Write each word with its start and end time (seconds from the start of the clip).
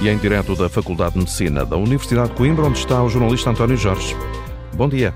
e 0.00 0.08
em 0.08 0.16
direto 0.16 0.56
da 0.56 0.68
Faculdade 0.68 1.12
de 1.12 1.18
Medicina 1.18 1.64
da 1.64 1.76
Universidade 1.76 2.30
de 2.30 2.34
Coimbra, 2.34 2.64
onde 2.64 2.78
está 2.78 3.02
o 3.02 3.08
jornalista 3.08 3.50
António 3.50 3.76
Jorge. 3.76 4.16
Bom 4.74 4.88
dia. 4.88 5.14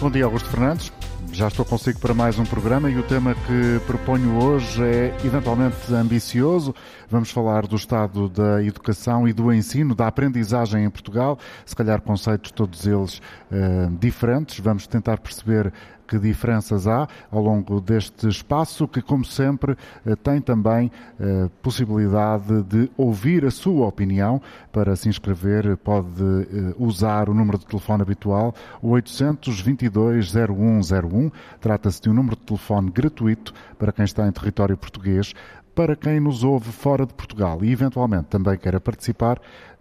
Bom 0.00 0.10
dia, 0.10 0.24
Augusto 0.24 0.48
Fernandes. 0.48 0.92
Já 1.32 1.48
estou 1.48 1.64
consigo 1.64 1.98
para 1.98 2.14
mais 2.14 2.38
um 2.38 2.44
programa 2.44 2.88
e 2.88 2.96
o 2.96 3.02
tema 3.02 3.34
que 3.34 3.80
proponho 3.86 4.40
hoje 4.40 4.82
é 4.84 5.16
eventualmente 5.24 5.76
ambicioso. 5.92 6.72
Vamos 7.10 7.30
falar 7.30 7.66
do 7.66 7.74
estado 7.74 8.28
da 8.28 8.62
educação 8.62 9.26
e 9.26 9.32
do 9.32 9.52
ensino, 9.52 9.94
da 9.94 10.06
aprendizagem 10.06 10.84
em 10.84 10.90
Portugal, 10.90 11.36
se 11.66 11.74
calhar 11.74 12.00
conceitos 12.00 12.52
todos 12.52 12.86
eles 12.86 13.18
uh, 13.50 13.90
diferentes. 13.98 14.60
Vamos 14.60 14.86
tentar 14.86 15.18
perceber 15.18 15.72
que 16.06 16.18
diferenças 16.18 16.86
há 16.86 17.08
ao 17.30 17.42
longo 17.42 17.80
deste 17.80 18.28
espaço, 18.28 18.86
que, 18.86 19.00
como 19.02 19.24
sempre, 19.24 19.76
eh, 20.04 20.14
tem 20.16 20.40
também 20.40 20.90
a 21.18 21.24
eh, 21.24 21.48
possibilidade 21.62 22.62
de 22.62 22.90
ouvir 22.96 23.44
a 23.44 23.50
sua 23.50 23.86
opinião. 23.86 24.40
Para 24.72 24.96
se 24.96 25.08
inscrever, 25.08 25.76
pode 25.78 26.22
eh, 26.22 26.74
usar 26.78 27.28
o 27.28 27.34
número 27.34 27.58
de 27.58 27.66
telefone 27.66 28.02
habitual, 28.02 28.54
o 28.82 28.90
822-0101. 28.90 31.32
Trata-se 31.60 32.02
de 32.02 32.10
um 32.10 32.14
número 32.14 32.36
de 32.36 32.42
telefone 32.42 32.90
gratuito 32.90 33.52
para 33.78 33.92
quem 33.92 34.04
está 34.04 34.26
em 34.26 34.32
território 34.32 34.76
português. 34.76 35.34
Para 35.74 35.96
quem 35.96 36.20
nos 36.20 36.44
ouve 36.44 36.70
fora 36.70 37.04
de 37.04 37.12
Portugal 37.12 37.58
e 37.62 37.72
eventualmente 37.72 38.26
também 38.26 38.56
queira 38.56 38.80
participar, 38.80 39.40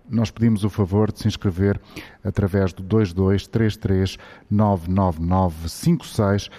nós 0.10 0.32
pedimos 0.32 0.64
o 0.64 0.70
favor 0.70 1.12
de 1.12 1.20
se 1.20 1.28
inscrever 1.28 1.80
através 2.24 2.74
do 2.74 2.84
2233 2.84 4.18
99956 4.50 6.50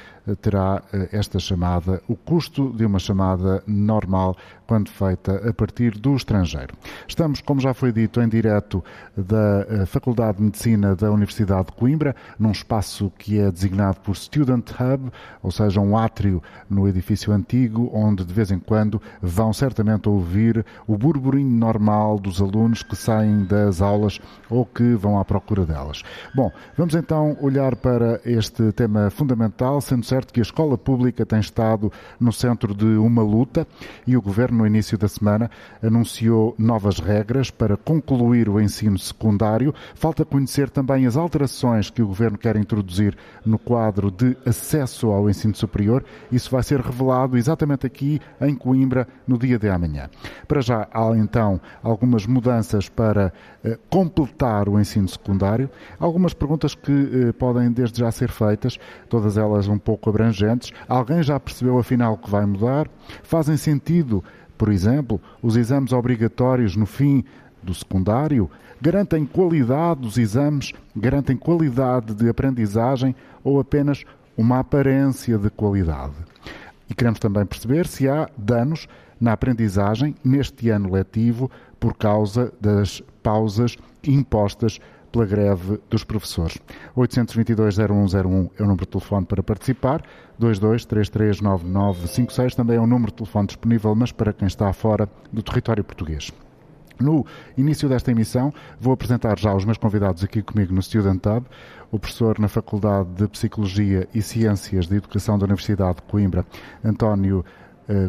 terá 0.41 0.83
eh, 0.93 1.09
esta 1.13 1.39
chamada, 1.39 2.01
o 2.09 2.17
custo 2.17 2.73
de 2.73 2.87
uma 2.87 2.99
chamada 2.99 3.63
normal 3.67 4.37
quando 4.67 4.89
feita 4.89 5.47
a 5.47 5.53
partir 5.53 5.99
do 5.99 6.17
estrangeiro. 6.17 6.75
Estamos, 7.07 7.43
como 7.43 7.61
já 7.61 7.75
foi 7.75 7.93
dito, 7.93 8.21
em 8.21 8.29
direto 8.29 8.83
da 9.15 9.67
eh, 9.69 9.87
Faculdade 9.87 10.39
de 10.39 10.45
Medicina 10.45 10.97
da 10.97 11.11
Universidade 11.11 11.67
de 11.67 11.73
Coimbra, 11.73 12.17
num 12.39 12.53
espaço 12.53 13.13
que 13.19 13.39
é 13.39 13.51
designado 13.51 14.01
por 14.01 14.17
Student 14.17 14.71
Hub, 14.71 15.13
ou 15.43 15.51
seja, 15.51 15.81
um 15.81 15.97
átrio 15.97 16.43
no 16.71 16.89
edifício 16.89 17.33
antigo, 17.33 17.91
onde 17.93 18.25
de 18.25 18.33
vez 18.33 18.51
em 18.51 18.59
quando 18.59 19.03
vão 19.21 19.53
certamente 19.53 20.09
ouvir 20.09 20.65
o 20.87 20.97
burburinho 20.97 21.51
normal 21.51 22.19
dos 22.19 22.41
alunos 22.41 22.83
que 22.83 22.97
saem 22.97 23.45
das 23.45 23.83
aulas 23.83 24.19
ou 24.49 24.65
que 24.65 24.95
vão 24.95 25.19
à 25.19 25.25
procura 25.25 25.54
delas. 25.63 26.03
Bom, 26.35 26.51
vamos 26.77 26.95
então 26.95 27.37
olhar 27.41 27.77
para 27.77 28.21
este 28.25 28.73
tema 28.73 29.11
fundamental, 29.11 29.81
sendo 29.81 30.05
certo 30.05 30.33
que 30.33 30.41
a 30.41 30.43
escola 30.43 30.77
pública 30.77 31.25
tem 31.25 31.39
estado 31.39 31.93
no 32.19 32.33
centro 32.33 32.75
de 32.75 32.97
uma 32.97 33.23
luta 33.23 33.67
e 34.07 34.17
o 34.17 34.23
Governo, 34.23 34.59
no 34.59 34.67
início 34.67 34.99
da 34.99 35.07
semana, 35.07 35.51
anunciou 35.83 36.55
novas 36.59 36.99
regras 36.99 37.51
para 37.51 37.77
concluir 37.77 38.49
o 38.49 38.61
ensino 38.61 38.99
secundário. 38.99 39.75
Falta 39.95 40.25
conhecer 40.25 40.71
também 40.71 41.07
as 41.07 41.17
alterações 41.17 41.91
que 41.91 42.03
o 42.03 42.07
Governo 42.07 42.37
quer 42.39 42.57
introduzir 42.57 43.17
no 43.45 43.59
quadro 43.59 44.11
de 44.11 44.37
acesso 44.45 45.11
ao 45.11 45.29
ensino 45.29 45.55
superior. 45.55 46.05
Isso 46.33 46.51
vai 46.51 46.63
ser 46.63 46.81
revelado 46.81 47.37
exatamente 47.37 47.87
aqui 47.87 48.21
em 48.41 48.55
Coimbra 48.55 49.07
no 49.27 49.39
dia 49.39 49.59
de 49.59 49.69
amanhã. 49.69 50.09
Para 50.49 50.61
já 50.61 50.89
há 50.93 51.17
então 51.17 51.61
algumas 51.83 52.27
mudanças 52.27 52.89
para 52.89 53.33
eh, 53.63 53.79
completar 53.91 54.69
o 54.69 54.81
ensino 54.81 55.09
secundário. 55.09 55.44
Algumas 55.99 56.33
perguntas 56.35 56.75
que 56.75 56.93
eh, 56.93 57.33
podem 57.33 57.71
desde 57.71 58.01
já 58.01 58.11
ser 58.11 58.31
feitas, 58.31 58.79
todas 59.09 59.37
elas 59.37 59.69
um 59.69 59.79
pouco 59.79 60.11
abrangentes. 60.11 60.73
Alguém 60.89 61.23
já 61.23 61.39
percebeu 61.39 61.79
afinal 61.79 62.17
que 62.17 62.31
vai 62.31 62.47
mudar? 62.47 62.89
Fazem 63.23 63.57
sentido, 63.57 64.23
por 64.57 64.71
exemplo, 64.71 65.21
os 65.43 65.57
exames 65.57 65.93
obrigatórios 65.93 66.77
no 66.77 66.87
fim 66.87 67.25
do 67.63 67.75
secundário? 67.75 68.51
Garantem 68.81 69.25
qualidade 69.25 70.01
dos 70.01 70.19
exames? 70.19 70.73
Garantem 70.95 71.37
qualidade 71.37 72.15
de 72.15 72.29
aprendizagem 72.29 73.15
ou 73.43 73.61
apenas 73.61 74.05
uma 74.37 74.59
aparência 74.59 75.39
de 75.39 75.51
qualidade? 75.51 76.15
E 76.89 76.95
queremos 76.95 77.19
também 77.19 77.47
perceber 77.47 77.87
se 77.87 78.09
há 78.09 78.29
danos 78.37 78.87
na 79.21 79.33
aprendizagem 79.33 80.15
neste 80.23 80.69
ano 80.69 80.93
letivo 80.93 81.51
por 81.81 81.95
causa 81.97 82.53
das 82.61 83.03
pausas 83.23 83.77
impostas 84.03 84.79
pela 85.15 85.25
greve 85.25 85.81
dos 85.89 86.03
professores. 86.03 86.59
822-0101 86.97 88.51
é 88.59 88.63
o 88.63 88.67
número 88.67 88.85
de 88.85 88.91
telefone 88.91 89.25
para 89.25 89.45
participar, 89.45 90.03
22339956 90.41 92.57
também 92.57 92.77
é 92.77 92.81
o 92.81 92.87
número 92.87 93.13
de 93.13 93.19
telefone 93.19 93.47
disponível, 93.47 93.95
mas 93.95 94.11
para 94.11 94.33
quem 94.33 94.49
está 94.49 94.73
fora 94.73 95.09
do 95.33 95.41
território 95.41 95.85
português. 95.85 96.33
No 97.01 97.25
início 97.57 97.89
desta 97.89 98.11
emissão, 98.11 98.53
vou 98.81 98.93
apresentar 98.93 99.39
já 99.39 99.55
os 99.55 99.65
meus 99.65 99.79
convidados 99.79 100.25
aqui 100.25 100.43
comigo 100.43 100.75
no 100.75 100.83
Student 100.83 101.25
Hub, 101.27 101.47
o 101.93 101.99
professor 101.99 102.41
na 102.41 102.49
Faculdade 102.49 103.09
de 103.11 103.29
Psicologia 103.29 104.09
e 104.13 104.21
Ciências 104.21 104.89
de 104.89 104.97
Educação 104.97 105.39
da 105.39 105.45
Universidade 105.45 105.95
de 105.97 106.03
Coimbra, 106.03 106.45
António 106.85 107.45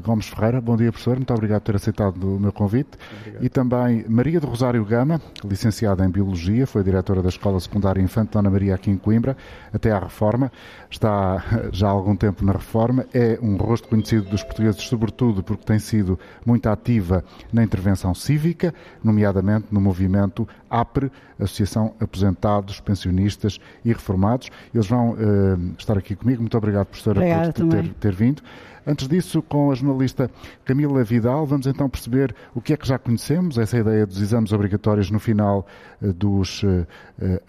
Gomes 0.04 0.28
Ferreira. 0.28 0.62
Bom 0.62 0.78
dia, 0.78 0.92
professor. 0.92 1.16
Muito 1.16 1.34
obrigado 1.34 1.62
por 1.62 1.72
ter 1.72 1.76
aceitado 1.76 2.36
o 2.36 2.40
meu 2.40 2.52
convite. 2.52 2.92
Obrigado. 3.20 3.44
E 3.44 3.50
também 3.50 4.06
Maria 4.08 4.40
do 4.40 4.48
Rosário 4.48 4.84
Gama, 4.86 5.22
licenciada 5.44 6.06
em 6.06 6.10
Biologia, 6.10 6.66
foi 6.66 6.84
diretora 6.84 7.22
da 7.22 7.30
Escola 7.30 7.60
Secundária 7.60 8.02
Infante 8.02 8.32
Dona 8.32 8.50
Maria 8.50 8.76
aqui 8.76 8.90
em 8.90 8.98
Coimbra, 8.98 9.36
até 9.74 9.92
à 9.92 10.00
reforma. 10.00 10.52
Está 10.90 11.44
já 11.72 11.88
há 11.88 11.92
algum 11.92 12.16
tempo 12.16 12.46
na 12.46 12.54
reforma. 12.54 13.06
É 13.14 13.38
um 13.42 13.58
rosto 13.58 13.88
conhecido 13.88 14.30
dos 14.30 14.44
portugueses, 14.44 14.82
sobretudo 14.84 15.44
porque 15.44 15.66
tem 15.66 15.80
sido 15.80 16.18
muito 16.46 16.68
ativa 16.68 17.24
na 17.52 17.64
intervenção 17.64 18.14
cívica, 18.14 18.74
nomeadamente 19.04 19.68
no 19.72 19.82
movimento 19.82 20.48
APRE, 20.70 21.12
Associação 21.40 21.94
Aposentados, 22.00 22.80
Pensionistas 22.80 23.60
e 23.84 23.90
Reformados. 23.90 24.50
Eles 24.74 24.88
vão 24.88 25.12
uh, 25.12 25.76
estar 25.78 25.98
aqui 25.98 26.16
comigo. 26.16 26.42
Muito 26.42 26.58
obrigado, 26.58 26.88
professora, 26.88 27.20
Obrigada 27.20 27.54
por 27.54 27.68
ter, 27.68 27.94
ter 27.94 28.14
vindo. 28.14 28.42
Antes 28.86 29.08
disso, 29.08 29.42
com 29.42 29.72
a 29.72 29.76
jornalista 29.76 30.30
Camila 30.64 31.04
Vidal, 31.04 31.46
vamos 31.46 31.66
então 31.66 31.90
perceber 31.90 32.36
o 32.54 32.62
que 32.62 32.74
é 32.74 32.78
que 32.78 32.88
já 32.88 33.00
conhecemos, 33.00 33.58
essa 33.58 33.78
ideia 33.78 34.06
dos 34.06 34.22
exames 34.22 34.52
obrigatórios 34.52 35.10
no 35.10 35.20
final 35.20 35.66
uh, 36.02 36.14
dos 36.14 36.64
uh, 36.64 36.86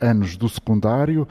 anos 0.00 0.36
do 0.36 0.48
secundário, 0.48 1.26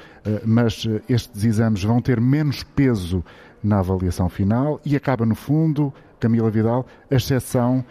mas 0.45 0.87
estes 1.07 1.43
exames 1.43 1.83
vão 1.83 2.01
ter 2.01 2.19
menos 2.19 2.63
peso 2.63 3.23
na 3.63 3.79
avaliação 3.79 4.29
final 4.29 4.79
e 4.85 4.95
acaba, 4.95 5.25
no 5.25 5.35
fundo, 5.35 5.93
Camila 6.19 6.49
Vidal, 6.49 6.85
a 7.09 7.15
exceção 7.15 7.83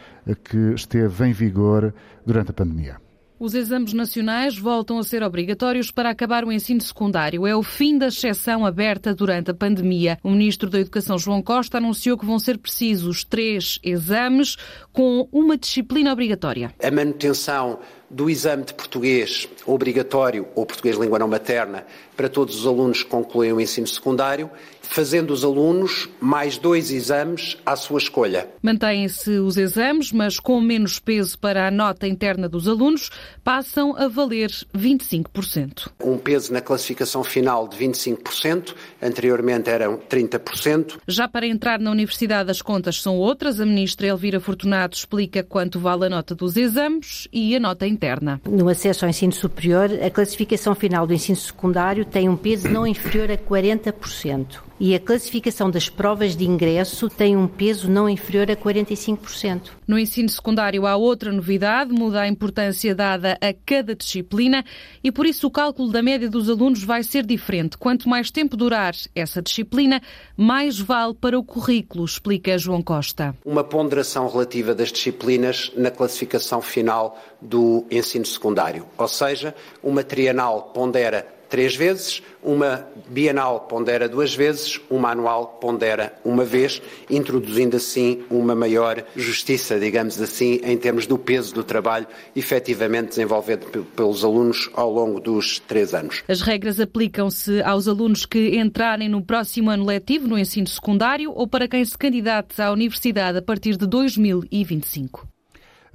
que 0.45 0.75
esteve 0.75 1.27
em 1.27 1.33
vigor 1.33 1.93
durante 2.25 2.51
a 2.51 2.55
pandemia. 2.55 3.04
Os 3.45 3.53
exames 3.53 3.93
nacionais 3.93 4.57
voltam 4.57 4.99
a 4.99 5.05
ser 5.05 5.23
obrigatórios 5.23 5.91
para 5.91 6.09
acabar 6.09 6.47
o 6.47 6.51
ensino 6.51 6.81
secundário. 6.81 7.47
É 7.47 7.55
o 7.55 7.63
fim 7.63 7.99
da 7.99 8.07
exceção 8.07 8.65
aberta 8.65 9.15
durante 9.15 9.51
a 9.51 9.55
pandemia. 9.55 10.19
O 10.23 10.31
ministro 10.31 10.71
da 10.71 10.81
Educação, 10.81 11.19
João 11.19 11.43
Costa, 11.43 11.77
anunciou 11.77 12.17
que 12.17 12.25
vão 12.25 12.39
ser 12.39 12.57
precisos 12.57 13.23
três 13.23 13.79
exames 13.83 14.57
com 14.95 15.29
uma 15.31 15.59
disciplina 15.59 16.11
obrigatória. 16.11 16.73
A 16.83 16.91
manutenção 16.91 17.81
do 18.11 18.31
exame 18.31 18.65
de 18.65 18.73
português 18.73 19.47
obrigatório 19.67 20.47
ou 20.55 20.65
português 20.65 20.97
língua 20.97 21.19
não 21.19 21.29
materna 21.29 21.85
para 22.17 22.31
todos 22.31 22.61
os 22.61 22.67
alunos 22.67 23.03
que 23.03 23.11
concluem 23.11 23.53
o 23.53 23.61
ensino 23.61 23.87
secundário, 23.87 24.51
fazendo 24.95 25.33
os 25.33 25.43
alunos 25.43 26.09
mais 26.21 26.57
dois 26.57 26.93
exames 26.93 27.59
à 27.67 27.75
sua 27.75 27.99
escolha. 27.99 28.49
Mantêm-se 28.63 29.41
os 29.41 29.57
exames, 29.57 30.13
mas 30.13 30.39
com 30.39 30.61
menos 30.61 31.01
peso 31.01 31.37
para 31.37 31.67
a 31.67 31.71
nota 31.71 32.07
interna 32.07 32.49
dos 32.49 32.69
alunos, 32.69 33.11
passam 33.43 33.97
a 33.97 34.07
valer 34.07 34.51
25%. 34.73 35.89
Um 36.01 36.17
peso 36.17 36.53
na 36.53 36.61
classificação 36.61 37.25
final 37.25 37.67
de 37.67 37.77
25%, 37.77 38.73
anteriormente 39.03 39.69
eram 39.69 39.99
30%. 39.99 41.01
Já 41.09 41.27
para 41.27 41.45
entrar 41.45 41.81
na 41.81 41.91
universidade 41.91 42.53
as 42.53 42.63
contas 42.63 43.03
são 43.03 43.17
outras. 43.17 43.61
A 43.61 43.67
ministra 43.67 44.07
Elvira 44.07 44.39
Fortunato 44.39 44.97
explica 44.97 45.43
quanto 45.43 45.81
vale 45.81 46.07
a 46.07 46.09
nota 46.09 46.37
dos 46.37 46.57
exames 46.57 47.27
e 47.33 47.57
a 47.57 47.59
nota 47.59 47.85
interna. 47.85 48.41
No 48.49 48.69
acesso 48.69 49.05
ao 49.05 49.11
ensino 49.11 49.33
superior, 49.33 49.91
a 50.01 50.09
classificação 50.09 50.73
final 50.73 51.05
do 51.05 51.13
ensino 51.13 51.37
secundário 51.37 52.05
tem 52.05 52.29
um 52.29 52.37
peso 52.37 52.69
não 52.69 52.87
inferior 52.87 53.29
a 53.33 53.37
40% 53.37 54.63
e 54.85 54.95
a 54.95 55.01
classificação 55.01 55.71
das 55.71 55.89
provas 55.89 56.37
de 56.37 56.45
ingresso 56.45 57.09
tem 57.09 57.35
um 57.35 57.49
peso 57.49 57.91
não 57.91 58.07
inferior 58.07 58.51
a 58.51 58.55
45%. 58.55 59.71
No 59.89 59.99
ensino 59.99 60.29
secundário 60.29 60.87
há 60.87 60.95
outra 60.95 61.33
novidade, 61.33 61.91
muda 61.91 62.21
a 62.21 62.29
importância 62.29 62.95
dada 62.95 63.39
a 63.41 63.55
cada 63.65 63.97
disciplina 63.97 64.63
e 65.03 65.11
por 65.11 65.25
isso 65.25 65.47
o 65.47 65.51
cálculo 65.51 65.91
da 65.91 66.03
média 66.03 66.29
dos 66.29 66.51
alunos 66.51 66.85
vai 66.85 67.03
ser 67.03 67.25
diferente. 67.25 67.79
Quanto 67.79 68.11
mais 68.11 68.31
tempo 68.31 68.59
durar 68.59 68.95
essa 69.15 69.41
disciplina, 69.41 70.03
mais 70.37 70.79
vale 70.79 71.15
para 71.15 71.39
o 71.39 71.43
currículo, 71.43 72.05
explica 72.05 72.59
João 72.59 72.83
Costa. 72.83 73.35
Uma 73.43 73.65
ponderação 73.65 74.29
relativa 74.29 74.75
das 74.75 74.93
disciplinas 74.93 75.73
na 75.75 75.91
classificação 75.91 76.61
final 76.61 77.19
do 77.41 77.87
ensino 77.91 78.27
secundário, 78.27 78.85
ou 78.99 79.09
seja, 79.09 79.55
uma 79.83 80.05
trienal 80.05 80.73
pondera 80.75 81.34
três 81.55 81.77
vezes, 81.77 82.21
uma 82.43 82.85
bienal 83.09 83.61
pondera 83.61 84.09
duas 84.09 84.35
vezes, 84.35 84.81
uma 84.91 85.13
anual 85.13 85.57
pondera 85.61 86.13
uma 86.25 86.45
vez, 86.45 86.83
introduzindo 87.09 87.77
assim 87.77 88.25
uma 88.29 88.57
maior 88.57 89.05
justiça, 89.15 89.79
digamos 89.79 90.21
assim, 90.21 90.59
em 90.65 90.77
termos 90.77 91.07
do 91.07 91.17
peso 91.17 91.55
do 91.55 91.63
trabalho 91.63 92.09
efetivamente 92.35 93.11
desenvolvido 93.11 93.87
pelos 93.95 94.25
alunos 94.25 94.69
ao 94.75 94.93
longo 94.93 95.21
dos 95.21 95.61
três 95.61 95.95
anos. 95.95 96.25
As 96.27 96.41
regras 96.41 96.81
aplicam-se 96.81 97.63
aos 97.63 97.87
alunos 97.87 98.27
que 98.27 98.57
entrarem 98.59 99.09
no 99.09 99.23
próximo 99.23 99.71
ano 99.71 99.85
letivo 99.85 100.27
no 100.27 100.37
ensino 100.37 100.67
secundário 100.67 101.31
ou 101.33 101.47
para 101.47 101.69
quem 101.69 101.85
se 101.85 101.97
candidate 101.97 102.61
à 102.61 102.73
universidade 102.73 103.39
a 103.39 103.43
partir 103.43 103.77
de 103.77 103.87
2025 103.87 105.34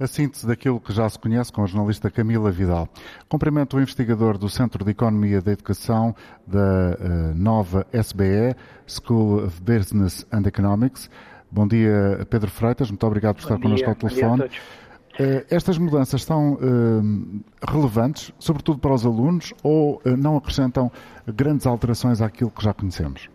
a 0.00 0.06
síntese 0.06 0.46
daquilo 0.46 0.80
que 0.80 0.94
já 0.94 1.08
se 1.08 1.18
conhece 1.18 1.52
com 1.52 1.62
a 1.62 1.66
jornalista 1.66 2.10
Camila 2.10 2.50
Vidal. 2.50 2.88
Cumprimento 3.28 3.76
o 3.76 3.80
investigador 3.80 4.38
do 4.38 4.48
Centro 4.48 4.82
de 4.82 4.92
Economia 4.92 5.42
da 5.42 5.52
Educação 5.52 6.16
da 6.46 6.58
uh, 6.58 7.34
nova 7.34 7.86
SBE, 7.92 8.56
School 8.86 9.44
of 9.44 9.60
Business 9.60 10.26
and 10.32 10.46
Economics. 10.46 11.10
Bom 11.50 11.68
dia, 11.68 12.26
Pedro 12.30 12.50
Freitas. 12.50 12.90
Muito 12.90 13.06
obrigado 13.06 13.36
por 13.36 13.42
Bom 13.42 13.48
estar 13.48 13.56
dia. 13.56 13.62
connosco 13.62 13.88
ao 13.90 13.94
telefone. 13.94 14.42
Uh, 14.44 15.44
estas 15.50 15.76
mudanças 15.76 16.24
são 16.24 16.54
uh, 16.54 17.40
relevantes, 17.70 18.32
sobretudo 18.38 18.78
para 18.78 18.94
os 18.94 19.04
alunos, 19.04 19.52
ou 19.62 20.00
não 20.16 20.38
acrescentam 20.38 20.90
grandes 21.26 21.66
alterações 21.66 22.22
àquilo 22.22 22.50
que 22.50 22.64
já 22.64 22.72
conhecemos? 22.72 23.28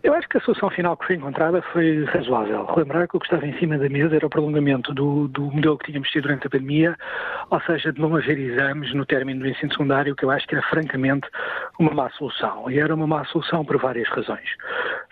Eu 0.00 0.14
acho 0.14 0.28
que 0.28 0.38
a 0.38 0.40
solução 0.40 0.70
final 0.70 0.96
que 0.96 1.06
foi 1.06 1.16
encontrada 1.16 1.60
foi 1.72 2.04
razoável. 2.04 2.64
Relembrar 2.66 3.08
que 3.08 3.16
o 3.16 3.20
que 3.20 3.26
estava 3.26 3.44
em 3.44 3.58
cima 3.58 3.76
da 3.76 3.88
mesa 3.88 4.14
era 4.14 4.26
o 4.26 4.30
prolongamento 4.30 4.94
do, 4.94 5.26
do 5.26 5.42
modelo 5.42 5.76
que 5.76 5.86
tínhamos 5.86 6.08
tido 6.10 6.22
durante 6.22 6.46
a 6.46 6.50
pandemia, 6.50 6.96
ou 7.50 7.60
seja, 7.62 7.92
de 7.92 8.00
não 8.00 8.14
haver 8.14 8.38
exames 8.38 8.94
no 8.94 9.04
término 9.04 9.40
do 9.40 9.48
ensino 9.48 9.72
secundário, 9.72 10.14
que 10.14 10.24
eu 10.24 10.30
acho 10.30 10.46
que 10.46 10.54
era 10.54 10.64
francamente 10.68 11.28
uma 11.80 11.92
má 11.92 12.10
solução. 12.10 12.70
E 12.70 12.78
era 12.78 12.94
uma 12.94 13.08
má 13.08 13.24
solução 13.24 13.64
por 13.64 13.76
várias 13.78 14.08
razões. 14.08 14.48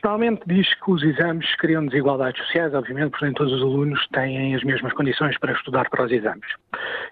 Normalmente 0.04 0.42
diz 0.46 0.72
que 0.74 0.90
os 0.90 1.02
exames 1.02 1.52
criam 1.56 1.84
desigualdades 1.84 2.40
sociais, 2.46 2.72
obviamente, 2.72 3.10
porque 3.10 3.24
nem 3.24 3.34
todos 3.34 3.52
os 3.52 3.62
alunos 3.62 4.06
têm 4.12 4.54
as 4.54 4.62
mesmas 4.62 4.92
condições 4.92 5.36
para 5.38 5.52
estudar 5.52 5.90
para 5.90 6.04
os 6.04 6.12
exames. 6.12 6.46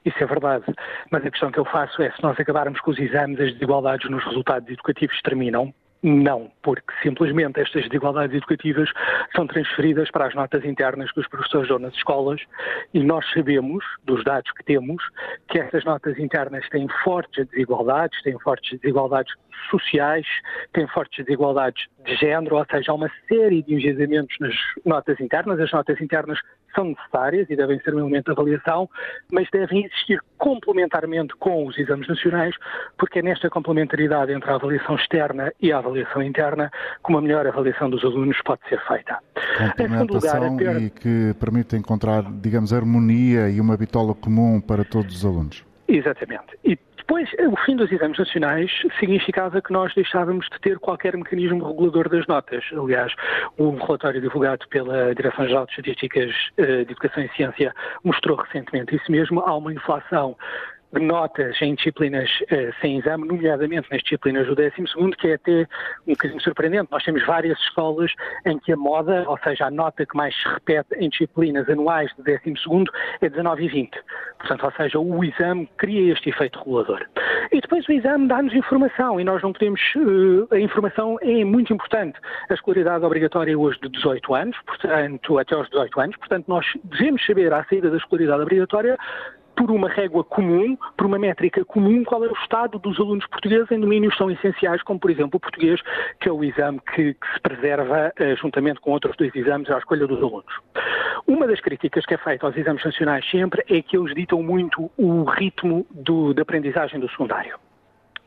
Isso 0.05 0.23
é 0.23 0.27
verdade. 0.27 0.65
Mas 1.11 1.27
a 1.27 1.31
questão 1.31 1.51
que 1.51 1.59
eu 1.59 1.65
faço 1.65 2.01
é, 2.03 2.11
se 2.13 2.23
nós 2.23 2.39
acabarmos 2.39 2.81
com 2.81 2.93
os 2.93 2.99
exames, 2.99 3.41
as 3.41 3.53
desigualdades 3.55 4.09
nos 4.09 4.25
resultados 4.25 4.69
educativos 4.69 5.21
terminam, 5.23 5.75
não, 6.07 6.53
porque 6.63 6.93
simplesmente 7.03 7.59
estas 7.59 7.85
desigualdades 7.85 8.37
educativas 8.37 8.91
são 9.35 9.47
transferidas 9.47 10.11
para 10.11 10.27
as 10.27 10.35
notas 10.35 10.63
internas 10.63 11.11
que 11.11 11.21
os 11.21 11.27
professores 11.27 11.67
dão 11.67 11.79
nas 11.79 11.95
escolas 11.95 12.43
e 12.93 13.03
nós 13.03 13.25
sabemos, 13.33 13.83
dos 14.05 14.23
dados 14.23 14.51
que 14.53 14.63
temos, 14.65 15.03
que 15.49 15.59
essas 15.59 15.83
notas 15.87 16.19
internas 16.19 16.69
têm 16.69 16.87
fortes 17.03 17.49
desigualdades, 17.49 18.23
têm 18.23 18.39
fortes 18.41 18.79
desigualdades 18.81 19.33
sociais, 19.71 20.27
têm 20.75 20.87
fortes 20.89 21.25
desigualdades 21.25 21.87
de 22.05 22.15
género, 22.17 22.57
ou 22.57 22.67
seja, 22.71 22.93
há 22.93 22.95
uma 22.95 23.11
série 23.27 23.63
de 23.63 23.75
engenhamentos 23.75 24.37
nas 24.41 24.55
notas 24.85 25.19
internas. 25.21 25.59
As 25.59 25.73
notas 25.73 25.99
internas 26.03 26.39
são 26.75 26.85
necessárias 26.85 27.49
e 27.51 27.57
devem 27.57 27.81
ser 27.81 27.95
um 27.95 28.01
elemento 28.01 28.27
de 28.27 28.33
avaliação, 28.33 28.89
mas 29.33 29.49
devem 29.51 29.85
existir 29.85 30.21
complementarmente 30.39 31.35
com 31.37 31.67
os 31.67 31.79
exames 31.79 32.09
nacionais, 32.09 32.55
porque 32.99 33.21
é 33.21 33.23
nesta 33.23 33.49
complementaridade 33.49 34.33
entre 34.33 34.51
a 34.51 34.55
avaliação 34.55 34.97
externa 34.97 35.53
e 35.61 35.73
a 35.73 35.79
avaliação 35.79 36.23
interna 36.23 36.71
que 37.05 37.11
uma 37.11 37.21
melhor 37.21 37.47
avaliação 37.47 37.89
dos 37.89 38.05
alunos 38.05 38.37
pode 38.45 38.61
ser 38.69 38.81
feita. 38.87 39.19
Complementação 39.59 40.49
lugar, 40.49 40.83
e 40.83 40.91
que 40.91 41.35
permite 41.41 41.77
encontrar, 41.77 42.23
digamos, 42.23 42.73
harmonia 42.73 43.49
e 43.49 43.61
uma 43.61 43.77
bitola 43.77 44.15
comum 44.15 44.61
para 44.61 44.85
todos 44.85 45.17
os 45.17 45.25
alunos. 45.25 45.65
Exatamente. 45.87 46.59
E 46.65 46.79
depois, 47.07 47.29
o 47.39 47.57
fim 47.67 47.77
dos 47.77 47.93
exames 47.93 48.19
nacionais 48.19 48.71
significava 48.99 49.61
que 49.61 49.71
nós 49.71 49.95
deixávamos 49.95 50.49
de 50.51 50.59
ter 50.61 50.79
qualquer 50.79 51.15
mecanismo 51.15 51.63
regulador 51.69 52.09
das 52.09 52.27
notas. 52.27 52.65
Aliás, 52.73 53.13
um 53.59 53.77
relatório 53.77 54.23
divulgado 54.23 54.67
pela 54.69 55.15
Direção-Geral 55.15 55.67
de 55.67 55.73
Estatísticas 55.73 56.35
eh, 56.57 56.85
de 56.85 56.93
Educação 56.93 57.23
e 57.23 57.29
Ciência 57.37 57.75
mostrou 58.03 58.39
recentemente 58.39 58.97
isso 58.97 59.13
mesmo. 59.13 59.41
Há 59.41 59.55
uma 59.55 59.75
inflação 59.75 60.35
notas 61.01 61.61
em 61.61 61.75
disciplinas 61.75 62.29
uh, 62.43 62.75
sem 62.81 62.99
exame, 62.99 63.27
nomeadamente 63.27 63.89
nas 63.91 64.03
disciplinas 64.03 64.47
do 64.47 64.55
12 64.55 64.73
que 65.19 65.29
é 65.29 65.35
até 65.35 65.67
um 66.07 66.13
bocadinho 66.13 66.41
surpreendente. 66.41 66.89
Nós 66.91 67.03
temos 67.05 67.25
várias 67.27 67.59
escolas 67.61 68.13
em 68.45 68.59
que 68.59 68.73
a 68.73 68.77
moda, 68.77 69.25
ou 69.29 69.39
seja, 69.39 69.67
a 69.67 69.71
nota 69.71 70.05
que 70.07 70.17
mais 70.17 70.35
se 70.35 70.49
repete 70.49 70.95
em 70.97 71.09
disciplinas 71.09 71.69
anuais 71.69 72.11
do 72.17 72.23
12 72.23 72.41
é 73.21 73.29
19 73.29 73.65
e 73.65 73.69
20. 73.69 74.01
Portanto, 74.39 74.65
ou 74.65 74.73
seja, 74.73 74.99
o 74.99 75.25
exame 75.25 75.69
cria 75.77 76.13
este 76.13 76.31
efeito 76.31 76.59
regulador. 76.59 77.07
E 77.53 77.61
depois 77.61 77.87
o 77.89 77.93
exame 77.93 78.29
dá-nos 78.29 78.55
informação 78.55 79.21
e 79.21 79.25
nós 79.25 79.43
não 79.43 79.53
podemos. 79.53 79.81
Uh, 79.97 80.49
a 80.51 80.59
informação 80.59 81.19
é 81.23 81.45
muito 81.45 81.73
importante. 81.73 82.19
A 82.51 82.55
escolaridade 82.55 83.05
obrigatória 83.05 83.53
é 83.53 83.57
hoje 83.57 83.79
de 83.81 83.89
18 83.89 84.35
anos, 84.35 84.57
portanto, 84.67 85.39
até 85.39 85.55
aos 85.55 85.69
18 85.71 86.01
anos, 86.01 86.17
portanto, 86.17 86.45
nós 86.49 86.67
devemos 86.85 87.25
saber, 87.25 87.53
à 87.53 87.65
saída 87.65 87.91
da 87.91 87.97
escolaridade 87.97 88.43
obrigatória, 88.43 88.99
por 89.57 89.71
uma 89.71 89.89
régua 89.89 90.25
comum, 90.25 90.77
por 90.97 91.07
uma 91.07 91.19
métrica 91.19 91.65
comum, 91.65 92.05
qual 92.05 92.25
é 92.25 92.29
o 92.29 92.33
estado 92.33 92.79
dos 92.79 92.99
alunos 92.99 93.27
portugueses 93.27 93.71
em 93.71 93.81
domínios 93.81 94.17
tão 94.17 94.31
essenciais 94.31 94.83
como, 94.83 95.01
por 95.01 95.11
exemplo, 95.11 95.37
o 95.37 95.41
português, 95.41 95.81
que 96.21 96.29
é 96.29 96.33
o 96.33 96.43
exame 96.45 96.81
que, 96.95 97.15
que 97.15 97.33
se 97.35 97.41
preserva 97.41 98.13
uh, 98.21 98.37
juntamente 98.37 98.81
com 98.81 98.91
outros 98.93 99.17
dois 99.17 99.35
exames 99.35 99.71
à 99.71 99.79
escolha 99.79 100.07
dos 100.07 100.19
alunos. 100.19 100.53
Uma 101.27 101.47
das 101.47 101.61
críticas 101.61 102.05
que 102.05 102.15
é 102.15 102.19
feita 102.19 102.47
aos 102.47 102.57
exames 102.57 102.85
nacionais 102.85 103.29
sempre 103.31 103.65
é 103.69 103.81
que 103.81 103.97
eles 103.97 104.15
ditam 104.15 104.43
muito 104.43 104.91
o 104.97 105.25
ritmo 105.25 105.87
do, 105.91 106.35
da 106.35 106.43
aprendizagem 106.43 107.01
do 107.01 107.09
secundário. 107.09 107.59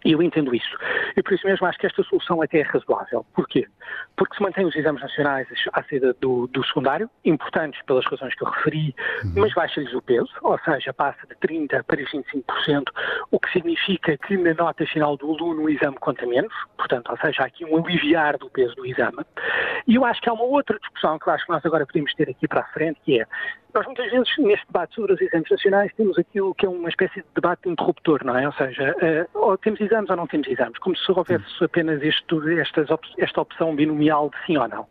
E 0.05 0.11
eu 0.11 0.21
entendo 0.21 0.53
isso. 0.55 0.77
E 1.15 1.23
por 1.23 1.33
isso 1.33 1.45
mesmo 1.47 1.65
acho 1.65 1.77
que 1.79 1.87
esta 1.87 2.03
solução 2.03 2.41
até 2.41 2.59
é 2.59 2.61
razoável. 2.61 3.25
Porquê? 3.33 3.67
Porque 4.15 4.35
se 4.35 4.41
mantém 4.41 4.65
os 4.65 4.75
exames 4.75 5.01
nacionais 5.01 5.47
à 5.73 5.83
saída 5.83 6.13
do, 6.21 6.47
do 6.47 6.65
secundário, 6.65 7.09
importantes 7.25 7.81
pelas 7.85 8.05
razões 8.05 8.33
que 8.35 8.43
eu 8.43 8.49
referi, 8.49 8.95
uhum. 9.23 9.33
mas 9.37 9.53
baixa-lhes 9.53 9.93
o 9.93 10.01
peso, 10.01 10.29
ou 10.41 10.57
seja, 10.59 10.93
passa 10.93 11.19
de 11.27 11.35
30% 11.35 11.83
para 11.83 11.97
25%, 11.97 12.83
o 13.31 13.39
que 13.39 13.51
significa 13.51 14.17
que 14.17 14.37
na 14.37 14.53
nota 14.53 14.85
final 14.85 15.17
do 15.17 15.31
aluno 15.31 15.63
o 15.63 15.69
exame 15.69 15.97
conta 15.99 16.25
menos, 16.25 16.53
portanto, 16.77 17.09
ou 17.09 17.17
seja, 17.17 17.43
há 17.43 17.45
aqui 17.45 17.65
um 17.65 17.77
aliviar 17.77 18.37
do 18.37 18.49
peso 18.49 18.75
do 18.75 18.85
exame. 18.85 19.25
E 19.87 19.95
eu 19.95 20.05
acho 20.05 20.21
que 20.21 20.29
há 20.29 20.33
uma 20.33 20.43
outra 20.43 20.77
discussão 20.79 21.17
que 21.17 21.27
eu 21.27 21.33
acho 21.33 21.45
que 21.45 21.51
nós 21.51 21.65
agora 21.65 21.85
podemos 21.85 22.13
ter 22.13 22.29
aqui 22.29 22.47
para 22.47 22.61
a 22.61 22.65
frente, 22.65 22.99
que 23.03 23.19
é 23.19 23.25
nós 23.77 23.85
muitas 23.85 24.09
vezes, 24.09 24.27
neste 24.39 24.65
debate 24.65 24.95
sobre 24.95 25.13
os 25.13 25.21
exames 25.21 25.51
nacionais, 25.51 25.93
temos 25.95 26.17
aquilo 26.17 26.55
que 26.55 26.65
é 26.65 26.69
uma 26.69 26.89
espécie 26.89 27.21
de 27.21 27.27
debate 27.35 27.69
interruptor, 27.69 28.25
não 28.25 28.35
é? 28.35 28.47
Ou 28.47 28.53
seja, 28.53 28.95
uh, 29.33 29.39
ou 29.39 29.55
temos 29.55 29.79
exames 29.79 30.09
ou 30.09 30.15
não 30.15 30.25
temos 30.25 30.47
exames, 30.47 30.79
como 30.79 30.97
se 30.97 31.11
houvesse 31.11 31.63
apenas 31.63 32.01
este, 32.01 32.59
estas, 32.59 32.87
esta 33.19 33.41
opção 33.41 33.75
binomial 33.75 34.31
de 34.31 34.45
sim 34.47 34.57
ou 34.57 34.67
não. 34.67 34.87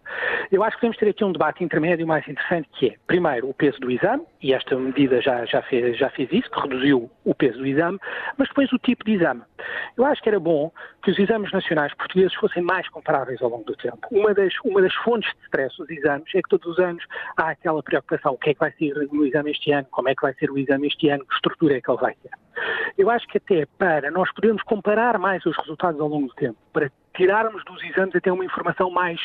Eu 0.53 0.63
acho 0.63 0.77
que 0.77 0.83
podemos 0.83 0.97
ter 0.99 1.09
aqui 1.09 1.25
um 1.25 1.33
debate 1.33 1.65
intermédio 1.65 2.07
mais 2.07 2.27
interessante, 2.29 2.69
que 2.79 2.91
é, 2.91 2.95
primeiro, 3.09 3.49
o 3.49 3.55
peso 3.55 3.81
do 3.81 3.91
exame, 3.91 4.23
e 4.41 4.55
esta 4.55 4.77
medida 4.77 5.21
já, 5.21 5.45
já, 5.45 5.63
fez, 5.63 5.99
já 5.99 6.09
fez 6.11 6.31
isso, 6.31 6.49
que 6.49 6.61
reduziu 6.61 7.11
o 7.25 7.35
peso 7.35 7.59
do 7.59 7.67
exame, 7.67 7.99
mas 8.39 8.47
depois 8.47 8.73
o 8.73 8.79
tipo 8.79 9.05
de 9.05 9.15
exame. 9.15 9.43
Eu 9.97 10.05
acho 10.05 10.23
que 10.23 10.29
era 10.29 10.39
bom 10.39 10.71
que 11.03 11.11
os 11.11 11.19
exames 11.19 11.51
nacionais 11.51 11.93
portugueses 11.95 12.35
fossem 12.35 12.63
mais 12.63 12.89
comparáveis 12.89 13.43
ao 13.43 13.49
longo 13.49 13.65
do 13.65 13.75
tempo. 13.75 13.99
Uma 14.13 14.33
das, 14.33 14.53
uma 14.65 14.81
das 14.81 14.95
fontes 14.95 15.33
de 15.35 15.43
stress 15.45 15.77
dos 15.77 15.91
exames 15.91 16.33
é 16.35 16.43
que 16.43 16.49
todos 16.49 16.67
os 16.67 16.79
anos 16.79 17.05
há 17.37 17.51
aquela 17.51 17.83
preocupação, 17.83 18.35
o 18.35 18.39
que 18.39 18.51
é 18.51 18.55
que 18.55 18.61
vai 18.61 18.71
ser 18.79 18.95
no 19.13 19.27
exame 19.27 19.51
este 19.51 19.73
ano, 19.73 19.87
como 19.91 20.09
é 20.09 20.15
que 20.15 20.23
vai 20.23 20.35
ser 20.35 20.51
o 20.51 20.59
exame 20.59 20.89
este 20.89 21.09
ano, 21.09 21.25
que 21.25 21.35
estrutura 21.35 21.77
é 21.77 21.81
que 21.81 21.91
ele 21.91 22.01
vai 22.01 22.15
ter. 22.23 22.31
Eu 22.97 23.11
acho 23.11 23.27
que 23.29 23.39
até 23.39 23.67
para 23.79 24.11
nós 24.11 24.33
podermos 24.33 24.63
comparar 24.63 25.19
mais 25.19 25.45
os 25.45 25.57
resultados 25.57 26.01
ao 26.01 26.09
longo 26.09 26.29
do 26.29 26.35
tempo, 26.35 26.59
para 26.73 26.91
tirarmos 27.17 27.65
dos 27.65 27.83
exames 27.83 28.15
até 28.15 28.33
uma 28.33 28.45
informação 28.45 28.91
mais 28.91 29.21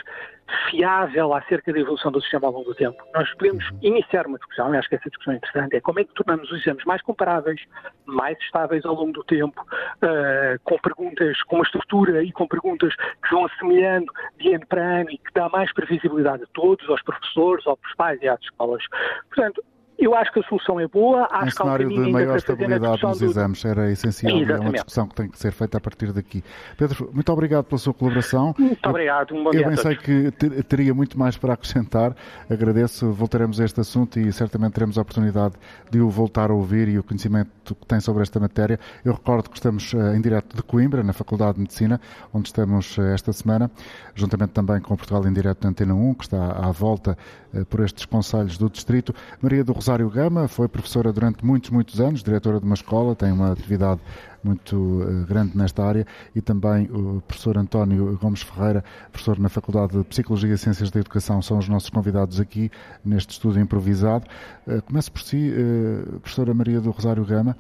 fiável 0.70 1.34
acerca 1.34 1.72
da 1.72 1.80
evolução 1.80 2.12
do 2.12 2.22
sistema 2.22 2.48
ao 2.48 2.54
longo 2.54 2.66
do 2.66 2.76
tempo. 2.76 3.02
Nós 3.14 3.32
podemos 3.36 3.64
iniciar 3.82 4.28
uma 4.28 4.38
discussão, 4.38 4.74
e 4.74 4.78
acho 4.78 4.90
que 4.90 4.96
essa 4.96 5.10
discussão 5.10 5.34
é 5.34 5.38
interessante, 5.38 5.76
é 5.76 5.82
como 5.82 6.00
é 6.00 6.04
que 6.04 6.14
tornamos 6.14 6.52
os 6.52 6.62
exames 6.62 6.84
mais 6.86 7.02
comparáveis, 7.02 7.62
mais 8.06 8.38
estáveis 8.40 8.86
ao 8.86 8.96
longo 8.96 9.14
do 9.14 9.24
tempo, 9.24 9.62
uh, 9.62 10.60
com 10.64 10.78
perguntas, 10.80 11.42
com 11.44 11.58
uma 11.58 11.64
estrutura 11.64 12.24
e 12.24 12.32
com 12.32 12.48
perguntas 12.48 12.94
que 12.96 13.30
vão 13.32 13.46
assemelhando 13.46 14.12
de 14.38 14.54
ano 14.54 14.68
para 14.68 14.82
ano 14.82 15.12
e 15.12 15.18
que 15.18 15.34
dá 15.34 15.48
mais 15.50 15.72
previsibilidade 15.74 16.44
a 16.44 16.48
todos, 16.54 16.88
aos 16.90 17.02
professores, 17.04 17.66
aos 17.66 17.80
pais 17.98 18.22
e 18.22 18.28
às 18.28 18.40
escolas. 18.42 18.84
Portanto, 19.30 19.64
eu 20.02 20.16
acho 20.16 20.32
que 20.32 20.40
a 20.40 20.44
solução 20.44 20.80
é 20.80 20.88
boa. 20.88 21.28
Acho 21.32 21.48
um 21.48 21.52
cenário 21.52 21.88
que 21.88 22.04
de 22.04 22.12
maior 22.12 22.38
estabilidade 22.38 23.04
nos 23.04 23.20
do... 23.20 23.26
exames 23.26 23.64
era 23.64 23.92
essencial 23.92 24.36
Exatamente. 24.38 24.52
e 24.52 24.66
é 24.66 24.68
uma 24.68 24.72
discussão 24.74 25.08
que 25.08 25.16
tem 25.16 25.30
que 25.30 25.38
ser 25.38 25.52
feita 25.52 25.78
a 25.78 25.82
partir 25.82 26.12
daqui. 26.12 26.44
Pedro, 26.78 27.10
muito 27.14 27.32
obrigado 27.32 27.66
pela 27.66 27.78
sua 27.78 27.94
colaboração. 27.94 28.56
Muito 28.58 28.90
obrigado, 28.90 29.36
um 29.36 29.44
bom 29.44 29.52
dia 29.52 29.62
Eu 29.62 29.68
bem 29.68 29.78
sei 29.78 29.96
que 29.96 30.32
teria 30.64 30.94
muito 30.94 31.18
mais 31.20 31.38
para 31.38 31.54
acrescentar. 31.54 32.16
Agradeço, 32.50 33.12
voltaremos 33.12 33.60
a 33.60 33.66
este 33.66 33.80
assunto 33.80 34.20
e 34.20 34.32
certamente 34.34 34.74
teremos 34.74 34.98
a 34.98 35.02
oportunidade 35.02 35.56
de 35.90 36.00
o 36.02 36.10
voltar 36.10 36.50
a 36.50 36.54
ouvir 36.54 36.88
e 36.88 36.98
o 36.98 37.04
conhecimento 37.04 37.76
que 37.76 37.86
tem 37.86 38.00
sobre 38.00 38.24
esta 38.24 38.40
matéria. 38.40 38.80
Eu 39.06 39.14
recordo 39.14 39.50
que 39.50 39.58
estamos 39.58 39.94
eh, 39.94 40.16
em 40.16 40.22
direto 40.22 40.56
de 40.56 40.64
Coimbra, 40.64 41.04
na 41.04 41.14
Faculdade 41.14 41.56
de 41.56 41.62
Medicina, 41.62 42.02
onde 42.34 42.48
estamos 42.48 42.98
eh, 42.98 43.14
esta 43.14 43.32
semana, 43.32 43.70
juntamente 44.16 44.52
também 44.52 44.82
com 44.82 44.96
Portugal 44.96 45.26
em 45.28 45.34
direto 45.34 45.64
na 45.64 45.70
Antena 45.70 45.94
1, 45.94 46.14
que 46.16 46.24
está 46.24 46.52
à 46.52 46.72
volta 46.72 47.18
eh, 47.54 47.64
por 47.66 47.82
estes 47.82 48.06
conselhos 48.06 48.58
do 48.58 48.70
Distrito. 48.70 49.14
Maria 49.42 49.64
do 49.64 49.74
Rosário 49.74 49.91
Rosário 49.92 50.10
Gama, 50.10 50.48
foi 50.48 50.70
professora 50.70 51.12
durante 51.12 51.46
muitos, 51.46 51.70
muitos 51.70 52.00
anos, 52.00 52.24
diretora 52.24 52.62
de 52.62 52.66
uma 52.66 52.76
escola, 52.76 53.14
tem 53.14 53.30
uma 53.30 53.52
atividade 53.52 54.00
muito 54.42 54.78
uh, 54.78 55.26
grande 55.28 55.58
nesta 55.58 55.84
área, 55.84 56.08
e 56.34 56.40
também 56.40 56.86
o 56.86 57.22
professor 57.28 57.58
António 57.58 58.18
Gomes 58.22 58.42
Ferreira, 58.42 58.86
professor 59.12 59.38
na 59.38 59.50
Faculdade 59.50 59.98
de 59.98 60.04
Psicologia 60.06 60.54
e 60.54 60.58
Ciências 60.58 60.90
da 60.92 61.02
Educação, 61.02 61.42
são 61.42 61.58
os 61.58 61.68
nossos 61.68 61.90
convidados 61.90 62.40
aqui 62.40 62.72
neste 63.04 63.32
estudo 63.32 63.60
improvisado. 63.60 64.26
Uh, 64.66 64.82
começo 64.84 65.12
por 65.12 65.24
si, 65.24 65.52
uh, 65.52 66.20
professora 66.22 66.54
Maria 66.54 66.80
do 66.80 66.92
Rosário 66.92 67.26
Gama. 67.26 67.58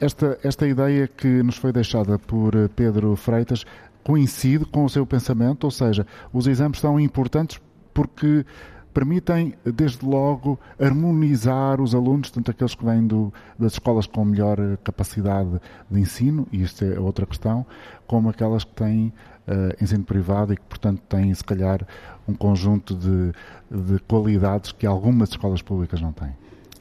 Esta, 0.00 0.40
esta 0.42 0.66
ideia 0.66 1.06
que 1.06 1.40
nos 1.44 1.56
foi 1.56 1.72
deixada 1.72 2.18
por 2.18 2.52
Pedro 2.74 3.14
Freitas 3.14 3.64
coincide 4.02 4.64
com 4.64 4.84
o 4.84 4.90
seu 4.90 5.06
pensamento, 5.06 5.62
ou 5.62 5.70
seja, 5.70 6.04
os 6.32 6.48
exames 6.48 6.80
são 6.80 6.98
importantes 6.98 7.60
porque 7.94 8.44
permitem, 8.92 9.54
desde 9.64 10.04
logo, 10.04 10.58
harmonizar 10.78 11.80
os 11.80 11.94
alunos, 11.94 12.30
tanto 12.30 12.50
aqueles 12.50 12.74
que 12.74 12.84
vêm 12.84 13.06
do, 13.06 13.32
das 13.58 13.72
escolas 13.72 14.06
com 14.06 14.24
melhor 14.24 14.58
capacidade 14.84 15.60
de 15.90 16.00
ensino, 16.00 16.46
e 16.52 16.62
isto 16.62 16.84
é 16.84 16.98
outra 16.98 17.26
questão, 17.26 17.64
como 18.06 18.28
aquelas 18.28 18.64
que 18.64 18.74
têm 18.74 19.12
uh, 19.46 19.82
ensino 19.82 20.04
privado 20.04 20.52
e 20.52 20.56
que, 20.56 20.62
portanto, 20.62 21.00
têm, 21.08 21.32
se 21.34 21.44
calhar, 21.44 21.86
um 22.26 22.34
conjunto 22.34 22.94
de, 22.94 23.32
de 23.70 23.98
qualidades 24.00 24.72
que 24.72 24.86
algumas 24.86 25.30
escolas 25.30 25.62
públicas 25.62 26.00
não 26.00 26.12
têm. 26.12 26.34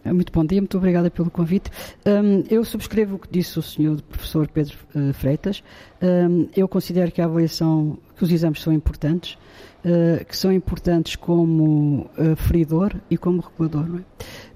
Muito 0.06 0.32
bom 0.32 0.46
dia, 0.46 0.62
muito 0.62 0.77
obrigada 0.77 1.10
pelo 1.12 1.29
convite. 1.29 1.70
Um, 2.06 2.44
eu 2.50 2.63
subscrevo 2.63 3.15
o 3.15 3.20
que 3.20 3.27
disse 3.29 3.60
o 3.60 3.62
senhor 3.62 4.01
professor 4.01 4.48
Pedro 4.48 4.75
uh, 4.96 5.13
Freitas. 5.13 5.63
Um, 6.01 6.48
eu 6.56 6.68
considero 6.68 7.12
que 7.12 7.22
a 7.22 7.25
avaliação, 7.25 7.98
que 8.15 8.24
os 8.24 8.32
exames 8.32 8.62
são 8.62 8.72
importantes, 8.72 9.38
uh, 9.84 10.24
que 10.25 10.36
são 10.36 10.51
importantes 10.51 11.15
como 11.15 12.10
uh, 12.18 12.36
feridor 12.36 12.96
e 13.10 13.18
como 13.18 13.41
regulador. 13.41 14.01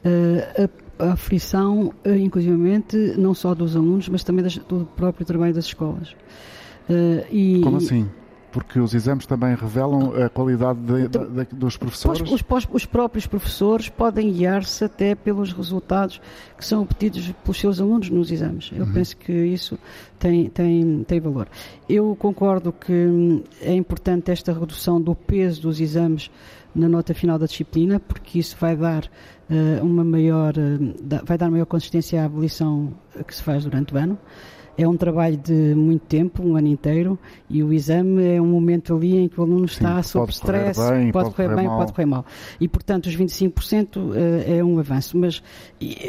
É? 0.04 0.70
a, 1.00 1.06
a 1.06 1.14
aflição, 1.14 1.94
uh, 2.06 2.16
inclusivamente, 2.16 2.98
não 3.18 3.34
só 3.34 3.54
dos 3.54 3.76
alunos, 3.76 4.08
mas 4.10 4.24
também 4.24 4.44
das, 4.44 4.58
do 4.58 4.88
próprio 4.96 5.26
trabalho 5.26 5.54
das 5.54 5.66
escolas. 5.66 6.16
E, 7.32 7.62
como 7.64 7.78
assim? 7.78 8.10
Porque 8.54 8.80
os 8.80 8.94
exames 8.94 9.26
também 9.26 9.56
revelam 9.56 10.14
a 10.24 10.30
qualidade 10.30 10.80
de, 10.80 11.08
de, 11.08 11.46
de, 11.46 11.56
dos 11.56 11.76
professores? 11.76 12.22
Os, 12.22 12.32
os, 12.34 12.68
os, 12.72 12.86
próprios 12.86 13.26
professores 13.26 13.90
podem 13.90 14.32
guiar-se 14.32 14.86
até 14.86 15.16
pelos 15.16 15.52
resultados 15.52 16.22
que 16.56 16.64
são 16.64 16.84
obtidos 16.84 17.34
pelos 17.44 17.60
seus 17.60 17.82
alunos 17.82 18.12
nos 18.12 18.32
exames. 18.32 18.70
Eu 18.72 18.86
uhum. 18.86 18.94
penso 18.94 19.18
que 19.18 19.34
isso 19.34 19.80
tem, 20.20 20.50
tem, 20.50 21.04
tem 21.04 21.20
valor. 21.20 21.48
Eu 21.90 22.16
concordo 22.16 22.72
que 22.72 22.94
hum, 22.94 23.44
é 23.60 23.74
importante 23.74 24.30
esta 24.30 24.54
redução 24.54 25.02
do 25.02 25.16
peso 25.16 25.64
dos 25.64 25.82
exames 25.82 26.30
na 26.76 26.88
nota 26.88 27.12
final 27.16 27.40
da 27.40 27.48
disciplina, 27.48 28.00
porque 28.00 28.38
isso 28.38 28.56
vai 28.60 28.76
dar 28.76 29.06
uh, 29.50 29.84
uma 29.84 30.04
maior, 30.04 30.54
uh, 30.56 31.26
vai 31.26 31.40
dar 31.40 31.50
maior 31.50 31.66
consistência 31.66 32.22
à 32.22 32.26
abolição 32.26 32.94
que 33.28 33.34
se 33.34 33.42
faz 33.42 33.64
durante 33.64 33.96
o 33.96 33.98
ano. 33.98 34.16
É 34.78 34.88
um 34.88 34.98
trabalho 34.98 35.38
de 35.38 35.54
muito 35.76 36.04
tempo, 36.06 36.44
um 36.44 36.56
ano 36.56 36.68
inteiro, 36.68 37.20
e 37.50 37.64
o 37.64 37.72
exame 37.72 38.36
é 38.36 38.42
um 38.42 38.48
momento 38.48 38.96
ali 38.96 39.18
em 39.18 39.28
que 39.28 39.40
o 39.40 39.44
aluno 39.44 39.66
está 39.66 40.02
Sim, 40.02 40.10
sob 40.10 40.32
stress, 40.32 40.80
bem, 40.80 41.12
pode, 41.12 41.26
pode, 41.26 41.36
correr, 41.36 41.56
bem, 41.56 41.68
mal. 41.68 41.78
pode 41.78 41.94
correr 41.94 42.06
mal. 42.06 42.26
E, 42.60 42.68
portanto, 42.68 43.06
os 43.06 43.16
25% 43.16 44.16
eh, 44.16 44.58
é 44.58 44.64
um 44.64 44.80
avanço. 44.80 45.18
Mas 45.18 45.44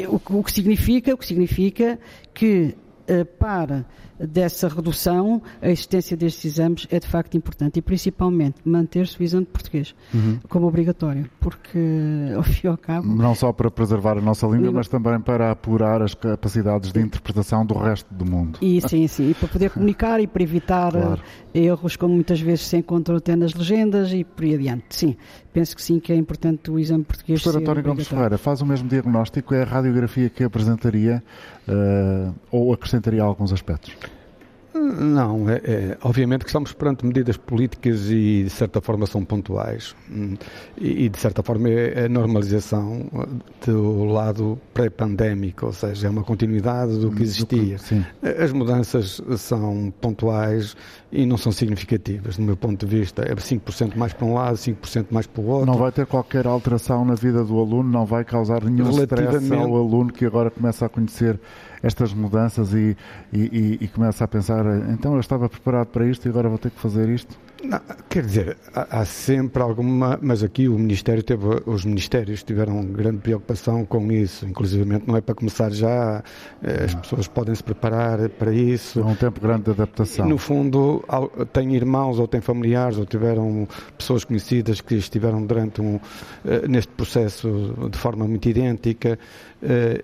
o 0.09 0.43
que 0.43 0.51
significa, 0.51 1.13
o 1.13 1.17
que 1.17 1.27
significa 1.27 1.99
que 2.33 2.75
eh, 3.07 3.23
para 3.23 3.85
dessa 4.19 4.67
redução, 4.67 5.41
a 5.61 5.69
existência 5.69 6.15
destes 6.15 6.45
exames 6.45 6.87
é 6.89 6.99
de 6.99 7.07
facto 7.07 7.35
importante 7.35 7.77
e 7.77 7.81
principalmente 7.81 8.57
manter-se 8.63 9.19
o 9.19 9.23
exame 9.23 9.45
de 9.45 9.51
português 9.51 9.95
uhum. 10.13 10.39
como 10.47 10.67
obrigatório, 10.67 11.29
porque 11.39 11.79
ao 12.35 12.43
fim 12.43 12.67
e 12.67 12.69
ao 12.69 12.77
cabo... 12.77 13.07
Não 13.07 13.35
só 13.35 13.51
para 13.51 13.69
preservar 13.69 14.17
a 14.17 14.21
nossa 14.21 14.47
língua, 14.47 14.71
mas 14.71 14.87
também 14.87 15.19
para 15.19 15.51
apurar 15.51 16.01
as 16.01 16.13
capacidades 16.13 16.91
de 16.91 16.99
interpretação 16.99 17.65
do 17.65 17.73
resto 17.73 18.13
do 18.13 18.25
mundo. 18.25 18.59
E 18.61 18.81
sim, 18.81 19.07
sim, 19.07 19.31
e 19.31 19.33
para 19.33 19.47
poder 19.47 19.69
comunicar 19.71 20.19
e 20.19 20.27
para 20.27 20.43
evitar 20.43 20.91
claro. 20.93 21.21
Eh, 21.53 21.59
erros 21.65 21.95
como 21.95 22.13
muitas 22.13 22.39
vezes 22.39 22.67
se 22.67 22.77
encontram 22.77 23.17
até 23.17 23.35
nas 23.35 23.53
legendas 23.53 24.11
e 24.13 24.23
por 24.23 24.43
aí 24.43 24.55
adiante. 24.55 24.85
Sim, 24.89 25.15
penso 25.53 25.75
que 25.75 25.81
sim, 25.81 25.99
que 25.99 26.11
é 26.11 26.15
importante 26.15 26.69
o 26.71 26.79
exame 26.79 27.03
português 27.03 27.41
Professor 27.41 27.61
António 27.61 27.83
Gomes 27.83 28.07
Ferreira, 28.07 28.37
faz 28.37 28.61
o 28.61 28.65
mesmo 28.65 28.87
diagnóstico, 28.87 29.53
é 29.53 29.63
a 29.63 29.65
radiografia 29.65 30.29
que 30.29 30.43
apresentaria 30.43 31.23
uh, 31.67 32.33
ou 32.51 32.73
acrescentaria 32.73 33.23
alguns 33.23 33.53
aspectos? 33.53 33.95
Não, 34.93 35.49
é, 35.49 35.61
é, 35.63 35.97
obviamente 36.01 36.41
que 36.41 36.49
estamos 36.49 36.73
perante 36.73 37.05
medidas 37.05 37.37
políticas 37.37 38.09
e 38.09 38.43
de 38.43 38.49
certa 38.49 38.79
forma 38.81 39.07
são 39.07 39.25
pontuais 39.25 39.95
hum, 40.11 40.35
e, 40.77 41.05
e 41.05 41.09
de 41.09 41.17
certa 41.17 41.41
forma 41.41 41.69
é 41.69 42.05
a 42.05 42.09
normalização 42.09 43.09
do 43.65 44.05
lado 44.05 44.59
pré-pandémico, 44.73 45.65
ou 45.65 45.73
seja, 45.73 46.07
é 46.07 46.09
uma 46.09 46.23
continuidade 46.23 46.99
do 46.99 47.11
que 47.11 47.23
existia. 47.23 47.77
As 48.43 48.51
mudanças 48.51 49.21
são 49.37 49.93
pontuais 50.01 50.75
e 51.11 51.25
não 51.25 51.37
são 51.37 51.51
significativas, 51.51 52.37
do 52.37 52.43
meu 52.43 52.57
ponto 52.57 52.85
de 52.85 52.97
vista. 52.97 53.23
É 53.23 53.33
5% 53.33 53.95
mais 53.95 54.13
para 54.13 54.25
um 54.25 54.33
lado, 54.33 54.57
5% 54.57 55.07
mais 55.09 55.25
para 55.25 55.41
o 55.41 55.47
outro. 55.47 55.65
Não 55.65 55.77
vai 55.77 55.91
ter 55.91 56.05
qualquer 56.05 56.45
alteração 56.45 57.05
na 57.05 57.15
vida 57.15 57.43
do 57.43 57.59
aluno, 57.59 57.89
não 57.89 58.05
vai 58.05 58.23
causar 58.23 58.63
nenhum 58.63 58.89
stress 58.89 59.53
ao 59.53 59.75
aluno 59.75 60.11
que 60.11 60.25
agora 60.25 60.51
começa 60.51 60.85
a 60.85 60.89
conhecer 60.89 61.39
estas 61.85 62.13
mudanças 62.13 62.73
e, 62.73 62.97
e, 63.31 63.77
e, 63.79 63.87
começa 63.87 64.23
a 64.23 64.27
pensar, 64.27 64.65
então 64.89 65.13
eu 65.13 65.19
estava 65.19 65.47
preparado 65.47 65.87
para 65.87 66.05
isto 66.07 66.25
e 66.25 66.29
agora 66.29 66.49
vou 66.49 66.57
ter 66.57 66.71
que 66.71 66.79
fazer 66.79 67.07
isto? 67.09 67.37
Não, 67.67 67.81
quer 68.09 68.23
dizer, 68.23 68.57
há, 68.73 68.99
há, 68.99 69.05
sempre 69.05 69.61
alguma, 69.61 70.19
mas 70.21 70.43
aqui 70.43 70.67
o 70.67 70.77
Ministério 70.77 71.23
teve, 71.23 71.45
os 71.65 71.83
Ministérios 71.83 72.43
tiveram 72.43 72.83
grande 72.85 73.17
preocupação 73.17 73.85
com 73.85 74.11
isso, 74.11 74.45
inclusive 74.45 74.85
não 75.05 75.17
é 75.17 75.21
para 75.21 75.33
começar 75.33 75.71
já, 75.71 76.23
eh, 76.63 76.85
as 76.85 76.95
pessoas 76.95 77.27
podem 77.27 77.55
se 77.55 77.63
preparar 77.63 78.29
para 78.29 78.53
isso. 78.53 78.99
É 78.99 79.03
um 79.03 79.15
tempo 79.15 79.41
grande 79.41 79.63
de 79.63 79.71
adaptação. 79.71 80.27
No 80.27 80.37
fundo, 80.37 81.03
têm 81.51 81.75
irmãos 81.75 82.19
ou 82.19 82.27
têm 82.27 82.41
familiares 82.41 82.97
ou 82.97 83.05
tiveram 83.05 83.67
pessoas 83.97 84.23
conhecidas 84.23 84.79
que 84.81 84.95
estiveram 84.95 85.43
durante 85.45 85.81
um, 85.81 85.99
eh, 86.45 86.67
neste 86.67 86.91
processo 86.93 87.73
de 87.89 87.97
forma 87.97 88.27
muito 88.27 88.47
idêntica. 88.47 89.17
Eh, 89.61 90.01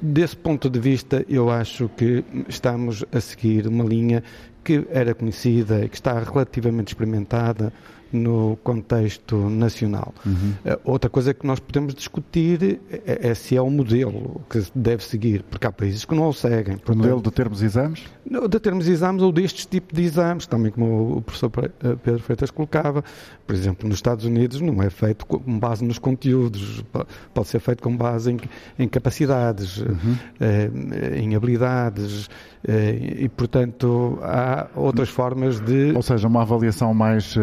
desse 0.00 0.36
ponto 0.36 0.70
de 0.70 0.78
vista, 0.78 1.24
eu 1.28 1.50
acho 1.50 1.88
que 1.96 2.24
estamos 2.48 3.04
a 3.12 3.20
seguir 3.20 3.66
uma 3.66 3.84
linha 3.84 4.22
que 4.64 4.86
era 4.90 5.14
conhecida 5.14 5.84
e 5.84 5.88
que 5.88 5.96
está 5.96 6.18
relativamente 6.18 6.88
experimentada 6.88 7.72
no 8.14 8.56
contexto 8.62 9.36
nacional. 9.50 10.14
Uhum. 10.24 10.54
Uh, 10.64 10.80
outra 10.84 11.10
coisa 11.10 11.34
que 11.34 11.44
nós 11.46 11.58
podemos 11.58 11.94
discutir 11.94 12.80
é, 12.88 13.30
é, 13.30 13.34
se 13.34 13.56
é 13.56 13.60
o 13.60 13.68
modelo 13.68 14.40
que 14.48 14.62
deve 14.74 15.04
seguir, 15.04 15.42
porque 15.42 15.66
há 15.66 15.72
países 15.72 16.04
que 16.04 16.14
não 16.14 16.28
o 16.28 16.32
seguem. 16.32 16.76
O 16.88 16.94
modelo 16.94 17.20
de 17.20 17.30
termos 17.32 17.60
exames? 17.60 18.04
De 18.48 18.60
termos 18.60 18.88
exames 18.88 19.20
ou 19.20 19.32
destes 19.32 19.66
tipos 19.66 19.96
de 19.96 20.04
exames, 20.04 20.46
também 20.46 20.70
como 20.70 21.18
o 21.18 21.22
professor 21.22 21.50
eh, 21.56 21.96
Pedro 22.02 22.22
Freitas 22.22 22.50
colocava. 22.50 23.04
Por 23.46 23.54
exemplo, 23.54 23.88
nos 23.88 23.98
Estados 23.98 24.24
Unidos 24.24 24.60
não 24.60 24.82
é 24.82 24.90
feito 24.90 25.26
com 25.26 25.58
base 25.58 25.84
nos 25.84 25.98
conteúdos, 25.98 26.84
pode 27.32 27.48
ser 27.48 27.60
feito 27.60 27.82
com 27.82 27.94
base 27.96 28.32
em, 28.32 28.38
em 28.78 28.88
capacidades, 28.88 29.78
uhum. 29.78 30.16
uh, 30.40 31.14
em 31.14 31.34
habilidades, 31.34 32.26
uh, 32.26 32.70
e 33.18 33.28
portanto 33.28 34.18
há 34.22 34.68
outras 34.74 35.08
formas 35.08 35.60
de. 35.60 35.92
Ou 35.94 36.02
seja, 36.02 36.26
uma 36.26 36.42
avaliação 36.42 36.94
mais 36.94 37.34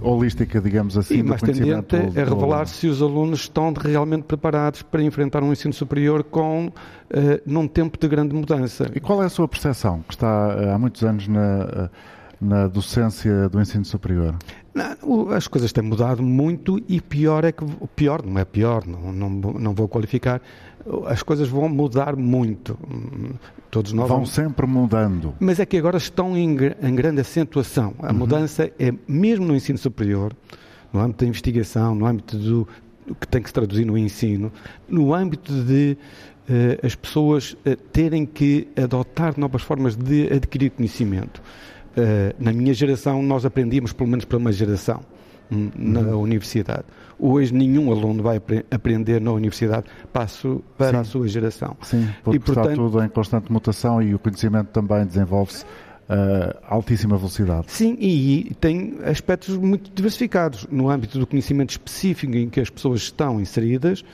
holística, 0.00 0.60
digamos 0.60 0.96
assim, 0.96 1.18
e 1.18 1.22
mais 1.22 1.40
tendente 1.40 1.96
a 1.96 2.24
revelar 2.24 2.66
se 2.66 2.86
os 2.86 3.00
alunos 3.00 3.40
estão 3.40 3.72
realmente 3.72 4.24
preparados 4.24 4.82
para 4.82 5.02
enfrentar 5.02 5.42
um 5.42 5.52
ensino 5.52 5.72
superior 5.72 6.24
com 6.24 6.66
uh, 6.66 6.72
num 7.46 7.66
tempo 7.66 7.98
de 7.98 8.08
grande 8.08 8.34
mudança. 8.34 8.90
E 8.94 9.00
qual 9.00 9.22
é 9.22 9.26
a 9.26 9.28
sua 9.28 9.48
percepção, 9.48 10.02
que 10.06 10.14
está 10.14 10.48
uh, 10.48 10.74
há 10.74 10.78
muitos 10.78 11.02
anos 11.02 11.28
na, 11.28 11.90
na 12.40 12.66
docência 12.66 13.48
do 13.48 13.60
ensino 13.60 13.84
superior? 13.84 14.36
Não, 14.74 15.30
as 15.30 15.48
coisas 15.48 15.72
têm 15.72 15.82
mudado 15.82 16.22
muito 16.22 16.80
e 16.88 17.00
pior 17.00 17.44
é 17.44 17.52
que 17.52 17.64
pior 17.96 18.24
não 18.24 18.38
é 18.38 18.44
pior, 18.44 18.86
não, 18.86 19.12
não, 19.12 19.52
não 19.52 19.74
vou 19.74 19.88
qualificar. 19.88 20.40
As 21.06 21.22
coisas 21.22 21.48
vão 21.48 21.68
mudar 21.68 22.16
muito. 22.16 22.78
Todos 23.70 23.92
nós 23.92 24.08
vão 24.08 24.18
vamos... 24.18 24.30
sempre 24.30 24.66
mudando. 24.66 25.34
Mas 25.40 25.58
é 25.58 25.66
que 25.66 25.76
agora 25.76 25.98
estão 25.98 26.36
em, 26.36 26.56
em 26.82 26.94
grande 26.94 27.20
acentuação. 27.20 27.94
A 27.98 28.12
uhum. 28.12 28.18
mudança 28.18 28.70
é 28.78 28.92
mesmo 29.06 29.44
no 29.44 29.54
ensino 29.54 29.78
superior, 29.78 30.32
no 30.92 31.00
âmbito 31.00 31.24
da 31.24 31.28
investigação, 31.28 31.94
no 31.94 32.06
âmbito 32.06 32.38
do 32.38 32.68
que 33.20 33.26
tem 33.26 33.42
que 33.42 33.48
se 33.48 33.54
traduzir 33.54 33.84
no 33.84 33.96
ensino, 33.96 34.52
no 34.88 35.14
âmbito 35.14 35.52
de 35.64 35.96
uh, 36.48 36.86
as 36.86 36.94
pessoas 36.94 37.52
uh, 37.52 37.76
terem 37.92 38.26
que 38.26 38.68
adotar 38.76 39.38
novas 39.38 39.62
formas 39.62 39.96
de 39.96 40.32
adquirir 40.32 40.70
conhecimento. 40.70 41.42
Uh, 41.98 42.34
na 42.38 42.52
minha 42.52 42.72
geração, 42.72 43.22
nós 43.22 43.44
aprendíamos, 43.44 43.92
pelo 43.92 44.08
menos 44.08 44.24
para 44.24 44.38
uma 44.38 44.52
geração, 44.52 45.00
um, 45.50 45.70
na 45.76 46.00
uhum. 46.00 46.22
universidade. 46.22 46.84
Hoje 47.18 47.52
nenhum 47.52 47.90
aluno 47.90 48.22
vai 48.22 48.40
aprender 48.70 49.20
na 49.20 49.32
universidade 49.32 49.86
passo 50.12 50.62
para 50.76 50.90
Sim. 50.90 50.96
a 50.96 51.04
sua 51.04 51.28
geração. 51.28 51.76
Sim, 51.82 52.08
porque 52.22 52.36
e, 52.36 52.40
portanto, 52.40 52.70
está 52.70 52.82
tudo 52.82 53.02
em 53.02 53.08
constante 53.08 53.50
mutação 53.50 54.00
e 54.00 54.14
o 54.14 54.18
conhecimento 54.18 54.68
também 54.68 55.04
desenvolve-se 55.04 55.64
a 56.08 56.74
altíssima 56.74 57.16
velocidade. 57.16 57.70
Sim, 57.70 57.96
e 58.00 58.54
tem 58.60 58.98
aspectos 59.04 59.56
muito 59.56 59.90
diversificados. 59.94 60.66
No 60.70 60.88
âmbito 60.88 61.18
do 61.18 61.26
conhecimento 61.26 61.70
específico 61.70 62.34
em 62.34 62.48
que 62.48 62.60
as 62.60 62.70
pessoas 62.70 63.02
estão 63.02 63.40
inseridas, 63.40 64.02
eh, 64.02 64.04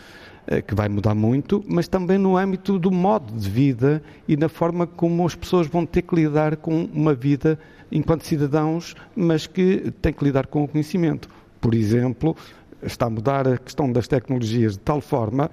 que 0.66 0.74
vai 0.74 0.88
mudar 0.88 1.14
muito, 1.14 1.64
mas 1.66 1.88
também 1.88 2.18
no 2.18 2.36
âmbito 2.36 2.78
do 2.78 2.90
modo 2.90 3.32
de 3.32 3.48
vida 3.48 4.02
e 4.28 4.36
na 4.36 4.48
forma 4.48 4.86
como 4.86 5.26
as 5.26 5.34
pessoas 5.34 5.66
vão 5.66 5.86
ter 5.86 6.02
que 6.02 6.14
lidar 6.14 6.56
com 6.56 6.84
uma 6.92 7.14
vida 7.14 7.58
enquanto 7.90 8.22
cidadãos, 8.24 8.94
mas 9.16 9.46
que 9.46 9.92
têm 10.02 10.12
que 10.12 10.24
lidar 10.24 10.46
com 10.46 10.64
o 10.64 10.68
conhecimento. 10.68 11.28
Por 11.60 11.74
exemplo, 11.74 12.36
está 12.82 13.06
a 13.06 13.10
mudar 13.10 13.48
a 13.48 13.56
questão 13.56 13.90
das 13.90 14.06
tecnologias 14.06 14.72
de 14.72 14.80
tal 14.80 15.00
forma 15.00 15.50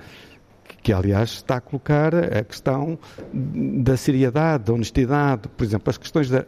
que 0.81 0.93
aliás 0.93 1.31
está 1.31 1.57
a 1.57 1.61
colocar 1.61 2.13
a 2.15 2.43
questão 2.43 2.97
da 3.33 3.97
seriedade, 3.97 4.65
da 4.65 4.73
honestidade, 4.73 5.47
por 5.55 5.63
exemplo, 5.63 5.89
as 5.89 5.97
questões, 5.97 6.29
de, 6.29 6.45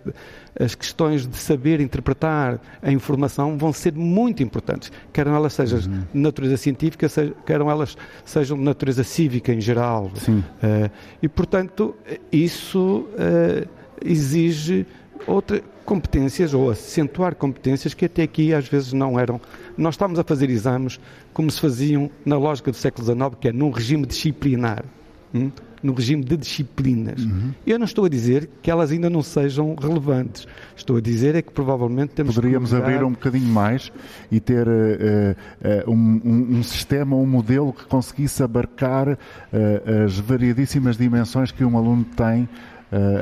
as 0.60 0.76
questões 0.76 1.28
de 1.28 1.38
saber 1.38 1.80
interpretar 1.80 2.60
a 2.82 2.92
informação 2.92 3.58
vão 3.58 3.74
ser 3.74 3.94
muito 3.94 4.42
importantes, 4.42 4.92
quer 5.12 5.28
elas 5.28 5.54
sejam 5.54 5.80
uhum. 5.80 6.04
de 6.14 6.20
natureza 6.20 6.58
científica, 6.58 7.08
quer 7.46 7.62
elas 7.62 7.98
sejam 8.26 8.58
de 8.58 8.64
natureza 8.64 9.04
cívica 9.04 9.54
em 9.54 9.62
geral. 9.62 10.12
Uh, 10.28 10.90
e, 11.22 11.28
portanto, 11.28 11.96
isso 12.32 13.08
uh, 13.14 13.68
exige 14.04 14.86
outras 15.28 15.62
competências 15.86 16.54
ou 16.54 16.70
acentuar 16.70 17.36
competências 17.36 17.94
que 17.94 18.06
até 18.06 18.24
aqui 18.24 18.54
às 18.54 18.68
vezes 18.68 18.94
não 18.94 19.20
eram. 19.20 19.40
Nós 19.78 19.96
estamos 19.96 20.18
a 20.20 20.24
fazer 20.24 20.50
exames 20.50 21.00
como 21.34 21.50
se 21.52 21.60
faziam 21.60 22.10
na 22.26 22.38
lógica 22.38 22.72
do 22.72 22.78
século 22.78 23.06
XIX, 23.06 23.36
que 23.40 23.48
é 23.48 23.52
num 23.52 23.70
regime 23.70 24.06
disciplinar. 24.06 24.84
Hum? 25.34 25.52
no 25.84 25.94
regime 25.94 26.24
de 26.24 26.38
disciplinas. 26.38 27.22
Uhum. 27.22 27.52
Eu 27.68 27.78
não 27.78 27.86
estou 27.86 28.06
a 28.06 28.10
dizer 28.10 28.50
que 28.62 28.72
elas 28.72 28.92
ainda 28.92 29.10
não 29.10 29.22
sejam 29.22 29.76
relevantes. 29.76 30.48
Estou 30.76 30.96
a 30.96 31.02
dizer 31.02 31.36
é 31.36 31.42
que 31.42 31.52
provavelmente 31.52 32.14
temos 32.14 32.36
Poderíamos 32.36 32.70
que 32.70 32.76
abrir 32.78 33.04
um 33.04 33.12
bocadinho 33.12 33.48
mais 33.50 33.92
e 34.32 34.40
ter 34.40 34.66
uh, 34.66 34.72
uh, 34.72 35.92
um, 35.92 36.22
um, 36.24 36.58
um, 36.58 36.64
sistema, 36.64 37.16
um 37.18 37.26
modelo 37.26 37.74
que 37.74 37.86
conseguisse 37.86 38.42
abarcar 38.42 39.10
uh, 39.10 39.18
as 40.06 40.18
variadíssimas 40.18 40.96
dimensões 40.96 41.52
que 41.52 41.66
um 41.66 41.78
aluno 41.78 42.06
tem 42.16 42.48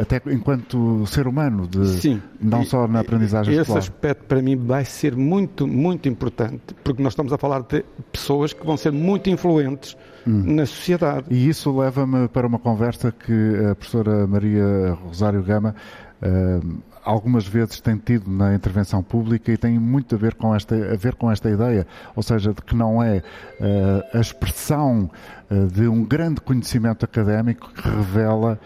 até 0.02 0.22
enquanto 0.28 1.06
ser 1.08 1.28
humano, 1.28 1.68
de, 1.68 1.88
Sim. 1.88 2.22
não 2.42 2.64
só 2.66 2.88
na 2.88 3.00
aprendizagem 3.00 3.54
Esse 3.54 3.62
escolar. 3.62 3.80
aspecto 3.80 4.26
para 4.26 4.42
mim 4.42 4.56
vai 4.56 4.84
ser 4.84 5.16
muito, 5.16 5.68
muito 5.68 6.10
importante, 6.10 6.76
porque 6.84 7.02
nós 7.02 7.14
estamos 7.14 7.32
a 7.32 7.38
falar 7.38 7.62
de 7.62 7.84
pessoas 8.12 8.54
que 8.54 8.66
vão 8.66 8.76
ser 8.76 8.92
muito 8.92 9.30
influentes 9.30 9.96
hum. 10.28 10.56
na 10.56 10.66
sociedade. 10.66 11.26
E 11.30 11.48
isso 11.48 11.76
leva-me 11.78 12.28
para 12.28 12.46
uma 12.46 12.60
conversa 12.60 13.12
que 13.12 13.56
a 13.72 13.76
professora 13.76 14.28
Maria 14.28 14.98
Rosário 15.06 15.42
Gama 15.42 15.76
uh, 16.22 16.82
algumas 17.04 17.48
vezes 17.48 17.82
tem 17.82 17.98
tido 17.98 18.30
na 18.30 18.54
intervenção 18.54 19.02
pública 19.02 19.52
e 19.52 19.58
tem 19.58 19.78
muito 19.80 20.16
a 20.16 20.18
ver 20.18 20.36
com 20.36 20.54
esta, 20.54 20.76
a 20.76 20.96
ver 20.96 21.16
com 21.16 21.32
esta 21.32 21.50
ideia, 21.50 21.88
ou 22.16 22.24
seja, 22.24 22.54
de 22.54 22.62
que 22.62 22.76
não 22.76 23.02
é 23.02 23.18
uh, 23.60 24.18
a 24.18 24.20
expressão 24.20 25.10
uh, 25.50 25.68
de 25.68 25.88
um 25.88 26.04
grande 26.04 26.42
conhecimento 26.42 27.04
académico 27.04 27.72
que 27.74 27.90
revela 27.90 28.60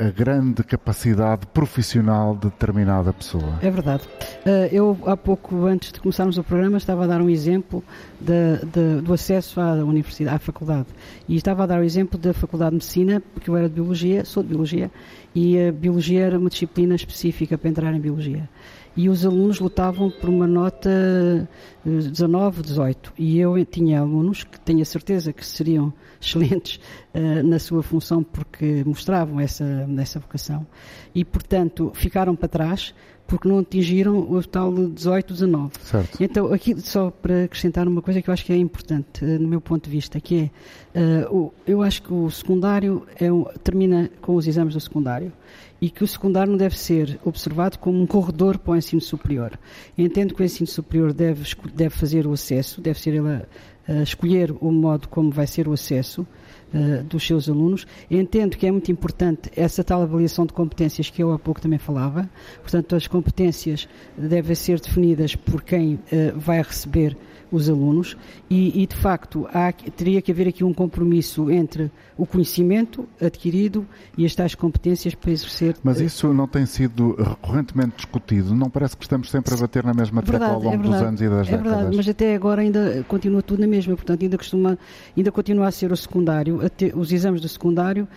a 0.00 0.10
grande 0.10 0.64
capacidade 0.64 1.46
profissional 1.46 2.34
de 2.34 2.46
determinada 2.46 3.12
pessoa. 3.12 3.58
É 3.60 3.70
verdade. 3.70 4.04
Uh, 4.44 4.72
eu, 4.72 4.98
há 5.06 5.16
pouco, 5.16 5.66
antes 5.66 5.92
de 5.92 6.00
começarmos 6.00 6.38
o 6.38 6.44
programa, 6.44 6.78
estava 6.78 7.04
a 7.04 7.06
dar 7.06 7.20
um 7.20 7.28
exemplo 7.28 7.84
de, 8.18 8.64
de, 8.64 9.02
do 9.02 9.12
acesso 9.12 9.60
à 9.60 9.74
universidade, 9.74 10.36
à 10.36 10.38
faculdade. 10.38 10.86
E 11.28 11.36
estava 11.36 11.64
a 11.64 11.66
dar 11.66 11.80
o 11.80 11.84
exemplo 11.84 12.18
da 12.18 12.32
Faculdade 12.32 12.70
de 12.70 12.76
Medicina, 12.76 13.22
porque 13.34 13.50
eu 13.50 13.56
era 13.56 13.68
de 13.68 13.74
Biologia, 13.74 14.24
sou 14.24 14.42
de 14.42 14.48
Biologia, 14.48 14.90
e 15.34 15.58
a 15.60 15.70
Biologia 15.70 16.24
era 16.24 16.38
uma 16.38 16.48
disciplina 16.48 16.94
específica 16.94 17.58
para 17.58 17.68
entrar 17.68 17.92
em 17.92 18.00
Biologia 18.00 18.48
e 18.96 19.08
os 19.08 19.26
alunos 19.26 19.60
lutavam 19.60 20.10
por 20.10 20.28
uma 20.30 20.46
nota 20.46 21.48
19, 21.84 22.60
eh, 22.60 22.62
18. 22.62 23.12
E 23.18 23.38
eu 23.38 23.62
tinha 23.64 24.00
alunos 24.00 24.42
que 24.42 24.58
tenho 24.58 24.80
a 24.80 24.84
certeza 24.84 25.32
que 25.32 25.44
seriam 25.46 25.92
excelentes 26.20 26.80
uh, 27.14 27.42
na 27.46 27.58
sua 27.58 27.82
função 27.82 28.22
porque 28.22 28.82
mostravam 28.86 29.38
essa, 29.38 29.86
essa 29.98 30.18
vocação. 30.18 30.66
E, 31.14 31.24
portanto, 31.24 31.92
ficaram 31.94 32.34
para 32.34 32.48
trás 32.48 32.94
porque 33.26 33.48
não 33.48 33.58
atingiram 33.58 34.18
o 34.18 34.42
tal 34.44 34.72
de 34.72 34.86
18, 34.88 35.32
19. 35.32 35.72
Certo. 35.82 36.22
Então, 36.22 36.52
aqui 36.52 36.80
só 36.80 37.10
para 37.10 37.44
acrescentar 37.44 37.86
uma 37.88 38.00
coisa 38.00 38.22
que 38.22 38.30
eu 38.30 38.34
acho 38.34 38.44
que 38.44 38.52
é 38.52 38.56
importante, 38.56 39.24
uh, 39.24 39.38
no 39.38 39.48
meu 39.48 39.60
ponto 39.60 39.84
de 39.84 39.90
vista, 39.90 40.20
que 40.20 40.50
é, 40.94 41.26
uh, 41.28 41.34
o, 41.34 41.54
eu 41.66 41.82
acho 41.82 42.02
que 42.02 42.12
o 42.12 42.30
secundário 42.30 43.06
é 43.18 43.32
um, 43.32 43.44
termina 43.62 44.10
com 44.20 44.34
os 44.34 44.46
exames 44.46 44.74
do 44.74 44.80
secundário 44.80 45.32
e 45.80 45.90
que 45.90 46.04
o 46.04 46.06
secundário 46.06 46.50
não 46.50 46.58
deve 46.58 46.78
ser 46.78 47.18
observado 47.24 47.78
como 47.78 48.00
um 48.00 48.06
corredor 48.06 48.58
para 48.58 48.72
o 48.72 48.76
ensino 48.76 49.00
superior. 49.00 49.58
Entendo 49.96 50.34
que 50.34 50.42
o 50.42 50.44
ensino 50.44 50.66
superior 50.66 51.12
deve, 51.12 51.44
deve 51.74 51.94
fazer 51.94 52.26
o 52.26 52.32
acesso, 52.32 52.80
deve 52.80 53.00
ser 53.00 53.10
ele 53.10 53.28
a, 53.28 53.46
a 53.88 54.02
escolher 54.02 54.54
o 54.60 54.70
modo 54.70 55.08
como 55.08 55.30
vai 55.30 55.46
ser 55.46 55.68
o 55.68 55.72
acesso 55.72 56.26
uh, 56.74 57.02
dos 57.04 57.26
seus 57.26 57.48
alunos. 57.48 57.86
Entendo 58.10 58.56
que 58.56 58.66
é 58.66 58.70
muito 58.70 58.90
importante 58.90 59.50
essa 59.56 59.82
tal 59.84 60.02
avaliação 60.02 60.46
de 60.46 60.52
competências 60.52 61.10
que 61.10 61.22
eu 61.22 61.32
há 61.32 61.38
pouco 61.38 61.60
também 61.60 61.78
falava. 61.78 62.28
Portanto, 62.60 62.96
as 62.96 63.06
competências 63.06 63.88
devem 64.16 64.54
ser 64.54 64.80
definidas 64.80 65.34
por 65.36 65.62
quem 65.62 65.94
uh, 65.94 65.98
vai 66.36 66.62
receber 66.62 67.16
os 67.50 67.68
alunos 67.68 68.16
e, 68.50 68.82
e 68.82 68.86
de 68.86 68.96
facto, 68.96 69.46
há, 69.52 69.72
teria 69.72 70.20
que 70.20 70.32
haver 70.32 70.48
aqui 70.48 70.64
um 70.64 70.72
compromisso 70.72 71.50
entre 71.50 71.90
o 72.16 72.26
conhecimento 72.26 73.06
adquirido 73.20 73.86
e 74.16 74.24
as 74.24 74.34
tais 74.34 74.54
competências 74.54 75.14
para 75.14 75.30
exercer. 75.30 75.76
Mas 75.82 76.00
isso 76.00 76.32
não 76.32 76.48
tem 76.48 76.64
sido 76.66 77.14
recorrentemente 77.16 77.96
discutido? 77.96 78.54
Não 78.54 78.70
parece 78.70 78.96
que 78.96 79.04
estamos 79.04 79.30
sempre 79.30 79.54
a 79.54 79.56
bater 79.56 79.84
na 79.84 79.94
mesma 79.94 80.22
tecla 80.22 80.38
verdade, 80.38 80.54
ao 80.54 80.62
longo 80.62 80.84
é 80.84 80.88
dos 80.88 80.94
anos 80.94 81.20
e 81.20 81.28
das 81.28 81.48
é 81.48 81.50
décadas? 81.50 81.66
É 81.66 81.74
verdade, 81.74 81.96
mas 81.96 82.08
até 82.08 82.34
agora 82.34 82.62
ainda 82.62 83.04
continua 83.06 83.42
tudo 83.42 83.60
na 83.60 83.66
mesma, 83.66 83.94
portanto 83.94 84.22
ainda 84.22 84.38
costuma, 84.38 84.78
ainda 85.16 85.30
continua 85.30 85.68
a 85.68 85.70
ser 85.70 85.92
o 85.92 85.96
secundário, 85.96 86.58
ter, 86.70 86.96
os 86.96 87.12
exames 87.12 87.40
do 87.40 87.48
secundário 87.48 88.08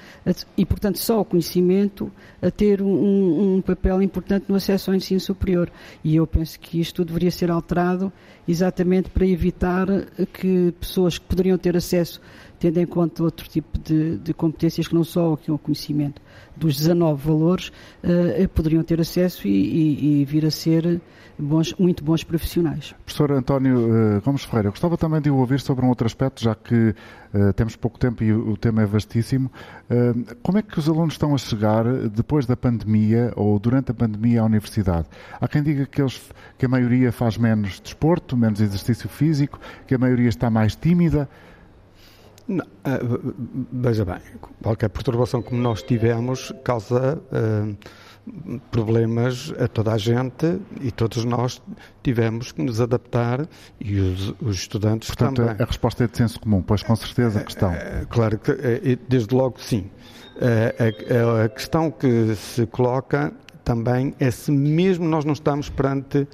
e 0.58 0.65
portanto 0.65 0.98
só 0.98 1.22
o 1.22 1.26
conhecimento 1.26 2.12
a 2.42 2.50
ter 2.50 2.82
um, 2.82 3.56
um 3.56 3.62
papel 3.62 4.02
importante 4.02 4.46
no 4.48 4.56
acesso 4.56 4.92
ao 4.92 4.96
ensino 4.96 5.20
superior. 5.20 5.70
E 6.04 6.15
eu 6.15 6.26
penso 6.26 6.60
que 6.60 6.80
isto 6.80 7.04
deveria 7.04 7.32
ser 7.32 7.52
alterado 7.52 8.12
exatamente 8.48 9.10
para 9.20 9.28
evitar 9.28 9.86
que 10.34 10.74
pessoas 10.80 11.18
que 11.18 11.26
poderiam 11.26 11.58
ter 11.58 11.76
acesso, 11.76 12.22
tendo 12.60 12.80
em 12.80 12.86
conta 12.86 13.24
outro 13.24 13.48
tipo 13.48 13.78
de, 13.80 14.17
de 14.17 14.34
competências 14.34 14.88
que 14.88 14.93
não 14.93 15.04
só 15.04 15.34
o 15.34 15.58
conhecimento 15.58 16.22
dos 16.56 16.76
19 16.78 17.26
valores, 17.26 17.72
uh, 18.04 18.48
poderiam 18.50 18.84
ter 18.84 19.00
acesso 19.00 19.48
e, 19.48 19.52
e, 19.52 20.22
e 20.22 20.26
vir 20.26 20.45
a 20.45 20.52
ser 20.52 21.02
bons, 21.38 21.74
muito 21.80 22.04
bons 22.04 22.24
profissionais. 22.24 22.93
Professor 23.06 23.32
António 23.32 24.17
uh, 24.17 24.22
Gomes 24.22 24.43
Ferreira, 24.43 24.69
gostava 24.69 24.98
também 24.98 25.22
de 25.22 25.30
o 25.30 25.38
ouvir 25.38 25.62
sobre 25.62 25.86
um 25.86 25.88
outro 25.88 26.06
aspecto, 26.06 26.43
já 26.43 26.54
que 26.54 26.93
uh, 27.34 27.54
temos 27.54 27.78
pouco 27.78 27.98
tempo 27.98 28.24
e 28.24 28.34
o, 28.34 28.58
tema 28.58 28.82
é 28.82 28.86
vastíssimo. 28.86 29.50
Como 30.43 30.58
é 30.58 30.62
que 30.62 30.78
os 30.78 30.89
alunos 30.89 31.13
estão 31.13 31.34
a 31.34 31.38
chegar 31.38 31.86
depois 32.10 32.45
da 32.45 32.58
pandemia 32.58 33.32
ou 33.38 33.58
durante 33.58 33.91
a 33.91 33.93
pandemia 33.93 34.41
à 34.41 34.45
universidade? 34.45 35.08
Há 35.39 35.48
quem 35.48 35.63
diga 35.63 35.86
que, 35.86 36.02
eles, 36.02 36.22
que 36.58 36.65
a 36.65 36.69
maioria 36.69 37.12
faz 37.12 37.38
menos 37.38 37.80
desporto, 37.80 38.36
menos 38.36 38.60
exercício 38.60 39.08
físico, 39.08 39.60
que 39.88 39.95
a 39.95 39.98
maioria 39.98 40.28
está 40.28 40.50
mais 40.50 40.76
tímida. 40.76 41.30
Não, 42.50 42.66
uh, 42.66 43.36
veja 43.72 44.04
bem, 44.04 44.18
qualquer 44.60 44.90
perturbação 44.90 45.40
como 45.40 45.62
nós 45.62 45.84
tivemos 45.84 46.52
causa 46.64 47.22
uh, 47.32 47.78
problemas 48.72 49.54
a 49.60 49.68
toda 49.68 49.94
a 49.94 49.98
gente 50.00 50.60
e 50.82 50.92
todos 50.92 51.24
nós 51.26 51.62
tivemos 52.02 52.52
que 52.52 52.64
nos 52.64 52.82
adaptar 52.82 53.48
e 53.80 54.00
os, 54.00 54.34
os 54.42 54.56
estudantes 54.56 55.10
Portanto, 55.10 55.44
também. 55.44 55.56
a 55.60 55.66
resposta 55.66 56.06
é 56.06 56.08
de 56.08 56.18
senso 56.18 56.40
comum, 56.40 56.64
pois 56.64 56.82
com 56.82 56.96
certeza 56.96 57.44
que 57.44 57.52
estão. 57.52 57.72
É, 57.72 58.08
claro 58.10 58.40
que, 58.40 58.52
desde 59.08 59.34
logo 59.36 59.62
sim. 59.62 59.88
A, 60.42 61.42
a, 61.42 61.46
a 61.46 61.50
questão 61.50 61.92
que 61.92 62.34
se 62.36 62.66
coloca 62.66 63.32
também 63.64 64.16
é 64.20 64.32
se 64.32 64.52
mesmo 64.52 65.06
nós 65.06 65.24
não 65.24 65.34
estamos 65.34 65.70
perante, 65.70 66.28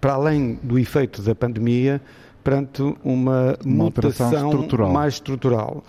para 0.00 0.12
além 0.12 0.54
do 0.62 0.78
efeito 0.78 1.20
da 1.20 1.34
pandemia, 1.34 2.00
perante 2.48 2.82
uma, 3.04 3.58
uma 3.62 3.84
mutação 3.84 4.50
estrutural. 4.50 4.90
mais 4.90 5.14
estrutural. 5.14 5.84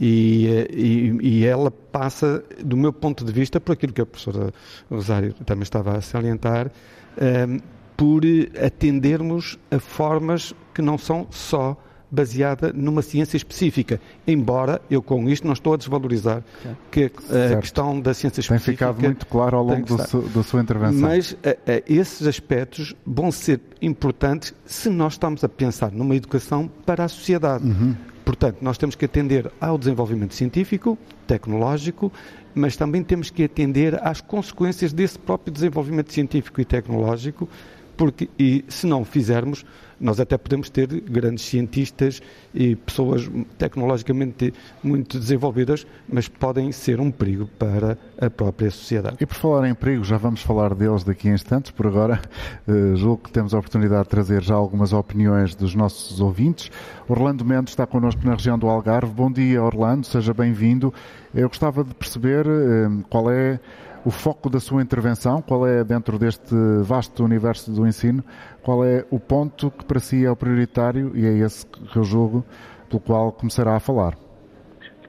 E, 0.00 0.46
e, 0.72 1.18
e, 1.20 1.44
ela 1.44 1.70
passa, 1.70 2.44
do 2.64 2.76
meu 2.76 2.92
ponto 2.92 3.24
de 3.24 3.32
vista, 3.32 3.60
por 3.60 3.72
aquilo 3.72 3.92
que 3.92 4.00
a 4.00 4.06
professora 4.06 4.52
Rosário 4.90 5.34
também 5.44 5.62
estava 5.62 5.96
a 5.96 6.00
salientar, 6.00 6.66
um, 6.66 7.24
ehm, 7.24 7.60
por 7.96 8.22
atendermos 8.64 9.58
a 9.70 9.78
formas 9.78 10.54
que 10.72 10.82
não 10.82 10.98
são 10.98 11.26
só 11.30 11.76
baseada 12.14 12.72
numa 12.72 13.02
ciência 13.02 13.36
específica. 13.36 14.00
Embora 14.26 14.80
eu 14.88 15.02
com 15.02 15.28
isto 15.28 15.44
não 15.46 15.52
estou 15.52 15.74
a 15.74 15.76
desvalorizar 15.76 16.42
que 16.90 17.04
a 17.04 17.20
certo. 17.22 17.60
questão 17.60 18.00
da 18.00 18.14
ciência 18.14 18.40
específica. 18.40 18.86
Tem 18.86 18.94
ficado 18.94 19.02
muito 19.02 19.26
claro 19.26 19.56
ao 19.58 19.64
longo 19.64 19.84
do 19.84 20.22
da 20.28 20.42
sua 20.42 20.62
intervenção. 20.62 21.00
Mas 21.00 21.36
a, 21.44 21.50
a, 21.50 21.82
esses 21.86 22.26
aspectos 22.26 22.94
vão 23.04 23.30
ser 23.32 23.60
importantes 23.82 24.54
se 24.64 24.88
nós 24.88 25.14
estamos 25.14 25.42
a 25.42 25.48
pensar 25.48 25.90
numa 25.90 26.14
educação 26.14 26.70
para 26.86 27.04
a 27.04 27.08
sociedade. 27.08 27.66
Uhum. 27.66 27.94
Portanto, 28.24 28.58
nós 28.62 28.78
temos 28.78 28.94
que 28.94 29.04
atender 29.04 29.50
ao 29.60 29.76
desenvolvimento 29.76 30.34
científico, 30.34 30.96
tecnológico, 31.26 32.10
mas 32.54 32.76
também 32.76 33.02
temos 33.02 33.30
que 33.30 33.44
atender 33.44 34.00
às 34.02 34.20
consequências 34.20 34.92
desse 34.92 35.18
próprio 35.18 35.52
desenvolvimento 35.52 36.12
científico 36.12 36.60
e 36.60 36.64
tecnológico 36.64 37.48
porque 37.96 38.28
e 38.38 38.64
se 38.68 38.86
não 38.86 39.04
fizermos, 39.04 39.64
nós 40.00 40.20
até 40.20 40.36
podemos 40.36 40.68
ter 40.68 40.86
grandes 41.00 41.44
cientistas 41.44 42.20
e 42.54 42.76
pessoas 42.76 43.30
tecnologicamente 43.56 44.52
muito 44.82 45.18
desenvolvidas, 45.18 45.86
mas 46.08 46.28
podem 46.28 46.70
ser 46.72 47.00
um 47.00 47.10
perigo 47.10 47.48
para 47.58 47.96
a 48.20 48.28
própria 48.28 48.70
sociedade. 48.70 49.16
E 49.20 49.26
por 49.26 49.34
falar 49.34 49.68
em 49.68 49.74
perigo, 49.74 50.04
já 50.04 50.16
vamos 50.16 50.42
falar 50.42 50.74
deles 50.74 51.04
daqui 51.04 51.28
a 51.28 51.32
instantes. 51.32 51.70
Por 51.70 51.86
agora, 51.86 52.20
eh, 52.68 52.96
julgo 52.96 53.24
que 53.24 53.30
temos 53.30 53.54
a 53.54 53.58
oportunidade 53.58 54.04
de 54.04 54.08
trazer 54.10 54.42
já 54.42 54.54
algumas 54.54 54.92
opiniões 54.92 55.54
dos 55.54 55.74
nossos 55.74 56.20
ouvintes. 56.20 56.70
Orlando 57.08 57.44
Mendes 57.44 57.72
está 57.72 57.86
connosco 57.86 58.20
na 58.24 58.34
região 58.34 58.58
do 58.58 58.68
Algarve. 58.68 59.12
Bom 59.12 59.30
dia, 59.30 59.62
Orlando, 59.62 60.06
seja 60.06 60.34
bem-vindo. 60.34 60.92
Eu 61.34 61.48
gostava 61.48 61.82
de 61.82 61.94
perceber 61.94 62.46
eh, 62.46 63.04
qual 63.08 63.30
é 63.30 63.58
o 64.04 64.10
foco 64.10 64.50
da 64.50 64.60
sua 64.60 64.82
intervenção, 64.82 65.40
qual 65.40 65.66
é, 65.66 65.82
dentro 65.82 66.18
deste 66.18 66.54
vasto 66.82 67.24
universo 67.24 67.72
do 67.72 67.86
ensino, 67.86 68.22
qual 68.62 68.84
é 68.84 69.04
o 69.10 69.18
ponto 69.18 69.70
que 69.70 69.84
para 69.84 69.98
si 69.98 70.24
é 70.24 70.30
o 70.30 70.36
prioritário 70.36 71.12
e 71.14 71.24
é 71.24 71.32
esse 71.38 71.66
que 71.66 71.96
eu 71.96 72.04
julgo 72.04 72.44
pelo 72.88 73.00
qual 73.00 73.32
começará 73.32 73.76
a 73.76 73.80
falar. 73.80 74.14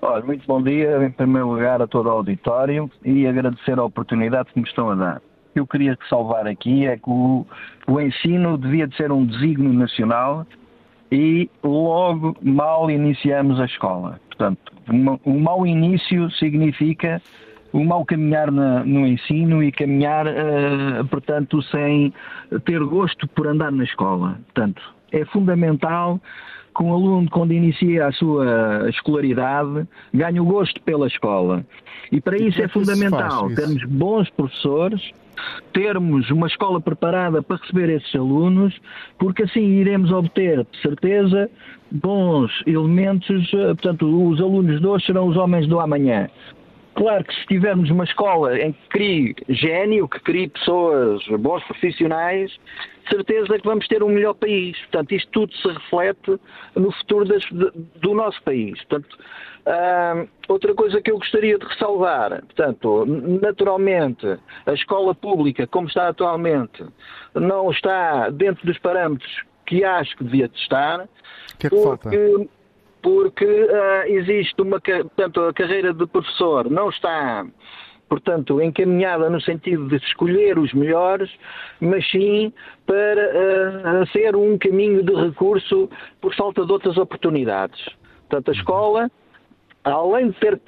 Olha, 0.02 0.24
muito 0.24 0.46
bom 0.48 0.62
dia, 0.62 1.04
em 1.04 1.12
primeiro 1.12 1.50
lugar, 1.50 1.82
a 1.82 1.88
todo 1.88 2.08
o 2.08 2.12
auditório 2.12 2.90
e 3.04 3.28
agradecer 3.28 3.78
a 3.80 3.84
oportunidade 3.84 4.50
que 4.54 4.60
me 4.60 4.68
estão 4.68 4.90
a 4.92 4.96
dar. 4.96 5.22
Eu 5.54 5.66
queria 5.66 5.98
salvar 6.10 6.48
aqui 6.48 6.86
é 6.86 6.96
que 6.96 7.10
o, 7.10 7.46
o 7.88 8.00
ensino 8.00 8.58
devia 8.58 8.88
de 8.88 8.96
ser 8.96 9.12
um 9.12 9.26
desígnio 9.26 9.74
nacional 9.74 10.46
e 11.12 11.50
logo 11.64 12.36
mal 12.42 12.90
iniciamos 12.90 13.60
a 13.60 13.66
escola. 13.66 14.20
Portanto, 14.28 14.74
um 15.26 15.40
mau 15.40 15.66
início 15.66 16.30
significa 16.32 17.22
o 17.76 17.84
mau 17.84 18.06
caminhar 18.06 18.50
na, 18.50 18.86
no 18.86 19.06
ensino 19.06 19.62
e 19.62 19.70
caminhar, 19.70 20.26
uh, 20.28 21.06
portanto, 21.10 21.62
sem 21.64 22.14
ter 22.64 22.80
gosto 22.80 23.28
por 23.28 23.48
andar 23.48 23.70
na 23.70 23.84
escola. 23.84 24.40
Portanto, 24.46 24.82
é 25.12 25.26
fundamental 25.26 26.22
que 26.76 26.84
um 26.84 26.94
aluno, 26.94 27.30
quando 27.30 27.52
inicia 27.52 28.08
a 28.08 28.12
sua 28.14 28.90
escolaridade, 28.90 29.86
ganhe 30.14 30.40
o 30.40 30.46
gosto 30.46 30.82
pela 30.84 31.08
escola. 31.08 31.66
E 32.12 32.22
para 32.22 32.38
e 32.38 32.48
isso 32.48 32.62
é, 32.62 32.66
é 32.66 32.68
fundamental 32.70 33.48
isso? 33.48 33.56
termos 33.56 33.84
bons 33.86 34.30
professores, 34.30 35.12
termos 35.74 36.30
uma 36.32 36.48
escola 36.48 36.80
preparada 36.80 37.44
para 37.44 37.58
receber 37.58 37.90
esses 37.90 38.16
alunos, 38.16 38.74
porque 39.18 39.44
assim 39.44 39.62
iremos 39.62 40.12
obter, 40.12 40.66
de 40.72 40.82
certeza, 40.82 41.50
bons 41.92 42.52
elementos. 42.66 43.54
Eh, 43.54 43.68
portanto, 43.68 44.30
os 44.30 44.40
alunos 44.40 44.80
de 44.80 44.88
hoje 44.88 45.06
serão 45.08 45.28
os 45.28 45.36
homens 45.36 45.68
do 45.68 45.80
amanhã. 45.80 46.30
Claro 46.96 47.26
que 47.26 47.36
se 47.36 47.46
tivermos 47.48 47.90
uma 47.90 48.06
escola 48.06 48.58
em 48.58 48.72
que 48.72 48.88
crie 48.90 49.36
gênio, 49.50 50.08
que 50.08 50.20
crie 50.22 50.48
pessoas, 50.48 51.22
bons 51.40 51.62
profissionais, 51.66 52.58
certeza 53.10 53.60
que 53.60 53.66
vamos 53.68 53.86
ter 53.88 54.02
um 54.02 54.10
melhor 54.10 54.34
país. 54.34 54.78
Portanto, 54.84 55.12
isto 55.14 55.30
tudo 55.32 55.54
se 55.56 55.68
reflete 55.68 56.40
no 56.76 56.92
futuro 56.94 57.26
das, 57.26 57.44
do 57.52 58.14
nosso 58.14 58.42
país. 58.44 58.82
Portanto, 58.86 59.18
uh, 59.66 60.28
outra 60.48 60.74
coisa 60.74 61.02
que 61.02 61.12
eu 61.12 61.18
gostaria 61.18 61.58
de 61.58 61.66
ressalvar, 61.66 62.42
portanto, 62.46 63.06
naturalmente, 63.06 64.26
a 64.66 64.74
escola 64.74 65.14
pública, 65.14 65.68
como 65.68 65.88
está 65.88 66.08
atualmente, 66.08 66.82
não 67.34 67.72
está 67.72 68.30
dentro 68.30 68.66
dos 68.66 68.78
parâmetros 68.80 69.44
que 69.66 69.84
acho 69.84 70.16
que 70.16 70.24
devia 70.24 70.50
estar. 70.54 71.02
O 71.02 71.58
que 71.58 71.68
é 71.68 71.70
que 71.70 71.84
falta? 71.84 72.10
Porque 73.06 73.46
uh, 73.46 74.08
existe 74.08 74.60
uma 74.60 74.82
portanto, 74.82 75.42
a 75.42 75.54
carreira 75.54 75.94
de 75.94 76.08
professor 76.08 76.68
não 76.72 76.90
está 76.90 77.46
portanto, 78.10 78.60
encaminhada 78.60 79.30
no 79.30 79.40
sentido 79.40 79.88
de 79.88 79.98
escolher 79.98 80.58
os 80.58 80.74
melhores, 80.74 81.30
mas 81.80 82.04
sim 82.10 82.52
para 82.88 84.02
uh, 84.02 84.08
ser 84.08 84.36
um 84.36 84.58
caminho 84.58 85.04
de 85.04 85.14
recurso 85.14 85.88
por 86.20 86.34
falta 86.34 86.66
de 86.66 86.72
outras 86.72 86.98
oportunidades. 86.98 87.80
Portanto, 88.28 88.50
a 88.50 88.54
escola, 88.54 89.12
além 89.84 90.32
de 90.32 90.40
ter, 90.40 90.60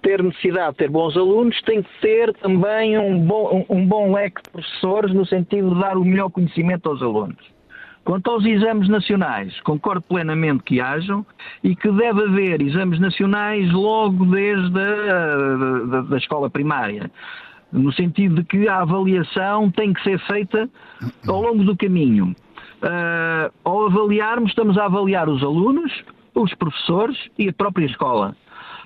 ter 0.00 0.22
necessidade 0.22 0.72
de 0.72 0.78
ter 0.78 0.90
bons 0.90 1.16
alunos, 1.16 1.60
tem 1.62 1.82
que 1.82 2.00
ter 2.00 2.32
também 2.34 2.96
um 2.98 3.18
bom, 3.20 3.66
um 3.68 3.84
bom 3.84 4.12
leque 4.12 4.40
de 4.44 4.50
professores 4.50 5.12
no 5.12 5.26
sentido 5.26 5.74
de 5.74 5.80
dar 5.80 5.96
o 5.96 6.04
melhor 6.04 6.30
conhecimento 6.30 6.88
aos 6.88 7.02
alunos. 7.02 7.59
Quanto 8.04 8.30
aos 8.30 8.44
exames 8.44 8.88
nacionais, 8.88 9.60
concordo 9.60 10.02
plenamente 10.02 10.64
que 10.64 10.80
hajam 10.80 11.24
e 11.62 11.76
que 11.76 11.90
deve 11.92 12.24
haver 12.24 12.62
exames 12.62 12.98
nacionais 12.98 13.70
logo 13.72 14.24
desde 14.24 14.80
a 14.80 15.86
da, 15.86 16.00
da 16.02 16.16
escola 16.16 16.48
primária 16.48 17.10
no 17.72 17.92
sentido 17.92 18.36
de 18.36 18.44
que 18.44 18.68
a 18.68 18.80
avaliação 18.80 19.70
tem 19.70 19.92
que 19.92 20.02
ser 20.02 20.18
feita 20.26 20.68
ao 21.26 21.40
longo 21.40 21.64
do 21.64 21.76
caminho. 21.76 22.34
Uh, 22.82 23.52
ao 23.64 23.86
avaliarmos, 23.86 24.50
estamos 24.50 24.76
a 24.78 24.86
avaliar 24.86 25.28
os 25.28 25.42
alunos, 25.42 25.92
os 26.34 26.52
professores 26.54 27.16
e 27.38 27.48
a 27.48 27.52
própria 27.52 27.86
escola. 27.86 28.34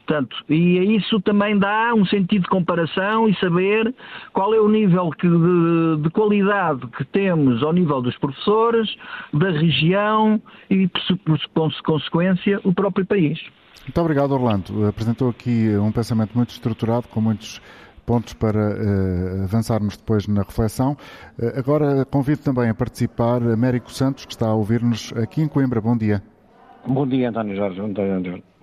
Portanto, 0.07 0.37
e 0.51 0.97
isso 0.97 1.19
também 1.23 1.59
dá 1.59 1.95
um 1.95 2.05
sentido 2.05 2.43
de 2.43 2.49
comparação 2.49 3.27
e 3.27 3.35
saber 3.37 3.95
qual 4.35 4.55
é 4.55 4.61
o 4.61 4.69
nível 4.69 5.11
que, 5.11 5.27
de, 5.27 6.03
de, 6.03 6.11
qualidade 6.11 6.87
que 6.89 7.05
temos 7.05 7.63
ao 7.63 7.73
nível 7.73 8.03
dos 8.03 8.17
professores, 8.19 8.95
da 9.33 9.51
região 9.51 10.41
e, 10.69 10.89
por, 10.89 11.39
por 11.55 11.83
consequência, 11.83 12.61
o 12.65 12.75
próprio 12.75 13.07
país. 13.07 13.41
Muito 13.83 14.01
obrigado, 14.01 14.33
Orlando. 14.33 14.87
Apresentou 14.87 15.31
aqui 15.31 15.75
um 15.79 15.91
pensamento 15.91 16.35
muito 16.35 16.51
estruturado, 16.51 17.09
com 17.09 17.21
muitos 17.21 17.61
pontos 18.05 18.35
para 18.35 18.61
uh, 18.61 19.45
avançarmos 19.45 19.97
depois 19.97 20.29
na 20.29 20.43
reflexão. 20.43 20.93
Uh, 21.39 21.59
agora 21.59 22.05
convido 22.05 22.43
também 22.43 22.69
a 22.69 22.75
participar 22.75 23.43
Américo 23.43 23.91
Santos, 23.91 24.27
que 24.27 24.33
está 24.33 24.49
a 24.49 24.55
ouvir-nos 24.55 25.15
aqui 25.17 25.41
em 25.41 25.49
Coimbra. 25.49 25.81
Bom 25.81 25.97
dia. 25.97 26.23
Bom 26.87 27.07
dia, 27.07 27.31
António 27.31 27.57
Jorge. 27.57 27.81
Bom 27.81 27.93
dia, 27.93 28.05
António 28.05 28.33
Jorge. 28.33 28.54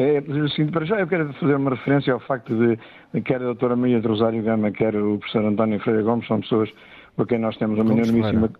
É, 0.00 0.22
seguinte, 0.48 0.72
para 0.72 0.86
já 0.86 0.98
eu 0.98 1.06
quero 1.06 1.30
fazer 1.34 1.56
uma 1.56 1.72
referência 1.72 2.14
ao 2.14 2.20
facto 2.20 2.54
de 2.56 3.20
quer 3.20 3.36
a 3.36 3.44
doutora 3.44 3.76
Maria 3.76 4.00
de 4.00 4.08
Rosário 4.08 4.42
Gama, 4.42 4.70
quer 4.70 4.96
o 4.96 5.18
professor 5.18 5.44
António 5.44 5.78
Freire 5.80 6.02
Gomes, 6.02 6.26
são 6.26 6.40
pessoas 6.40 6.70
para 7.16 7.26
quem 7.26 7.38
nós 7.38 7.54
temos 7.58 7.78
uma 7.78 7.92
enormíssima... 7.92 8.50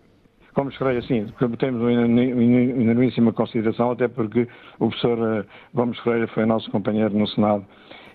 Como 0.53 0.71
Ferreira, 0.73 1.01
sim, 1.01 1.25
temos 1.57 1.81
uma 1.81 1.91
enormíssima 1.91 3.33
consideração, 3.33 3.89
até 3.89 4.07
porque 4.07 4.47
o 4.79 4.89
professor 4.89 5.17
eh, 5.17 5.45
Gomes 5.73 5.97
Ferreira 6.01 6.27
foi 6.27 6.45
nosso 6.45 6.69
companheiro 6.69 7.17
no 7.17 7.25
Senado 7.25 7.65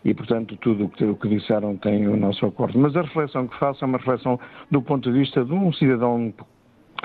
e, 0.04 0.14
portanto, 0.14 0.56
tudo 0.58 0.84
o 0.84 0.88
que, 0.90 1.04
o 1.04 1.16
que 1.16 1.28
disseram 1.28 1.76
tem 1.78 2.06
o 2.06 2.16
nosso 2.16 2.46
acordo. 2.46 2.78
Mas 2.78 2.94
a 2.94 3.02
reflexão 3.02 3.48
que 3.48 3.58
faço 3.58 3.82
é 3.84 3.88
uma 3.88 3.98
reflexão 3.98 4.38
do 4.70 4.80
ponto 4.82 5.10
de 5.10 5.18
vista 5.18 5.44
de 5.44 5.52
um 5.52 5.72
cidadão 5.72 6.32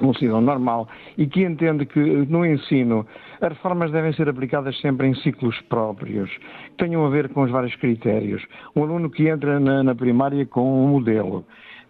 um 0.02 0.14
cidadão 0.14 0.42
normal 0.42 0.88
e 1.18 1.28
que 1.28 1.44
entende 1.44 1.86
que 1.86 2.00
no 2.00 2.46
ensino 2.46 3.06
as 3.40 3.50
reformas 3.50 3.92
devem 3.92 4.14
ser 4.14 4.30
aplicadas 4.30 4.80
sempre 4.80 5.08
em 5.08 5.16
ciclos 5.16 5.60
próprios, 5.62 6.30
que 6.30 6.78
tenham 6.78 7.06
a 7.06 7.10
ver 7.10 7.30
com 7.30 7.44
os 7.44 7.52
vários 7.52 7.76
critérios. 7.76 8.44
Um 8.76 8.84
aluno 8.84 9.10
que 9.10 9.28
entra 9.28 9.60
na, 9.60 9.84
na 9.84 9.96
primária 9.96 10.46
com 10.46 10.86
um 10.86 10.88
modelo, 10.88 11.46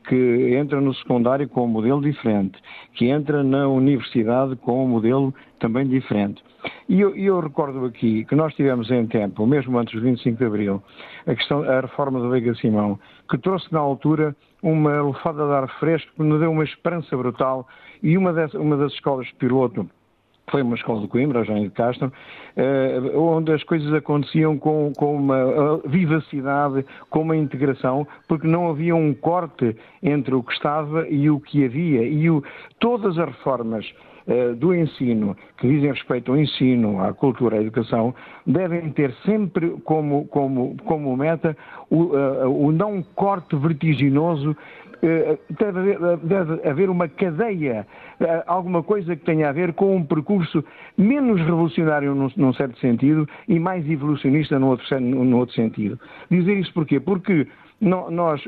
que 0.07 0.55
entra 0.55 0.81
no 0.81 0.93
secundário 0.95 1.47
com 1.47 1.65
um 1.65 1.67
modelo 1.67 2.01
diferente, 2.01 2.57
que 2.93 3.05
entra 3.05 3.43
na 3.43 3.67
universidade 3.67 4.55
com 4.55 4.83
um 4.83 4.87
modelo 4.87 5.33
também 5.59 5.87
diferente. 5.87 6.41
E 6.87 6.99
eu, 6.99 7.15
eu, 7.15 7.39
recordo 7.39 7.85
aqui 7.85 8.25
que 8.25 8.35
nós 8.35 8.53
tivemos 8.53 8.89
em 8.91 9.07
tempo, 9.07 9.45
mesmo 9.47 9.77
antes 9.79 9.93
do 9.95 10.01
25 10.01 10.37
de 10.37 10.45
Abril, 10.45 10.83
a, 11.25 11.35
questão, 11.35 11.63
a 11.63 11.81
reforma 11.81 12.19
da 12.19 12.27
Veiga 12.29 12.53
Simão, 12.55 12.99
que 13.29 13.37
trouxe 13.37 13.71
na 13.71 13.79
altura 13.79 14.35
uma 14.61 15.01
lefada 15.01 15.45
de 15.45 15.53
ar 15.53 15.67
fresco, 15.79 16.11
que 16.15 16.23
nos 16.23 16.39
deu 16.39 16.51
uma 16.51 16.63
esperança 16.63 17.15
brutal, 17.15 17.67
e 18.01 18.17
uma, 18.17 18.33
das, 18.33 18.53
uma 18.53 18.77
das 18.77 18.93
escolas 18.93 19.27
de 19.27 19.35
piloto 19.35 19.89
foi 20.49 20.61
uma 20.61 20.75
escola 20.75 21.01
de 21.01 21.07
Coimbra, 21.07 21.45
João 21.45 21.63
de 21.63 21.69
Castro, 21.69 22.11
eh, 22.57 22.99
onde 23.15 23.53
as 23.53 23.63
coisas 23.63 23.93
aconteciam 23.93 24.57
com, 24.57 24.91
com 24.97 25.15
uma 25.15 25.77
vivacidade, 25.85 26.85
com 27.09 27.21
uma 27.21 27.37
integração, 27.37 28.05
porque 28.27 28.45
não 28.47 28.69
havia 28.69 28.93
um 28.93 29.13
corte 29.13 29.77
entre 30.03 30.35
o 30.35 30.43
que 30.43 30.51
estava 30.51 31.07
e 31.07 31.29
o 31.29 31.39
que 31.39 31.63
havia. 31.63 32.03
E 32.03 32.29
o, 32.29 32.43
todas 32.79 33.17
as 33.17 33.27
reformas 33.27 33.85
eh, 34.27 34.53
do 34.53 34.75
ensino, 34.75 35.35
que 35.57 35.67
dizem 35.67 35.91
respeito 35.91 36.31
ao 36.31 36.37
ensino, 36.37 37.01
à 37.01 37.13
cultura, 37.13 37.57
à 37.57 37.61
educação, 37.61 38.13
devem 38.45 38.91
ter 38.91 39.13
sempre 39.25 39.71
como, 39.83 40.27
como, 40.27 40.75
como 40.85 41.17
meta 41.17 41.57
o, 41.89 42.03
uh, 42.03 42.67
o 42.67 42.71
não 42.71 43.01
corte 43.15 43.55
vertiginoso 43.55 44.55
deve 45.01 45.79
haver, 45.79 46.17
deve 46.17 46.69
haver, 46.69 46.89
uma 46.89 47.07
cadeia, 47.07 47.87
alguma 48.45 48.83
coisa 48.83 49.15
que 49.15 49.25
tenha 49.25 49.49
a 49.49 49.51
ver 49.51 49.73
com 49.73 49.95
um 49.95 50.03
percurso 50.03 50.63
menos 50.97 51.39
revolucionário 51.41 52.13
num, 52.13 52.29
num 52.37 52.53
certo 52.53 52.79
sentido 52.79 53.27
e 53.47 53.59
mais 53.59 53.89
evolucionista 53.89 54.59
no 54.59 54.67
outro, 54.67 54.85
outro 55.37 55.55
sentido. 55.55 55.99
Dizer 56.29 56.59
isso 56.59 56.73
porquê? 56.73 56.99
Porque 56.99 57.47
nós 57.81 58.41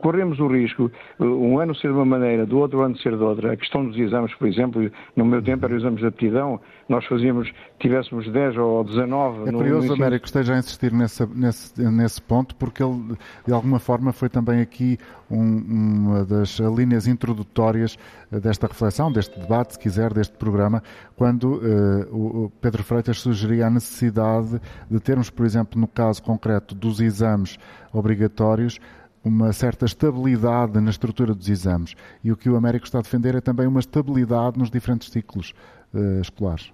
corremos 0.00 0.38
o 0.38 0.46
risco, 0.46 0.90
um 1.18 1.58
ano 1.58 1.74
ser 1.74 1.88
de 1.88 1.94
uma 1.94 2.04
maneira, 2.04 2.46
do 2.46 2.58
outro 2.58 2.82
ano 2.82 2.96
ser 2.98 3.16
de 3.16 3.22
outra. 3.22 3.52
A 3.52 3.56
questão 3.56 3.84
dos 3.84 3.98
exames, 3.98 4.32
por 4.34 4.46
exemplo, 4.46 4.90
no 5.16 5.24
meu 5.24 5.42
tempo 5.42 5.66
eram 5.66 5.76
exames 5.76 6.00
de 6.00 6.06
aptidão, 6.06 6.60
nós 6.88 7.04
fazíamos, 7.06 7.52
tivéssemos 7.80 8.30
10 8.30 8.56
ou 8.58 8.84
19. 8.84 9.48
É 9.48 9.52
curioso, 9.52 9.88
no 9.88 9.94
Américo, 9.94 10.22
que 10.22 10.28
esteja 10.28 10.54
a 10.54 10.58
insistir 10.58 10.92
nesse, 10.92 11.26
nesse, 11.26 11.82
nesse 11.82 12.22
ponto, 12.22 12.54
porque 12.54 12.80
ele, 12.80 13.16
de 13.44 13.52
alguma 13.52 13.80
forma, 13.80 14.12
foi 14.12 14.28
também 14.28 14.60
aqui 14.60 14.96
um, 15.28 15.58
uma 16.06 16.24
das 16.24 16.60
linhas 16.60 17.08
introdutórias 17.08 17.98
desta 18.30 18.68
reflexão, 18.68 19.10
deste 19.10 19.38
debate, 19.38 19.72
se 19.72 19.78
quiser, 19.78 20.12
deste 20.12 20.36
programa, 20.36 20.82
quando 21.16 21.54
uh, 21.54 22.44
o 22.44 22.52
Pedro 22.60 22.84
Freitas 22.84 23.20
sugeria 23.20 23.66
a 23.66 23.70
necessidade 23.70 24.60
de 24.88 25.00
termos, 25.00 25.30
por 25.30 25.44
exemplo, 25.44 25.80
no 25.80 25.88
caso 25.88 26.22
concreto 26.22 26.74
dos 26.74 27.00
exames 27.00 27.58
obrigatórios, 27.92 28.78
uma 29.24 29.52
certa 29.52 29.84
estabilidade 29.84 30.80
na 30.80 30.90
estrutura 30.90 31.34
dos 31.34 31.48
exames. 31.48 31.94
E 32.22 32.30
o 32.30 32.36
que 32.36 32.48
o 32.48 32.56
Américo 32.56 32.86
está 32.86 32.98
a 32.98 33.02
defender 33.02 33.34
é 33.34 33.40
também 33.40 33.66
uma 33.66 33.80
estabilidade 33.80 34.58
nos 34.58 34.70
diferentes 34.70 35.10
ciclos 35.10 35.52
uh, 35.92 36.20
escolares. 36.20 36.72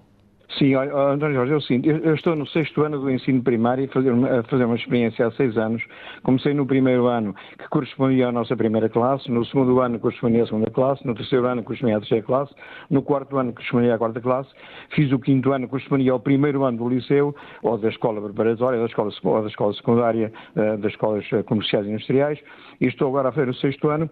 Sim, 0.57 0.75
António 0.75 1.35
Jorge, 1.35 1.53
é 1.53 1.55
o 1.55 1.61
seguinte, 1.61 1.89
eu, 1.89 2.13
estou 2.13 2.35
no 2.35 2.45
sexto 2.45 2.83
ano 2.83 2.99
do 2.99 3.09
ensino 3.09 3.41
primário 3.41 3.85
e 3.85 3.87
fazer 3.87 4.11
uma, 4.11 4.39
a 4.39 4.43
fazer 4.43 4.65
uma 4.65 4.75
experiência 4.75 5.25
há 5.25 5.31
seis 5.31 5.57
anos. 5.57 5.83
Comecei 6.21 6.53
no 6.53 6.65
primeiro 6.67 7.07
ano, 7.07 7.33
que 7.57 7.67
correspondia 7.69 8.27
à 8.27 8.31
nossa 8.31 8.55
primeira 8.55 8.87
classe, 8.87 9.31
no 9.31 9.43
segundo 9.45 9.79
ano 9.79 9.99
correspondia 9.99 10.43
à 10.43 10.45
segunda 10.45 10.69
classe, 10.69 11.05
no 11.07 11.15
terceiro 11.15 11.47
ano 11.47 11.63
correspondia 11.63 11.97
à 11.97 11.99
terceira 11.99 12.23
classe, 12.23 12.53
no 12.89 13.01
quarto 13.01 13.37
ano 13.37 13.51
correspondia 13.51 13.95
à 13.95 13.97
quarta 13.97 14.21
classe, 14.21 14.49
fiz 14.89 15.11
o 15.11 15.17
quinto 15.17 15.51
ano 15.51 15.67
correspondia 15.67 16.11
ao 16.11 16.19
primeiro 16.19 16.63
ano 16.65 16.77
do 16.77 16.89
liceu, 16.89 17.35
ou 17.63 17.77
da 17.79 17.89
escola 17.89 18.21
preparatória, 18.21 18.79
da 18.79 18.85
escola, 18.85 19.11
ou 19.23 19.41
da 19.41 19.47
escola 19.47 19.73
secundária, 19.73 20.31
eh, 20.55 20.77
das 20.77 20.91
escolas 20.91 21.25
eh, 21.33 21.41
comerciais 21.43 21.87
e 21.87 21.89
industriais, 21.89 22.39
e 22.79 22.85
estou 22.85 23.07
agora 23.07 23.29
a 23.29 23.31
fazer 23.31 23.49
o 23.49 23.55
sexto 23.55 23.89
ano 23.89 24.07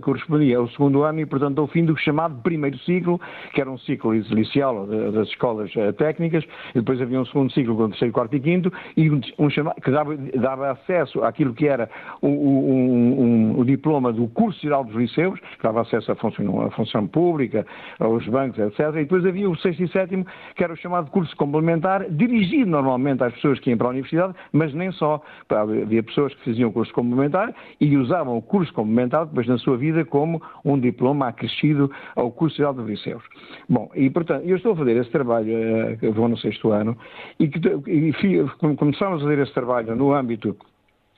correspondia 0.00 0.58
ao 0.58 0.68
segundo 0.68 1.02
ano 1.02 1.20
e, 1.20 1.26
portanto, 1.26 1.60
ao 1.60 1.66
fim 1.66 1.84
do 1.84 1.96
chamado 1.96 2.40
primeiro 2.42 2.78
ciclo, 2.78 3.20
que 3.52 3.60
era 3.60 3.70
um 3.70 3.78
ciclo 3.78 4.14
inicial 4.14 4.86
das 4.86 5.28
escolas 5.28 5.70
eh, 5.76 5.92
técnicas, 5.92 6.44
e 6.70 6.78
depois 6.78 7.00
havia 7.00 7.20
um 7.20 7.24
segundo 7.26 7.52
ciclo 7.52 7.76
com 7.76 7.84
o 7.84 7.88
terceiro, 7.88 8.12
quarto 8.12 8.34
e 8.36 8.40
quinto, 8.40 8.72
e 8.96 9.10
um, 9.38 9.50
chamado, 9.50 9.80
que 9.80 9.90
dava, 9.90 10.16
dava, 10.16 10.70
acesso 10.70 11.22
àquilo 11.24 11.54
que 11.54 11.66
era 11.66 11.88
o, 12.20 12.28
um, 12.28 13.58
o, 13.58 13.64
diploma 13.64 14.12
do 14.12 14.28
curso 14.28 14.60
geral 14.60 14.84
dos 14.84 14.94
liceus, 14.94 15.38
que 15.40 15.62
dava 15.62 15.82
acesso 15.82 16.12
à 16.12 16.14
função, 16.16 16.62
à 16.62 16.70
função 16.70 17.06
pública, 17.06 17.66
aos 17.98 18.26
bancos, 18.28 18.58
etc. 18.58 18.80
E 18.90 19.02
depois 19.02 19.24
havia 19.24 19.48
o 19.48 19.56
sexto 19.56 19.82
e 19.82 19.88
sétimo, 19.88 20.26
que 20.54 20.64
era 20.64 20.72
o 20.72 20.76
chamado 20.76 21.10
curso 21.10 21.34
complementar, 21.36 22.08
dirigido 22.10 22.70
normalmente 22.70 23.22
às 23.22 23.32
pessoas 23.34 23.58
que 23.60 23.70
iam 23.70 23.78
para 23.78 23.88
a 23.88 23.90
universidade, 23.90 24.34
mas 24.52 24.72
nem 24.74 24.92
só. 24.92 25.20
Havia 25.50 26.02
pessoas 26.02 26.34
que 26.34 26.44
faziam 26.44 26.70
o 26.70 26.72
curso 26.72 26.92
complementar 26.92 27.54
e 27.80 27.96
usavam 27.96 28.36
o 28.36 28.42
curso 28.42 28.72
complementar 28.72 29.26
depois 29.30 29.46
na 29.46 29.58
sua 29.58 29.76
vida 29.76 30.04
como 30.04 30.42
um 30.64 30.78
diploma 30.78 31.28
acrescido 31.28 31.90
ao 32.14 32.30
curso 32.30 32.56
geral 32.56 32.74
de 32.74 32.82
liceus. 32.82 33.22
Bom, 33.68 33.90
e 33.94 34.10
portanto, 34.10 34.44
eu 34.44 34.56
estou 34.56 34.72
a 34.72 34.76
fazer 34.76 34.96
esse 34.96 35.10
trabalho, 35.10 35.48
uh, 36.02 36.12
vou 36.12 36.28
no 36.28 36.36
sexto 36.36 36.70
ano, 36.70 36.96
e, 37.38 37.48
que, 37.48 37.58
e 37.88 38.12
começamos 38.76 39.20
a 39.20 39.24
fazer 39.24 39.38
esse 39.38 39.54
trabalho 39.54 39.96
no 39.96 40.12
âmbito 40.12 40.56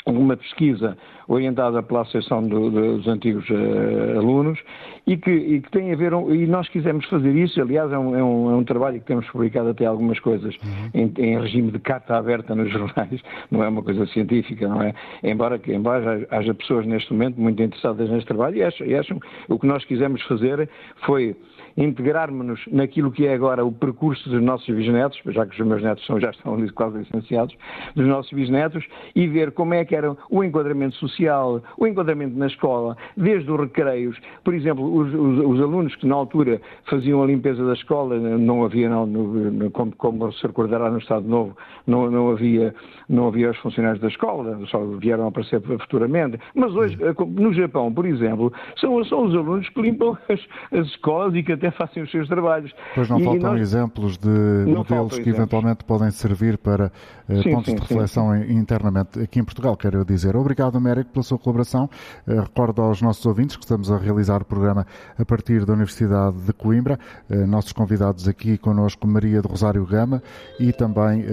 uma 0.07 0.37
pesquisa 0.37 0.97
orientada 1.29 1.83
pela 1.83 2.03
Associação 2.03 2.47
do, 2.47 2.71
dos 2.71 3.07
Antigos 3.07 3.49
uh, 3.49 4.19
Alunos 4.19 4.59
e 5.07 5.17
que, 5.17 5.31
e 5.31 5.61
que, 5.61 5.71
tem 5.71 5.93
a 5.93 5.97
ver, 5.97 6.13
um, 6.13 6.35
e 6.35 6.47
nós 6.47 6.69
quisemos 6.69 7.07
fazer 7.07 7.35
isso, 7.37 7.61
aliás 7.61 7.91
é 7.93 7.99
um, 7.99 8.17
é 8.17 8.23
um, 8.23 8.51
é 8.51 8.55
um 8.57 8.65
trabalho 8.65 9.01
que 9.01 9.07
temos 9.07 9.29
publicado 9.31 9.69
até 9.69 9.87
algumas 9.87 10.19
coisas 10.19 10.55
uhum. 10.57 10.91
em, 10.93 11.13
em, 11.19 11.41
regime 11.41 11.71
de 11.71 11.79
carta 11.79 12.17
aberta 12.17 12.55
nos 12.55 12.71
jornais, 12.73 13.21
não 13.51 13.63
é 13.63 13.69
uma 13.69 13.83
coisa 13.83 14.07
científica, 14.07 14.69
não 14.69 14.83
é? 14.83 14.93
Embora, 15.23 15.59
que, 15.59 15.73
embora 15.73 16.27
haja 16.31 16.53
pessoas 16.55 16.85
neste 16.87 17.13
momento 17.13 17.41
muito 17.41 17.63
interessadas 17.63 18.11
neste 18.11 18.27
trabalho 18.27 18.57
e 18.57 18.63
acham, 18.63 18.87
e 18.87 18.95
acham 18.95 19.21
o 19.49 19.59
que 19.59 19.67
nós 19.67 19.85
quisemos 19.85 20.21
fazer 20.23 20.69
foi 21.07 21.37
integrarmos-nos 21.77 22.61
naquilo 22.71 23.11
que 23.11 23.27
é 23.27 23.35
agora 23.35 23.65
o 23.65 23.73
percurso 23.73 24.29
dos 24.29 24.43
nossos 24.43 24.75
bisnetos, 24.75 25.21
já 25.27 25.47
que 25.47 25.61
os 25.61 25.67
meus 25.67 25.83
netos 25.83 26.05
são, 26.07 26.21
já 26.21 26.31
estão 26.31 26.57
quase 26.75 26.99
licenciados, 26.99 27.55
dos 27.95 28.07
nossos 28.07 28.33
bisnetos, 28.33 28.85
e 29.15 29.27
ver 29.27 29.53
como 29.53 29.75
é 29.75 29.85
que 29.85 29.95
era 29.95 30.17
o 30.31 30.45
enquadramento 30.45 30.97
social, 30.97 31.63
o 31.79 31.87
enquadramento 31.87 32.37
na 32.37 32.47
escola, 32.47 32.97
desde 33.17 33.51
os 33.51 33.61
recreios. 33.61 34.19
Por 34.45 34.55
exemplo, 34.55 34.85
os, 34.95 35.13
os, 35.15 35.47
os 35.47 35.61
alunos 35.61 35.95
que 35.97 36.07
na 36.07 36.15
altura 36.15 36.61
faziam 36.89 37.23
a 37.23 37.27
limpeza 37.27 37.65
da 37.65 37.73
escola, 37.73 38.19
não 38.19 38.65
havia, 38.65 38.89
não, 38.89 39.07
no, 39.07 39.71
como, 39.71 39.95
como, 39.97 40.33
se 40.33 40.47
recordará 40.47 40.91
no 40.91 40.99
Estado 40.99 41.27
Novo, 41.27 41.57
não, 41.87 42.11
não, 42.11 42.31
havia, 42.31 42.75
não 43.09 43.29
havia 43.29 43.51
os 43.51 43.57
funcionários 43.59 44.01
da 44.01 44.09
escola, 44.09 44.59
só 44.67 44.85
vieram 44.99 45.25
a 45.25 45.29
aparecer 45.29 45.61
futuramente. 45.61 46.39
Mas 46.55 46.75
hoje, 46.75 46.99
no 47.29 47.53
Japão, 47.53 47.93
por 47.93 48.07
exemplo, 48.07 48.53
são, 48.77 49.03
são 49.05 49.25
os 49.25 49.35
alunos 49.35 49.69
que 49.69 49.81
limpam 49.81 50.17
as, 50.29 50.41
as 50.79 50.87
escolas 50.89 51.35
e 51.35 51.43
que 51.43 51.53
até 51.63 51.71
fazem 51.71 52.03
os 52.03 52.11
seus 52.11 52.29
trabalhos. 52.29 52.73
Pois 52.95 53.09
não 53.09 53.21
e 53.21 53.25
faltam 53.25 53.53
nós... 53.53 53.61
exemplos 53.61 54.19
de 54.19 54.29
modelos 54.29 55.15
que 55.15 55.21
exemplos. 55.21 55.39
eventualmente 55.39 55.85
podem 55.85 56.11
servir 56.11 56.59
para 56.59 56.91
uh, 57.29 57.43
sim, 57.43 57.53
pontos 57.53 57.67
sim, 57.67 57.77
de 57.77 57.81
reflexão 57.81 58.33
sim, 58.35 58.53
internamente 58.53 59.21
aqui 59.21 59.39
em 59.39 59.45
Portugal, 59.45 59.77
quero 59.77 60.05
dizer. 60.05 60.37
Obrigado, 60.37 60.77
Américo, 60.77 61.11
pela 61.13 61.23
sua 61.23 61.39
colaboração. 61.39 61.89
Uh, 62.27 62.41
recordo 62.41 62.83
aos 62.83 63.01
nossos 63.01 63.25
ouvintes 63.25 63.57
que 63.57 63.63
estamos 63.63 63.91
a 63.91 63.97
realizar 63.97 64.43
o 64.43 64.45
programa 64.45 64.87
a 65.17 65.25
partir 65.25 65.65
da 65.65 65.73
Universidade 65.73 66.37
de 66.39 66.53
Coimbra. 66.53 66.99
Uh, 67.31 67.47
nossos 67.47 67.73
convidados 67.73 68.27
aqui 68.27 68.59
connosco, 68.59 69.07
Maria 69.07 69.41
de 69.41 69.47
Rosário 69.47 69.87
Gama 69.87 70.23
e 70.59 70.73
também 70.73 71.25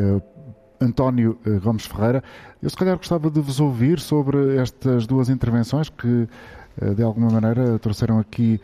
António 0.80 1.38
Gomes 1.63 1.86
Ferreira. 1.86 2.24
Eu 2.62 2.70
se 2.70 2.76
calhar 2.76 2.96
gostava 2.98 3.30
de 3.30 3.39
vos 3.39 3.60
ouvir 3.60 4.00
sobre 4.00 4.58
estas 4.58 5.08
duas 5.08 5.30
intervenções 5.30 5.89
que 5.89 6.28
de 6.96 7.04
alguma 7.04 7.30
maneira 7.30 7.78
trouxeram 7.80 8.20
aqui 8.20 8.60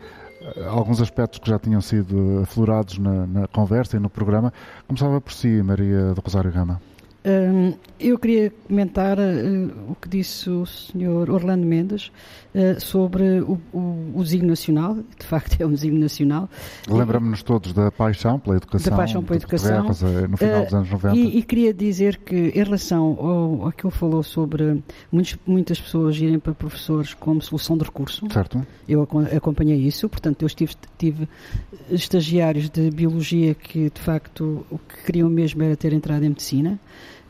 alguns 0.68 1.00
aspectos 1.00 1.38
que 1.38 1.48
já 1.48 1.58
tinham 1.58 1.80
sido 1.80 2.40
aflorados 2.42 2.98
na, 2.98 3.26
na 3.26 3.46
conversa 3.48 3.96
e 3.96 4.00
no 4.00 4.08
programa. 4.08 4.52
Começava 4.86 5.20
por 5.20 5.32
si, 5.32 5.62
Maria 5.62 6.14
do 6.14 6.20
Rosário 6.20 6.52
Gama. 6.52 6.80
Um, 7.26 7.74
eu 7.98 8.16
queria 8.20 8.52
comentar 8.68 9.18
uh, 9.18 9.90
o 9.90 9.96
que 9.96 10.08
disse 10.08 10.48
o 10.48 10.64
Sr. 10.64 11.28
Orlando 11.28 11.66
Mendes 11.66 12.12
uh, 12.54 12.80
sobre 12.80 13.40
o, 13.40 13.58
o, 13.72 14.12
o 14.14 14.22
designo 14.22 14.46
nacional, 14.46 14.94
de 14.94 15.26
facto 15.26 15.60
é 15.60 15.66
um 15.66 15.72
designo 15.72 15.98
nacional. 15.98 16.48
Lembramos-nos 16.88 17.42
todos 17.42 17.72
da 17.72 17.90
paixão 17.90 18.38
pela 18.38 18.58
educação. 18.58 18.90
Da 18.90 18.96
paixão 18.96 19.24
pela 19.24 19.36
educação. 19.38 19.86
Eh, 19.86 20.28
no 20.28 20.36
final 20.36 20.64
dos 20.64 20.74
anos 20.74 20.90
90. 20.90 21.16
E, 21.16 21.38
e, 21.38 21.42
queria 21.42 21.74
dizer 21.74 22.18
que, 22.18 22.52
em 22.54 22.62
relação 22.62 23.16
ao, 23.18 23.64
ao 23.64 23.72
que 23.72 23.84
ele 23.84 23.94
falou 23.94 24.22
sobre 24.22 24.80
muitos, 25.10 25.36
muitas 25.44 25.80
pessoas 25.80 26.16
irem 26.18 26.38
para 26.38 26.54
professores 26.54 27.12
como 27.12 27.42
solução 27.42 27.76
de 27.76 27.82
recurso, 27.82 28.24
certo. 28.30 28.64
eu 28.88 29.02
acompanhei 29.36 29.78
isso, 29.78 30.08
portanto, 30.08 30.42
eu 30.42 30.46
estive, 30.46 30.74
tive 30.96 31.28
estagiários 31.90 32.70
de 32.70 32.88
biologia 32.90 33.52
que, 33.52 33.90
de 33.90 34.00
facto, 34.00 34.64
o 34.70 34.78
que 34.78 35.04
queriam 35.06 35.28
mesmo 35.28 35.60
era 35.64 35.76
ter 35.76 35.92
entrado 35.92 36.24
em 36.24 36.28
medicina. 36.28 36.78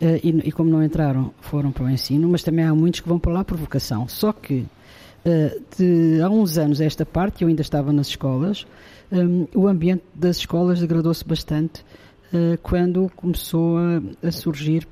Uh, 0.00 0.20
e, 0.22 0.48
e, 0.48 0.52
como 0.52 0.68
não 0.68 0.82
entraram, 0.84 1.32
foram 1.40 1.72
para 1.72 1.84
o 1.84 1.90
ensino, 1.90 2.28
mas 2.28 2.42
também 2.42 2.64
há 2.64 2.74
muitos 2.74 3.00
que 3.00 3.08
vão 3.08 3.18
para 3.18 3.32
lá 3.32 3.44
por 3.44 3.56
vocação. 3.56 4.06
Só 4.06 4.30
que 4.30 4.66
uh, 5.24 5.62
de, 5.76 6.20
há 6.20 6.28
uns 6.28 6.58
anos, 6.58 6.82
esta 6.82 7.06
parte, 7.06 7.42
eu 7.42 7.48
ainda 7.48 7.62
estava 7.62 7.92
nas 7.92 8.08
escolas, 8.08 8.66
um, 9.10 9.46
o 9.54 9.68
ambiente 9.68 10.02
das 10.14 10.38
escolas 10.38 10.80
degradou-se 10.80 11.24
bastante 11.24 11.80
uh, 12.32 12.58
quando 12.62 13.10
começou 13.16 13.78
a, 13.78 14.26
a, 14.26 14.32
surgir 14.32 14.86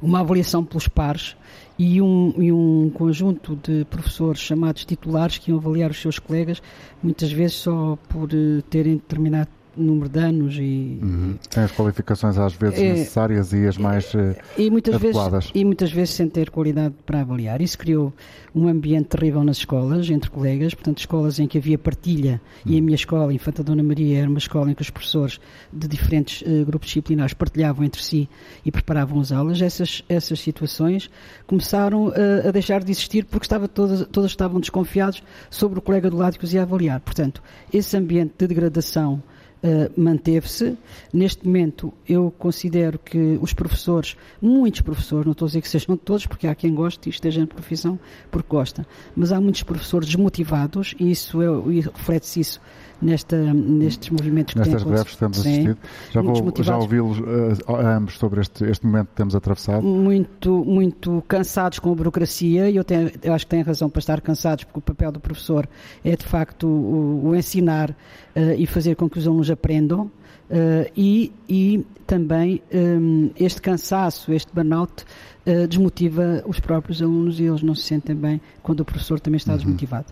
uma 0.00 0.20
avaliação 0.20 0.64
pelos 0.64 0.86
pares 0.86 1.36
e 1.76 2.00
um, 2.00 2.34
e 2.36 2.52
um 2.52 2.90
conjunto 2.90 3.56
de 3.56 3.84
professores 3.86 4.40
chamados 4.40 4.84
titulares 4.84 5.38
que 5.38 5.50
iam 5.50 5.58
avaliar 5.58 5.90
os 5.90 6.00
seus 6.00 6.18
colegas, 6.18 6.62
muitas 7.02 7.32
vezes 7.32 7.56
só 7.56 7.98
por 8.08 8.28
terem 8.70 8.94
determinado 8.94 9.48
número 9.82 10.08
de 10.08 10.18
anos 10.18 10.56
e... 10.56 10.98
Uhum. 11.02 11.36
Tem 11.50 11.64
as 11.64 11.72
qualificações 11.72 12.38
às 12.38 12.54
vezes 12.54 12.78
é, 12.78 12.92
necessárias 12.92 13.52
e 13.52 13.66
as 13.66 13.76
mais 13.76 14.14
eh, 14.14 14.36
e 14.56 14.70
muitas 14.70 14.94
adequadas. 14.94 15.44
Vezes, 15.46 15.52
e 15.54 15.64
muitas 15.64 15.92
vezes 15.92 16.14
sem 16.14 16.28
ter 16.28 16.50
qualidade 16.50 16.94
para 17.06 17.20
avaliar. 17.20 17.60
Isso 17.60 17.78
criou 17.78 18.12
um 18.54 18.68
ambiente 18.68 19.06
terrível 19.06 19.44
nas 19.44 19.58
escolas, 19.58 20.08
entre 20.10 20.30
colegas, 20.30 20.74
portanto 20.74 20.98
escolas 20.98 21.38
em 21.38 21.46
que 21.46 21.58
havia 21.58 21.78
partilha 21.78 22.40
uhum. 22.64 22.72
e 22.72 22.78
a 22.78 22.82
minha 22.82 22.94
escola, 22.94 23.32
Infanta 23.32 23.62
Dona 23.62 23.82
Maria, 23.82 24.18
era 24.20 24.28
uma 24.28 24.38
escola 24.38 24.70
em 24.70 24.74
que 24.74 24.82
os 24.82 24.90
professores 24.90 25.40
de 25.72 25.86
diferentes 25.86 26.42
uh, 26.42 26.64
grupos 26.64 26.88
disciplinares 26.88 27.34
partilhavam 27.34 27.84
entre 27.84 28.02
si 28.02 28.28
e 28.64 28.70
preparavam 28.70 29.20
as 29.20 29.32
aulas. 29.32 29.62
Essas, 29.62 30.02
essas 30.08 30.40
situações 30.40 31.10
começaram 31.46 32.08
uh, 32.08 32.48
a 32.48 32.50
deixar 32.50 32.82
de 32.82 32.90
existir 32.90 33.24
porque 33.24 33.44
estava 33.44 33.68
todas, 33.68 34.06
todas 34.08 34.30
estavam 34.30 34.60
desconfiados 34.60 35.22
sobre 35.50 35.78
o 35.78 35.82
colega 35.82 36.10
do 36.10 36.16
lado 36.16 36.38
que 36.38 36.44
os 36.44 36.52
ia 36.52 36.62
avaliar. 36.62 37.00
Portanto, 37.00 37.42
esse 37.72 37.96
ambiente 37.96 38.34
de 38.38 38.46
degradação 38.46 39.22
uh, 39.62 40.00
manteve-se. 40.00 40.76
Neste 41.12 41.46
momento, 41.46 41.92
eu 42.08 42.32
considero 42.38 42.98
que 42.98 43.38
os 43.40 43.52
professores, 43.52 44.16
muitos 44.40 44.80
professores, 44.80 45.24
não 45.24 45.32
estou 45.32 45.46
a 45.46 45.48
dizer 45.48 45.62
que 45.62 45.68
sejam 45.68 45.96
todos, 45.96 46.26
porque 46.26 46.46
há 46.46 46.54
quem 46.54 46.74
goste 46.74 47.08
e 47.08 47.10
esteja 47.10 47.40
na 47.40 47.46
profissão 47.46 47.98
porque 48.30 48.48
gosta, 48.48 48.86
mas 49.16 49.32
há 49.32 49.40
muitos 49.40 49.62
professores 49.62 50.08
desmotivados 50.08 50.94
e 50.98 51.10
isso 51.10 51.40
é, 51.42 51.46
reflete-se 51.80 52.40
isso 52.40 52.60
nesta, 53.00 53.36
nestes 53.36 54.10
movimentos 54.10 54.54
que 54.54 54.60
Nestas 54.60 54.82
greves 54.82 55.12
que 55.12 55.18
temos 55.18 55.38
assistido. 55.40 55.78
Já, 56.10 56.20
vou, 56.20 56.54
já 56.60 56.76
ouvi-los 56.76 57.18
uh, 57.18 57.76
ambos 57.76 58.18
sobre 58.18 58.40
este, 58.40 58.64
este 58.64 58.86
momento 58.86 59.08
que 59.08 59.14
temos 59.14 59.34
atravessado. 59.34 59.82
Muito, 59.82 60.64
muito 60.64 61.22
cansados 61.28 61.78
com 61.78 61.92
a 61.92 61.94
burocracia 61.94 62.70
e 62.70 62.76
eu, 62.76 62.84
tenho, 62.84 63.10
eu 63.22 63.32
acho 63.32 63.46
que 63.46 63.50
têm 63.50 63.62
razão 63.62 63.88
para 63.88 64.00
estar 64.00 64.20
cansados 64.20 64.64
porque 64.64 64.78
o 64.78 64.82
papel 64.82 65.12
do 65.12 65.20
professor 65.20 65.68
é 66.04 66.16
de 66.16 66.24
facto 66.24 66.66
o, 66.66 67.28
o 67.28 67.36
ensinar 67.36 67.90
uh, 67.90 68.54
e 68.56 68.66
fazer 68.66 68.96
com 68.96 69.08
que 69.08 69.18
os 69.18 69.26
alunos 69.26 69.50
aprendam 69.50 70.10
Uh, 70.48 70.90
e, 70.96 71.30
e, 71.46 71.86
também 72.06 72.62
um, 72.72 73.30
este 73.36 73.60
cansaço, 73.60 74.32
este 74.32 74.50
burnout, 74.50 75.04
uh, 75.46 75.68
desmotiva 75.68 76.42
os 76.46 76.58
próprios 76.58 77.02
alunos 77.02 77.38
e 77.38 77.44
eles 77.44 77.62
não 77.62 77.74
se 77.74 77.82
sentem 77.82 78.16
bem 78.16 78.40
quando 78.62 78.80
o 78.80 78.84
professor 78.84 79.20
também 79.20 79.36
está 79.36 79.52
uhum. 79.52 79.58
desmotivado. 79.58 80.06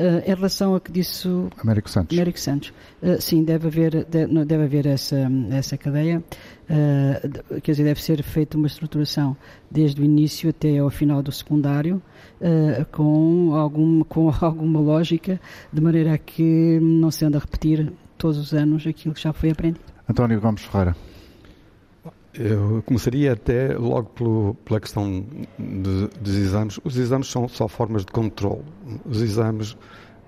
Uh, 0.00 0.22
em 0.24 0.34
relação 0.34 0.74
a 0.74 0.80
que 0.80 0.90
disse 0.90 1.28
Américo 1.58 1.90
Santos, 1.90 2.16
Américo 2.16 2.40
Santos 2.40 2.72
sim, 3.18 3.44
deve 3.44 3.66
haver, 3.66 4.04
deve, 4.06 4.44
deve 4.46 4.64
haver 4.64 4.86
essa, 4.86 5.28
essa 5.50 5.76
cadeia, 5.76 6.22
quer 7.62 7.72
dizer, 7.72 7.84
deve 7.84 8.02
ser 8.02 8.22
feita 8.22 8.56
uma 8.56 8.66
estruturação 8.66 9.36
desde 9.70 10.00
o 10.00 10.04
início 10.04 10.48
até 10.48 10.78
ao 10.78 10.88
final 10.88 11.22
do 11.22 11.30
secundário, 11.30 12.00
com, 12.92 13.54
algum, 13.54 14.02
com 14.04 14.32
alguma 14.40 14.80
lógica, 14.80 15.38
de 15.72 15.80
maneira 15.80 16.14
a 16.14 16.18
que 16.18 16.78
não 16.80 17.10
se 17.10 17.24
anda 17.24 17.36
a 17.36 17.40
repetir 17.40 17.92
todos 18.16 18.38
os 18.38 18.54
anos 18.54 18.86
aquilo 18.86 19.14
que 19.14 19.20
já 19.20 19.32
foi 19.32 19.50
aprendido. 19.50 19.80
António 20.08 20.40
Gomes 20.40 20.62
Ferreira. 20.62 20.96
Eu 22.34 22.82
começaria 22.86 23.32
até 23.32 23.74
logo 23.76 24.10
pelo, 24.10 24.54
pela 24.64 24.80
questão 24.80 25.24
de, 25.58 26.08
dos 26.20 26.36
exames. 26.36 26.78
Os 26.84 26.96
exames 26.96 27.28
são 27.28 27.48
só 27.48 27.66
formas 27.66 28.04
de 28.04 28.12
controle. 28.12 28.62
Os 29.04 29.20
exames 29.20 29.76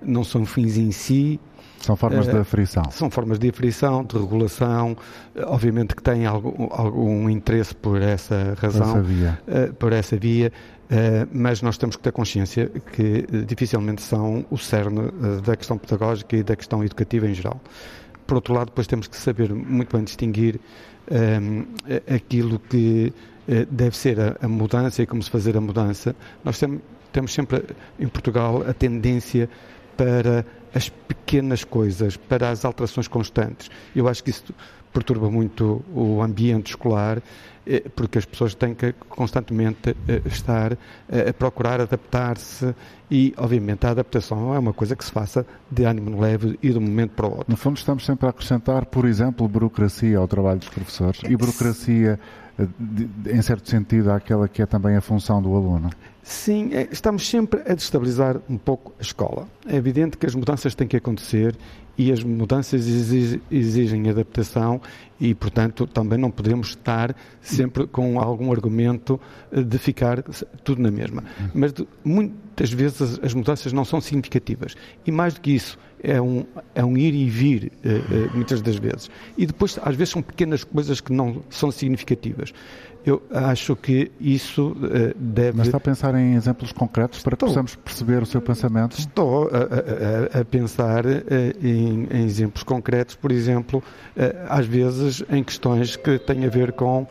não 0.01 0.23
são 0.23 0.45
fins 0.45 0.77
em 0.77 0.91
si. 0.91 1.39
São 1.79 1.95
formas 1.95 2.27
de 2.27 2.37
aferição. 2.37 2.83
São 2.91 3.09
formas 3.09 3.39
de 3.39 3.49
aferição, 3.49 4.03
de 4.03 4.17
regulação. 4.17 4.97
Obviamente 5.45 5.95
que 5.95 6.03
têm 6.03 6.25
algum, 6.25 6.67
algum 6.71 7.29
interesse 7.29 7.75
por 7.75 8.01
essa 8.01 8.55
razão, 8.57 8.81
por 8.81 8.99
essa 8.99 9.01
via. 9.01 9.39
Uh, 9.47 9.73
por 9.73 9.93
essa 9.93 10.17
via 10.17 10.51
mas 11.31 11.61
nós 11.61 11.77
temos 11.77 11.95
que 11.95 12.03
ter 12.03 12.11
consciência 12.11 12.69
que 12.91 13.25
dificilmente 13.45 14.01
são 14.01 14.45
o 14.49 14.57
cerne 14.57 15.11
da 15.43 15.55
questão 15.55 15.77
pedagógica 15.77 16.35
e 16.35 16.43
da 16.43 16.55
questão 16.55 16.83
educativa 16.83 17.27
em 17.27 17.33
geral. 17.33 17.59
Por 18.27 18.35
outro 18.35 18.53
lado, 18.53 18.67
depois 18.67 18.87
temos 18.87 19.07
que 19.07 19.17
saber 19.17 19.53
muito 19.53 19.95
bem 19.95 20.03
distinguir 20.03 20.59
um, 21.11 21.65
aquilo 22.13 22.59
que 22.59 23.13
deve 23.69 23.97
ser 23.97 24.19
a, 24.19 24.37
a, 24.41 24.47
mudança 24.47 25.01
e 25.01 25.05
como 25.05 25.21
se 25.21 25.29
fazer 25.29 25.57
a 25.57 25.61
mudança. 25.61 26.15
Nós 26.45 26.57
tem, 26.57 26.81
temos 27.11 27.33
sempre 27.33 27.63
em 27.99 28.07
Portugal 28.07 28.63
a 28.67 28.73
tendência 28.73 29.49
para 29.97 30.45
as 30.73 30.89
pequenas 30.89 31.63
coisas, 31.63 32.17
para 32.17 32.49
as 32.49 32.65
alterações 32.65 33.07
constantes. 33.07 33.69
Eu 33.95 34.07
acho 34.07 34.23
que 34.23 34.29
isso 34.29 34.53
perturba 34.93 35.29
muito 35.29 35.83
o 35.93 36.21
ambiente 36.21 36.67
escolar, 36.67 37.21
eh, 37.65 37.83
porque 37.95 38.17
as 38.17 38.25
pessoas 38.25 38.53
têm 38.53 38.75
que 38.75 38.93
constantemente 39.09 39.95
eh, 40.07 40.21
estar 40.25 40.73
eh, 41.09 41.29
a 41.29 41.33
procurar 41.33 41.81
adaptar-se 41.81 42.75
e, 43.09 43.33
obviamente, 43.37 43.85
a 43.85 43.91
adaptação 43.91 44.53
é 44.53 44.59
uma 44.59 44.73
coisa 44.73 44.95
que 44.95 45.03
se 45.03 45.11
faça 45.11 45.45
de 45.69 45.83
ânimo 45.83 46.19
leve 46.19 46.59
e 46.61 46.69
de 46.69 46.77
um 46.77 46.81
momento 46.81 47.11
para 47.11 47.25
o 47.25 47.31
outro. 47.31 47.45
No 47.47 47.57
fundo, 47.57 47.77
estamos 47.77 48.05
sempre 48.05 48.27
a 48.27 48.29
acrescentar, 48.29 48.85
por 48.85 49.05
exemplo, 49.05 49.47
burocracia 49.47 50.17
ao 50.17 50.27
trabalho 50.27 50.59
dos 50.59 50.69
professores 50.69 51.21
e 51.27 51.35
burocracia, 51.35 52.19
em 53.27 53.41
certo 53.41 53.69
sentido, 53.69 54.11
àquela 54.11 54.47
que 54.47 54.61
é 54.61 54.65
também 54.65 54.95
a 54.95 55.01
função 55.01 55.41
do 55.41 55.55
aluno. 55.55 55.89
Sim, 56.23 56.71
estamos 56.89 57.29
sempre 57.29 57.61
a 57.69 57.75
destabilizar 57.75 58.39
um 58.49 58.57
pouco 58.57 58.93
a 58.97 59.01
escola. 59.01 59.45
É 59.67 59.75
evidente 59.75 60.17
que 60.17 60.25
as 60.25 60.33
mudanças 60.33 60.73
têm 60.73 60.87
que 60.87 60.95
acontecer 60.95 61.53
e 61.97 62.11
as 62.11 62.23
mudanças 62.23 62.87
exigem 63.51 64.09
adaptação 64.09 64.81
e, 65.19 65.35
portanto, 65.35 65.85
também 65.85 66.17
não 66.17 66.31
podemos 66.31 66.69
estar 66.69 67.15
sempre 67.41 67.85
com 67.85 68.19
algum 68.19 68.51
argumento 68.51 69.19
de 69.51 69.77
ficar 69.77 70.23
tudo 70.63 70.81
na 70.81 70.89
mesma. 70.89 71.23
Mas 71.53 71.73
de, 71.73 71.85
muitas 72.03 72.71
vezes 72.71 73.19
as 73.21 73.33
mudanças 73.33 73.73
não 73.73 73.83
são 73.83 73.99
significativas 73.99 74.75
e, 75.05 75.11
mais 75.11 75.33
do 75.33 75.41
que 75.41 75.51
isso, 75.51 75.77
é 76.01 76.21
um, 76.21 76.45
é 76.75 76.83
um 76.83 76.97
ir 76.97 77.13
e 77.13 77.29
vir, 77.29 77.71
uh, 77.85 77.87
uh, 77.87 78.35
muitas 78.35 78.61
das 78.61 78.75
vezes. 78.75 79.09
E 79.37 79.45
depois, 79.45 79.79
às 79.81 79.95
vezes, 79.95 80.11
são 80.11 80.21
pequenas 80.21 80.63
coisas 80.63 80.99
que 80.99 81.13
não 81.13 81.41
são 81.49 81.71
significativas. 81.71 82.53
Eu 83.05 83.21
acho 83.31 83.75
que 83.75 84.11
isso 84.19 84.69
uh, 84.69 85.13
deve. 85.15 85.57
Mas 85.57 85.67
está 85.67 85.77
a 85.77 85.81
pensar 85.81 86.15
em 86.15 86.35
exemplos 86.35 86.71
concretos 86.71 87.21
para 87.21 87.33
Estou. 87.33 87.49
que 87.49 87.53
possamos 87.53 87.75
perceber 87.75 88.23
o 88.23 88.25
seu 88.25 88.41
pensamento? 88.41 88.97
Estou 88.97 89.49
a, 89.49 90.37
a, 90.37 90.41
a 90.41 90.45
pensar 90.45 91.05
uh, 91.05 91.09
em, 91.61 92.07
em, 92.09 92.23
exemplos 92.23 92.63
concretos, 92.63 93.15
por 93.15 93.31
exemplo, 93.31 93.83
uh, 94.15 94.21
às 94.47 94.65
vezes 94.65 95.23
em 95.29 95.43
questões 95.43 95.97
que 95.97 96.17
têm 96.17 96.45
a 96.45 96.49
ver 96.49 96.71
com, 96.71 97.05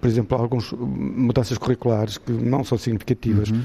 por 0.00 0.08
exemplo, 0.08 0.38
algumas 0.38 0.70
mudanças 0.72 1.58
curriculares 1.58 2.16
que 2.16 2.30
não 2.30 2.62
são 2.62 2.78
significativas. 2.78 3.50
Uhum. 3.50 3.62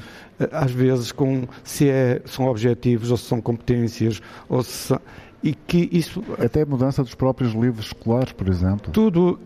às 0.51 0.71
vezes 0.71 1.11
com 1.11 1.47
se 1.63 1.87
é, 1.87 2.21
são 2.25 2.47
objetivos 2.47 3.11
ou 3.11 3.17
se 3.17 3.25
são 3.25 3.39
competências 3.39 4.19
ou 4.49 4.63
se 4.63 4.71
são 4.71 4.99
e 5.45 5.53
que 5.53 5.87
isso... 5.91 6.23
Até 6.39 6.63
a 6.63 6.65
mudança 6.65 7.03
dos 7.03 7.13
próprios 7.13 7.53
livros 7.53 7.85
escolares, 7.85 8.33
por 8.33 8.49
exemplo. 8.49 8.91
Tudo, 8.91 9.39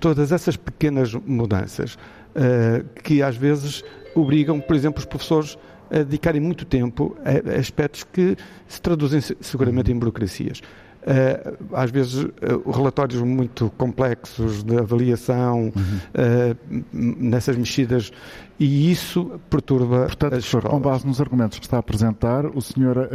todas 0.00 0.32
essas 0.32 0.56
pequenas 0.56 1.14
mudanças 1.14 1.94
uh, 1.94 2.84
que 3.02 3.22
às 3.22 3.36
vezes 3.36 3.84
obrigam, 4.12 4.58
por 4.58 4.74
exemplo, 4.74 4.98
os 4.98 5.06
professores 5.06 5.56
a 5.88 5.98
dedicarem 5.98 6.40
muito 6.40 6.64
tempo 6.64 7.16
a, 7.24 7.56
a 7.56 7.60
aspectos 7.60 8.02
que 8.02 8.36
se 8.66 8.82
traduzem 8.82 9.20
seguramente 9.20 9.92
em 9.92 9.96
burocracias. 9.96 10.60
Uh, 11.06 11.64
às 11.72 11.88
vezes 11.88 12.24
uh, 12.24 12.68
relatórios 12.68 13.22
muito 13.22 13.70
complexos 13.78 14.64
de 14.64 14.76
avaliação 14.76 15.66
uhum. 15.66 15.72
uh, 15.72 16.84
nessas 16.92 17.56
mexidas 17.56 18.10
e 18.58 18.90
isso 18.90 19.40
perturba 19.48 20.06
Portanto, 20.06 20.34
as 20.34 20.44
professor, 20.48 20.68
com 20.68 20.80
base 20.80 21.06
nos 21.06 21.20
argumentos 21.20 21.60
que 21.60 21.64
está 21.64 21.76
a 21.76 21.80
apresentar, 21.80 22.46
o 22.46 22.60
senhor 22.60 23.08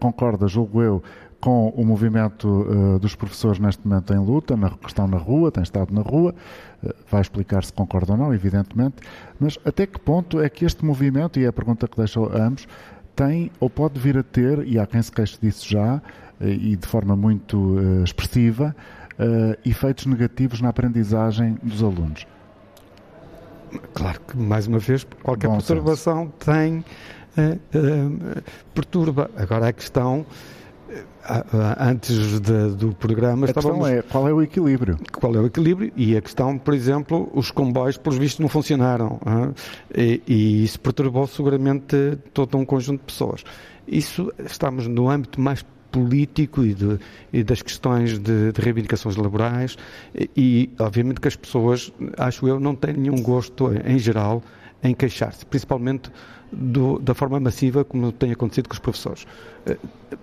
concorda, 0.00 0.48
julgo 0.48 0.82
eu, 0.82 1.02
com 1.40 1.68
o 1.70 1.84
movimento 1.84 2.48
uh, 2.48 2.98
dos 2.98 3.14
professores 3.14 3.58
neste 3.58 3.86
momento 3.86 4.12
em 4.12 4.18
luta, 4.18 4.56
na, 4.56 4.70
que 4.70 4.86
estão 4.86 5.06
na 5.06 5.18
rua, 5.18 5.50
têm 5.50 5.62
estado 5.62 5.92
na 5.92 6.00
rua, 6.00 6.34
uh, 6.82 6.94
vai 7.10 7.20
explicar 7.20 7.62
se 7.64 7.72
concorda 7.72 8.12
ou 8.12 8.18
não, 8.18 8.34
evidentemente, 8.34 8.96
mas 9.38 9.58
até 9.64 9.86
que 9.86 9.98
ponto 10.00 10.40
é 10.40 10.48
que 10.48 10.64
este 10.64 10.84
movimento, 10.84 11.38
e 11.38 11.44
é 11.44 11.48
a 11.48 11.52
pergunta 11.52 11.86
que 11.86 11.96
deixo 11.96 12.24
a 12.24 12.42
ambos, 12.42 12.66
tem 13.14 13.50
ou 13.60 13.70
pode 13.70 13.98
vir 13.98 14.18
a 14.18 14.22
ter, 14.22 14.66
e 14.66 14.78
há 14.78 14.86
quem 14.86 15.00
se 15.00 15.12
queixe 15.12 15.38
disso 15.40 15.68
já, 15.68 15.96
uh, 15.96 16.44
e 16.44 16.76
de 16.76 16.86
forma 16.86 17.14
muito 17.14 17.76
expressiva, 18.04 18.74
efeitos 19.64 20.04
negativos 20.04 20.60
na 20.60 20.68
aprendizagem 20.68 21.56
dos 21.62 21.82
alunos? 21.82 22.26
Claro 23.94 24.20
que, 24.20 24.36
mais 24.36 24.66
uma 24.66 24.78
vez, 24.78 25.06
qualquer 25.22 25.48
Bom 25.48 25.56
perturbação 25.56 26.24
senso. 26.24 26.34
tem, 26.44 26.84
perturba. 28.74 29.30
Agora 29.34 29.68
a 29.68 29.72
questão 29.72 30.26
antes 31.78 32.40
de, 32.40 32.70
do 32.76 32.94
programa 32.94 33.46
a 33.46 33.50
estávamos... 33.50 33.88
é 33.88 34.02
qual 34.02 34.28
é 34.28 34.32
o 34.32 34.42
equilíbrio? 34.42 34.96
Qual 35.12 35.34
é 35.34 35.38
o 35.38 35.46
equilíbrio? 35.46 35.92
E 35.96 36.16
a 36.16 36.20
questão 36.20 36.56
por 36.58 36.74
exemplo 36.74 37.30
os 37.34 37.50
comboios 37.50 37.96
pelos 37.96 38.18
vistos 38.18 38.40
não 38.40 38.48
funcionaram 38.48 39.18
e, 39.94 40.22
e, 40.26 40.64
isso 40.64 40.78
perturbou 40.80 41.26
seguramente 41.26 42.18
todo 42.32 42.56
um 42.56 42.64
conjunto 42.64 43.00
de 43.00 43.06
pessoas. 43.06 43.44
Isso 43.86 44.32
estamos 44.44 44.86
no 44.86 45.08
âmbito 45.08 45.40
mais 45.40 45.64
político 45.90 46.62
e, 46.64 46.74
de, 46.74 46.98
e 47.32 47.42
das 47.42 47.62
questões 47.62 48.18
de, 48.18 48.52
de, 48.52 48.60
reivindicações 48.60 49.16
laborais 49.16 49.76
e, 50.14 50.30
e 50.36 50.70
obviamente 50.78 51.20
que 51.20 51.28
as 51.28 51.36
pessoas 51.36 51.92
acho 52.18 52.46
eu 52.46 52.60
não 52.60 52.74
têm 52.74 52.94
nenhum 52.94 53.22
gosto 53.22 53.70
em 53.84 53.98
geral 53.98 54.42
em 54.82 54.94
queixar-se 54.94 55.46
principalmente 55.46 56.10
do, 56.52 56.98
da 56.98 57.14
forma 57.14 57.38
massiva 57.40 57.84
como 57.84 58.12
tem 58.12 58.32
acontecido 58.32 58.68
com 58.68 58.74
os 58.74 58.78
professores. 58.78 59.26
Eh, 59.66 59.76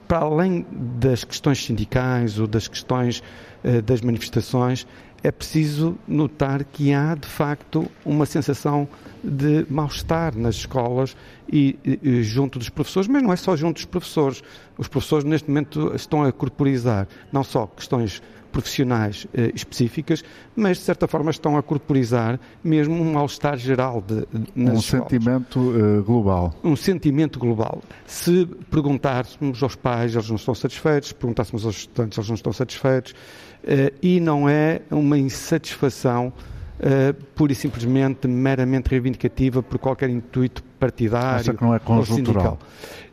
para 0.08 0.20
além 0.20 0.66
das 0.72 1.24
questões 1.24 1.64
sindicais 1.64 2.40
ou 2.40 2.48
das 2.48 2.68
questões 2.68 3.22
eh, 3.64 3.82
das 3.82 4.02
manifestações, 4.02 4.88
é 5.24 5.32
preciso 5.32 5.98
notar 6.06 6.66
que 6.66 6.94
há, 6.94 7.16
de 7.16 7.28
facto, 7.28 7.90
uma 8.06 8.26
sensação 8.26 8.88
de 9.24 9.66
mal-estar 9.70 10.38
nas 10.38 10.56
escolas 10.56 11.16
e, 11.52 11.80
e, 11.86 12.22
junto 12.24 12.60
dos 12.60 12.68
professores, 12.68 13.08
mas 13.08 13.24
não 13.24 13.32
é 13.32 13.38
só 13.38 13.56
junto 13.56 13.76
dos 13.76 13.86
professores. 13.86 14.44
Os 14.78 14.90
professores, 14.90 15.24
neste 15.24 15.48
momento, 15.48 15.94
estão 15.96 16.24
a 16.24 16.32
corporizar 16.32 17.08
não 17.32 17.42
só 17.42 17.68
questões 17.68 18.22
profissionais 18.54 19.28
eh, 19.34 19.52
específicas, 19.54 20.24
mas 20.56 20.78
de 20.78 20.84
certa 20.84 21.08
forma 21.08 21.32
estão 21.32 21.58
a 21.58 21.64
corporizar 21.64 22.40
mesmo 22.64 22.94
um 22.94 23.14
mal-estar 23.14 23.58
geral 23.58 24.02
de, 24.02 24.26
nas 24.56 24.76
Um 24.76 24.80
escolas. 24.80 24.86
sentimento 24.86 25.60
uh, 25.60 26.04
global. 26.04 26.54
Um 26.64 26.76
sentimento 26.76 27.40
global. 27.40 27.82
Se 28.06 28.46
perguntássemos 28.70 29.62
aos 29.64 29.76
pais, 29.76 30.14
eles 30.14 30.30
não 30.30 30.36
estão 30.36 30.54
satisfeitos, 30.54 31.10
se 31.10 31.16
perguntássemos 31.16 31.66
aos 31.66 31.78
estudantes, 31.78 32.18
eles 32.18 32.30
não 32.30 32.36
estão 32.36 32.54
satisfeitos, 32.54 33.12
uh, 33.12 33.94
e 34.02 34.20
não 34.20 34.48
é 34.48 34.82
uma 34.90 35.18
insatisfação 35.18 36.32
Uh, 36.80 37.14
pura 37.36 37.54
e 37.54 37.56
simplesmente 37.56 38.28
meramente 38.28 38.90
reivindicativa 38.90 39.64
por 39.64 39.78
qualquer 39.78 40.10
intuito 40.10 40.62
partidário 40.78 41.40
Acha 41.40 41.54
que 41.54 41.64
não 41.64 41.74
é 41.74 41.80
conjuntural? 41.80 42.58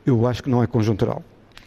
Eu 0.04 0.26
acho 0.26 0.42
que 0.42 0.50
não 0.50 0.62
é 0.62 0.66
conjuntural. 0.66 1.22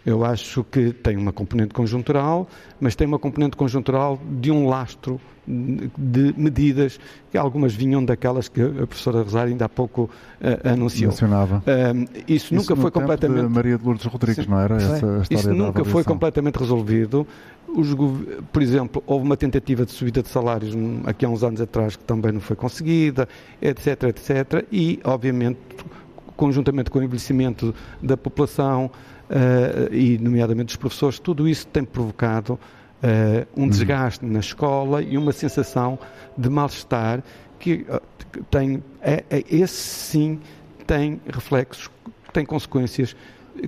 Eu 0.06 0.26
acho 0.26 0.64
que 0.66 0.92
tem 0.92 1.16
uma 1.16 1.32
componente 1.32 1.74
conjuntural, 1.74 2.48
mas 2.80 2.96
tem 2.96 3.08
uma 3.08 3.20
componente 3.20 3.56
conjuntural 3.56 4.20
de 4.40 4.52
um 4.52 4.68
lastro 4.68 5.20
de 5.46 6.34
medidas, 6.38 7.00
que 7.30 7.38
algumas 7.38 7.74
vinham 7.74 8.04
daquelas 8.04 8.48
que 8.48 8.62
a 8.62 8.88
professora 8.88 9.22
Rosário 9.22 9.52
ainda 9.52 9.66
há 9.66 9.70
pouco 9.70 10.04
uh, 10.04 10.70
anunciou. 10.70 11.12
Mencionava. 11.12 11.58
Uh, 11.58 12.04
isso, 12.28 12.54
isso, 12.54 12.56
nunca 12.56 12.76
foi 12.76 12.92
completamente. 12.92 13.48
De 13.48 13.54
Maria 13.54 13.78
de 13.78 13.84
Lourdes 13.84 14.06
Rodrigues, 14.06 14.46
Sim. 14.46 14.52
não 14.52 14.60
era? 14.60 14.76
Essa 14.76 15.24
isso 15.30 15.54
nunca 15.54 15.84
foi 15.84 16.04
completamente 16.04 16.58
resolvido. 16.58 17.28
os, 17.68 17.90
por 18.52 18.62
exemplo, 18.62 19.04
houve 19.06 19.26
uma 19.26 19.36
tentativa 19.36 19.86
de 19.86 19.92
subida 19.92 20.22
de 20.22 20.30
salários 20.30 20.74
aqui 21.06 21.26
há 21.26 21.30
uns 21.30 21.44
anos 21.44 21.60
atrás 21.60 21.96
que 21.96 22.04
também 22.04 22.32
não 22.32 22.42
foi 22.42 22.56
conseguida, 22.56 23.28
etc, 23.62 24.04
etc. 24.04 24.66
E, 24.72 25.00
obviamente, 25.04 25.60
conjuntamente 26.38 26.90
com 26.90 27.00
o 27.00 27.04
envelhecimento 27.04 27.76
da 28.02 28.16
população 28.16 28.90
e, 29.92 30.18
nomeadamente, 30.20 30.68
dos 30.68 30.76
professores, 30.76 31.20
tudo 31.20 31.48
isso 31.48 31.66
tem 31.68 31.84
provocado 31.84 32.60
uh, 33.04 33.48
um 33.56 33.64
uhum. 33.64 33.70
desgaste 33.70 34.26
na 34.26 34.40
escola 34.40 35.02
e 35.02 35.18
uma 35.18 35.32
sensação 35.32 36.00
de 36.38 36.50
mal-estar 36.50 37.22
que 37.60 37.86
uh, 37.90 38.02
tem, 38.50 38.84
é, 39.02 39.24
é, 39.30 39.44
esse 39.50 39.76
sim 39.76 40.40
tem 40.88 41.22
reflexos, 41.28 41.90
tem 42.32 42.46
consequências 42.46 43.16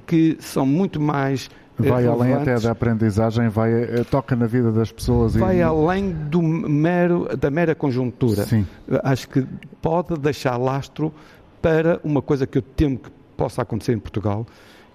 que 0.06 0.38
são 0.40 0.66
muito 0.66 1.00
mais 1.00 1.50
Vai 1.78 2.08
além 2.08 2.34
até 2.34 2.58
da 2.58 2.72
aprendizagem, 2.72 3.50
vai, 3.50 3.70
eh, 3.74 4.06
toca 4.10 4.34
na 4.34 4.46
vida 4.46 4.72
das 4.72 4.94
pessoas. 4.94 5.36
Vai 5.36 5.58
e... 5.58 5.62
além 5.62 6.10
do 6.10 6.42
mero, 6.42 7.28
da 7.38 7.52
mera 7.52 7.76
conjuntura. 7.76 8.46
Sim. 8.46 8.66
Acho 9.04 9.28
que 9.28 9.46
pode 9.82 10.18
deixar 10.18 10.56
lastro 10.56 11.14
para 11.62 12.00
uma 12.02 12.22
coisa 12.22 12.48
que 12.48 12.60
eu 12.60 12.62
temo 12.62 12.98
que 12.98 13.10
possa 13.36 13.62
acontecer 13.62 13.92
em 13.92 14.00
Portugal, 14.00 14.48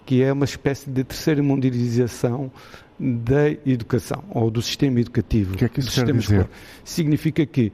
que 0.04 0.22
é 0.22 0.32
uma 0.32 0.44
espécie 0.44 0.90
de 0.90 1.04
terceira 1.04 1.42
mundialização 1.42 2.50
da 2.98 3.50
educação 3.64 4.22
ou 4.30 4.50
do 4.50 4.60
sistema 4.60 5.00
educativo. 5.00 5.54
O 5.54 5.56
que 5.56 5.64
é 5.64 5.68
que 5.68 5.80
isso 5.80 5.92
quer 5.92 6.06
dizer? 6.06 6.18
Escolar. 6.18 6.50
Significa 6.84 7.46
que, 7.46 7.72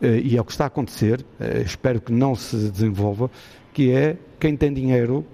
eh, 0.00 0.20
e 0.22 0.36
é 0.36 0.40
o 0.40 0.44
que 0.44 0.52
está 0.52 0.64
a 0.64 0.66
acontecer, 0.68 1.24
eh, 1.40 1.62
espero 1.64 2.00
que 2.00 2.12
não 2.12 2.34
se 2.34 2.56
desenvolva, 2.70 3.30
que 3.72 3.90
é 3.90 4.16
quem 4.38 4.56
tem 4.56 4.72
dinheiro 4.72 5.26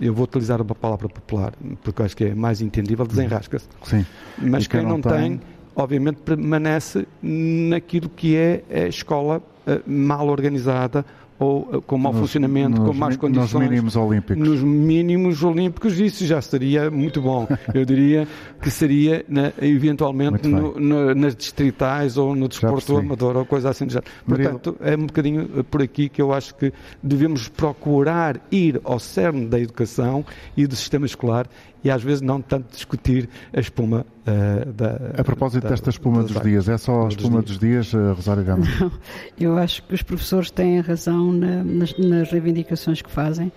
eu 0.00 0.12
vou 0.12 0.24
utilizar 0.24 0.60
uma 0.60 0.74
palavra 0.74 1.08
popular, 1.08 1.54
porque 1.82 2.02
acho 2.02 2.16
que 2.16 2.24
é 2.24 2.34
mais 2.34 2.60
entendível, 2.60 3.06
desenrasca-se. 3.06 3.66
Sim. 3.82 4.04
Mas 4.36 4.66
quem, 4.66 4.80
quem, 4.80 4.88
não 4.88 5.00
tem, 5.00 5.38
tem, 5.38 5.40
obviamente, 5.74 6.16
permanece 6.16 7.06
naquilo 7.22 8.08
que 8.10 8.36
é 8.36 8.62
a 8.70 8.88
escola 8.88 9.42
eh, 9.66 9.80
mal 9.86 10.28
organizada 10.28 11.04
ou 11.38 11.68
eh, 11.72 11.80
com 11.86 11.96
mau 11.96 12.12
nos, 12.12 12.22
funcionamento, 12.22 12.80
nos, 12.80 12.88
com 12.88 12.94
más 12.94 13.16
condições. 13.16 13.52
Nos 13.52 13.62
mínimos 13.62 13.96
olímpicos. 13.96 14.48
Nos 14.48 14.62
mínimos 14.62 15.42
olímpicos, 15.42 16.00
isso 16.00 16.26
já 16.26 16.40
seria 16.40 16.90
muito 16.90 17.22
bom. 17.22 17.46
Eu 17.72 17.84
diria 17.84 18.26
que 18.60 18.70
seria, 18.70 19.24
na, 19.28 19.52
eventualmente, 19.60 20.48
no, 20.48 20.78
no, 20.78 21.14
nas 21.14 21.36
distritais 21.36 22.16
ou 22.16 22.34
no 22.34 22.48
desporto 22.48 22.96
amador 22.96 23.36
ou 23.36 23.46
coisa 23.46 23.70
assim. 23.70 23.86
Portanto, 24.26 24.76
é 24.80 24.96
um 24.96 25.06
bocadinho 25.06 25.50
eh, 25.58 25.62
por 25.62 25.82
aqui 25.82 26.08
que 26.08 26.20
eu 26.20 26.32
acho 26.32 26.54
que 26.54 26.72
devemos 27.02 27.48
procurar 27.48 28.40
ir 28.50 28.80
ao 28.84 28.98
cerne 28.98 29.46
da 29.46 29.60
educação 29.60 30.24
e 30.56 30.66
do 30.66 30.74
sistema 30.74 31.06
escolar 31.06 31.48
e 31.82 31.90
às 31.90 32.02
vezes 32.02 32.20
não 32.20 32.40
tanto 32.40 32.72
discutir 32.72 33.28
a 33.52 33.60
espuma 33.60 34.04
uh, 34.28 34.72
da. 34.72 35.20
A 35.20 35.24
propósito 35.24 35.62
da, 35.62 35.70
desta 35.70 35.90
espuma 35.90 36.22
dos 36.22 36.40
dias, 36.40 36.68
é 36.68 36.76
só 36.78 37.06
a 37.06 37.08
espuma 37.08 37.42
dos 37.42 37.58
dias, 37.58 37.92
uh, 37.92 38.12
Rosário 38.14 38.44
Gama? 38.44 38.66
Não, 38.80 38.92
eu 39.38 39.56
acho 39.56 39.82
que 39.84 39.94
os 39.94 40.02
professores 40.02 40.50
têm 40.50 40.80
razão 40.80 41.32
na, 41.32 41.64
nas, 41.64 41.96
nas, 41.98 42.30
reivindicações 42.30 43.02
que 43.02 43.10
fazem, 43.10 43.50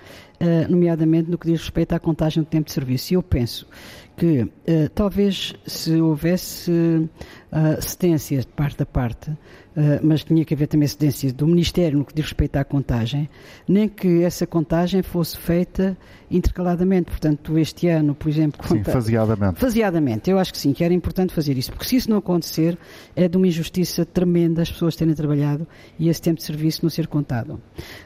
nomeadamente 0.69 1.29
no 1.29 1.37
que 1.37 1.47
diz 1.47 1.61
respeito 1.61 1.93
à 1.93 1.99
contagem 1.99 2.43
do 2.43 2.47
tempo 2.47 2.65
de 2.65 2.71
serviço. 2.71 3.13
E 3.13 3.15
eu 3.15 3.23
penso 3.23 3.67
que 4.17 4.41
uh, 4.41 4.49
talvez 4.93 5.53
se 5.65 5.93
houvesse 5.99 6.71
uh, 6.71 7.81
cedência 7.81 8.39
de 8.39 8.47
parte 8.47 8.83
a 8.83 8.85
parte, 8.85 9.31
mas 10.03 10.21
tinha 10.21 10.43
que 10.43 10.53
haver 10.53 10.67
também 10.67 10.85
cedência 10.85 11.31
do 11.31 11.47
Ministério 11.47 11.97
no 11.97 12.03
que 12.03 12.13
diz 12.13 12.25
respeito 12.25 12.57
à 12.57 12.63
contagem, 12.63 13.29
nem 13.65 13.87
que 13.87 14.21
essa 14.21 14.45
contagem 14.45 15.01
fosse 15.01 15.37
feita 15.37 15.97
intercaladamente. 16.29 17.09
Portanto, 17.09 17.57
este 17.57 17.87
ano, 17.87 18.13
por 18.13 18.27
exemplo. 18.27 18.61
Sim, 18.67 18.79
conta... 18.79 18.91
faseadamente. 18.91 19.59
Faseadamente. 19.59 20.29
Eu 20.29 20.37
acho 20.39 20.51
que 20.51 20.57
sim, 20.57 20.73
que 20.73 20.83
era 20.83 20.93
importante 20.93 21.33
fazer 21.33 21.57
isso, 21.57 21.71
porque 21.71 21.85
se 21.85 21.95
isso 21.95 22.09
não 22.09 22.17
acontecer, 22.17 22.77
é 23.15 23.29
de 23.29 23.37
uma 23.37 23.47
injustiça 23.47 24.05
tremenda 24.05 24.61
as 24.61 24.69
pessoas 24.69 24.93
terem 24.97 25.13
trabalhado 25.13 25.65
e 25.97 26.09
esse 26.09 26.21
tempo 26.21 26.39
de 26.39 26.43
serviço 26.43 26.81
não 26.83 26.89
ser 26.89 27.07
contado. 27.07 27.57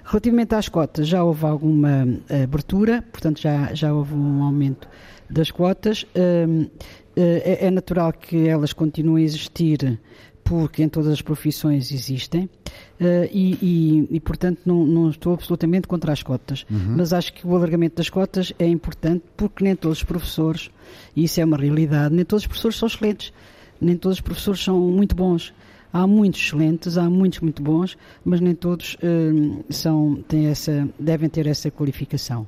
Relativamente 0.04 0.54
às 0.54 0.70
cotas, 0.70 1.08
já 1.08 1.24
houve 1.24 1.48
alguma 1.48 2.08
abertura, 2.30 3.03
portanto, 3.11 3.41
já, 3.41 3.73
já 3.73 3.93
houve 3.93 4.13
um 4.13 4.43
aumento 4.43 4.88
das 5.30 5.51
quotas. 5.51 6.05
Hum, 6.15 6.67
eh, 7.15 7.59
é, 7.61 7.67
é 7.67 7.71
natural 7.71 8.11
que 8.11 8.47
elas 8.47 8.73
continuem 8.73 9.23
a 9.23 9.26
existir 9.26 9.99
porque 10.43 10.84
em 10.84 10.89
todas 10.89 11.11
as 11.11 11.21
profissões 11.23 11.91
existem 11.91 12.43
uh, 12.43 13.28
e, 13.32 13.57
e, 13.59 14.07
e, 14.11 14.19
portanto 14.19 14.59
não, 14.63 14.86
não, 14.86 15.09
estou 15.09 15.34
absolutamente 15.34 15.88
contra 15.88 16.13
as 16.13 16.21
cotas, 16.21 16.67
uhum. 16.69 16.95
mas 16.97 17.13
acho 17.13 17.34
que 17.34 17.47
o 17.47 17.55
alargamento 17.55 17.95
das 17.95 18.09
cotas 18.09 18.53
é 18.59 18.67
importante 18.67 19.23
porque 19.36 19.63
nem 19.63 19.76
todos 19.76 19.97
os 19.97 20.03
professores, 20.03 20.69
e 21.15 21.23
isso 21.23 21.41
é 21.41 21.45
uma 21.45 21.57
realidade, 21.57 22.13
nem 22.13 22.23
todos 22.23 22.43
os 22.43 22.47
professores 22.47 22.78
são 22.78 22.88
excelentes, 22.88 23.34
nem 23.82 23.97
todos 23.97 24.19
os 24.19 24.21
professores 24.21 24.63
são 24.63 24.80
muito 24.80 25.15
bons. 25.15 25.51
Há 25.96 26.06
muitos 26.06 26.41
excelentes, 26.41 26.98
há 26.98 27.10
muitos 27.10 27.39
muito 27.39 27.64
bons, 27.64 27.98
mas 28.26 28.41
nem 28.41 28.54
todos 28.54 28.96
uh, 28.96 29.64
são, 29.70 30.22
têm 30.28 30.48
essa, 30.48 30.89
devem 31.00 31.30
ter 31.30 31.48
essa 31.48 31.72
qualificação. 31.72 32.46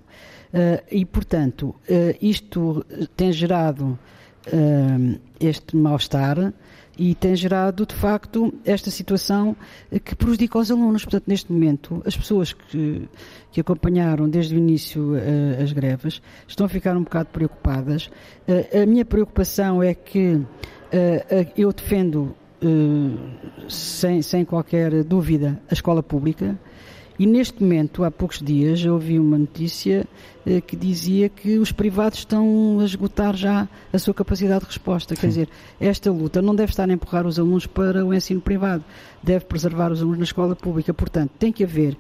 Uh, 0.54 0.84
e, 0.92 1.06
portanto, 1.06 1.74
uh, 1.90 2.18
isto 2.22 2.86
tem 3.16 3.32
gerado 3.32 3.98
uh, 4.48 5.20
este 5.40 5.78
mal-estar 5.78 6.54
e 7.00 7.16
tem 7.16 7.38
gerado, 7.38 7.86
de 7.86 7.96
facto, 7.96 8.54
esta 8.66 8.92
situação 8.92 9.56
que 10.04 10.14
prejudica 10.14 10.60
os 10.60 10.70
alunos. 10.70 11.06
Portanto, 11.06 11.24
neste 11.28 11.50
momento, 11.50 12.04
as 12.06 12.18
pessoas 12.18 12.52
que, 12.52 13.08
que 13.50 13.62
acompanharam 13.62 14.28
desde 14.28 14.56
o 14.56 14.58
início 14.58 15.14
as 15.64 15.72
greves 15.72 16.22
estão 16.46 16.66
a 16.66 16.70
ficar 16.70 16.98
um 16.98 17.04
bocado 17.04 17.30
preocupadas. 17.32 18.10
a 18.74 18.86
minha 18.88 19.06
preocupação 19.06 19.84
é 19.84 19.94
que 19.94 20.42
eu 21.56 21.72
defendo, 21.72 22.36
sem, 23.68 24.22
sem 24.22 24.46
qualquer 24.46 25.04
dúvida, 25.04 25.62
a 25.70 25.74
escola 25.74 26.02
pública 26.02 26.58
e 27.20 27.26
neste 27.26 27.64
momento, 27.64 28.04
há 28.04 28.12
poucos 28.12 28.40
dias, 28.40 28.86
eu 28.86 28.94
ouvi 28.94 29.18
uma 29.18 29.40
notícia 29.40 30.06
eh, 30.46 30.62
que 30.62 30.76
dizia 30.76 31.28
que 31.28 31.58
os 31.58 31.72
privados 31.72 32.20
estão 32.20 32.78
a 32.80 32.86
esgotar 32.86 33.36
já 33.36 33.68
a 33.92 33.98
sua 33.98 34.14
capacidade 34.14 34.60
de 34.60 34.68
resposta. 34.68 35.16
Sim. 35.16 35.22
Quer 35.22 35.28
dizer, 35.28 35.50
esta 35.82 36.12
luta 36.12 36.44
não 36.44 36.54
deve 36.54 36.72
estar 36.72 36.88
a 36.88 36.94
empurrar 36.94 37.26
os 37.26 37.40
alunos 37.40 37.66
para 37.66 38.06
o 38.06 38.14
ensino 38.14 38.40
privado, 38.40 38.84
deve 39.24 39.46
preservar 39.46 39.92
os 39.92 40.00
alunos 40.00 40.20
na 40.20 40.26
escola 40.26 40.56
pública. 40.56 40.94
Portanto, 40.94 41.32
tem 41.40 41.52
que 41.52 41.64
haver 41.64 41.98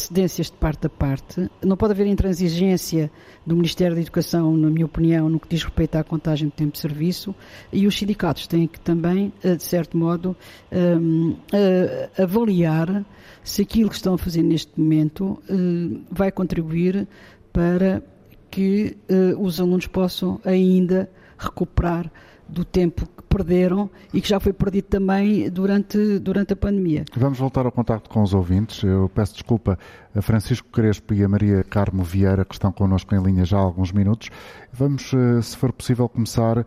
cedências 0.00 0.46
de 0.48 0.56
parte 0.56 0.86
a 0.86 0.90
parte. 0.90 1.50
Não 1.62 1.76
pode 1.76 1.92
haver 1.92 2.06
intransigência 2.06 3.10
do 3.44 3.54
Ministério 3.54 3.94
da 3.94 4.00
Educação, 4.00 4.56
na 4.56 4.68
minha 4.68 4.86
opinião, 4.86 5.28
no 5.28 5.40
que 5.40 5.48
diz 5.48 5.62
respeito 5.62 5.96
à 5.96 6.04
contagem 6.04 6.48
de 6.48 6.54
tempo 6.54 6.72
de 6.72 6.78
serviço, 6.78 7.34
e 7.72 7.86
os 7.86 7.96
sindicatos 7.96 8.46
têm 8.46 8.66
que 8.66 8.80
também, 8.80 9.32
eh, 9.42 9.56
de 9.56 9.62
certo 9.62 9.96
modo, 9.96 10.36
um, 10.72 11.30
uh, 11.30 12.22
avaliar 12.22 13.04
se 13.42 13.62
aquilo 13.62 13.88
que 13.88 13.96
estão 13.96 14.14
a 14.14 14.18
fazer 14.18 14.42
neste 14.42 14.78
momento 14.78 15.42
uh, 15.48 16.04
vai 16.10 16.30
contribuir 16.30 17.06
para 17.52 18.02
que 18.50 18.96
os 19.38 19.60
alunos 19.60 19.86
possam 19.86 20.40
ainda 20.44 21.10
recuperar 21.36 22.10
do 22.48 22.64
tempo 22.64 23.06
perderam 23.36 23.90
e 24.14 24.20
que 24.20 24.28
já 24.28 24.40
foi 24.40 24.52
perdido 24.52 24.86
também 24.86 25.50
durante, 25.50 26.18
durante 26.18 26.54
a 26.54 26.56
pandemia. 26.56 27.04
Vamos 27.14 27.38
voltar 27.38 27.66
ao 27.66 27.72
contacto 27.72 28.08
com 28.08 28.22
os 28.22 28.32
ouvintes. 28.32 28.82
Eu 28.82 29.10
peço 29.14 29.34
desculpa 29.34 29.78
a 30.14 30.22
Francisco 30.22 30.68
Crespo 30.70 31.12
e 31.12 31.22
a 31.22 31.28
Maria 31.28 31.62
Carmo 31.62 32.02
Vieira, 32.02 32.44
que 32.44 32.54
estão 32.54 32.72
connosco 32.72 33.14
em 33.14 33.22
linha 33.22 33.44
já 33.44 33.58
há 33.58 33.60
alguns 33.60 33.92
minutos. 33.92 34.30
Vamos, 34.72 35.12
eh, 35.12 35.42
se 35.42 35.56
for 35.56 35.72
possível, 35.72 36.08
começar 36.08 36.64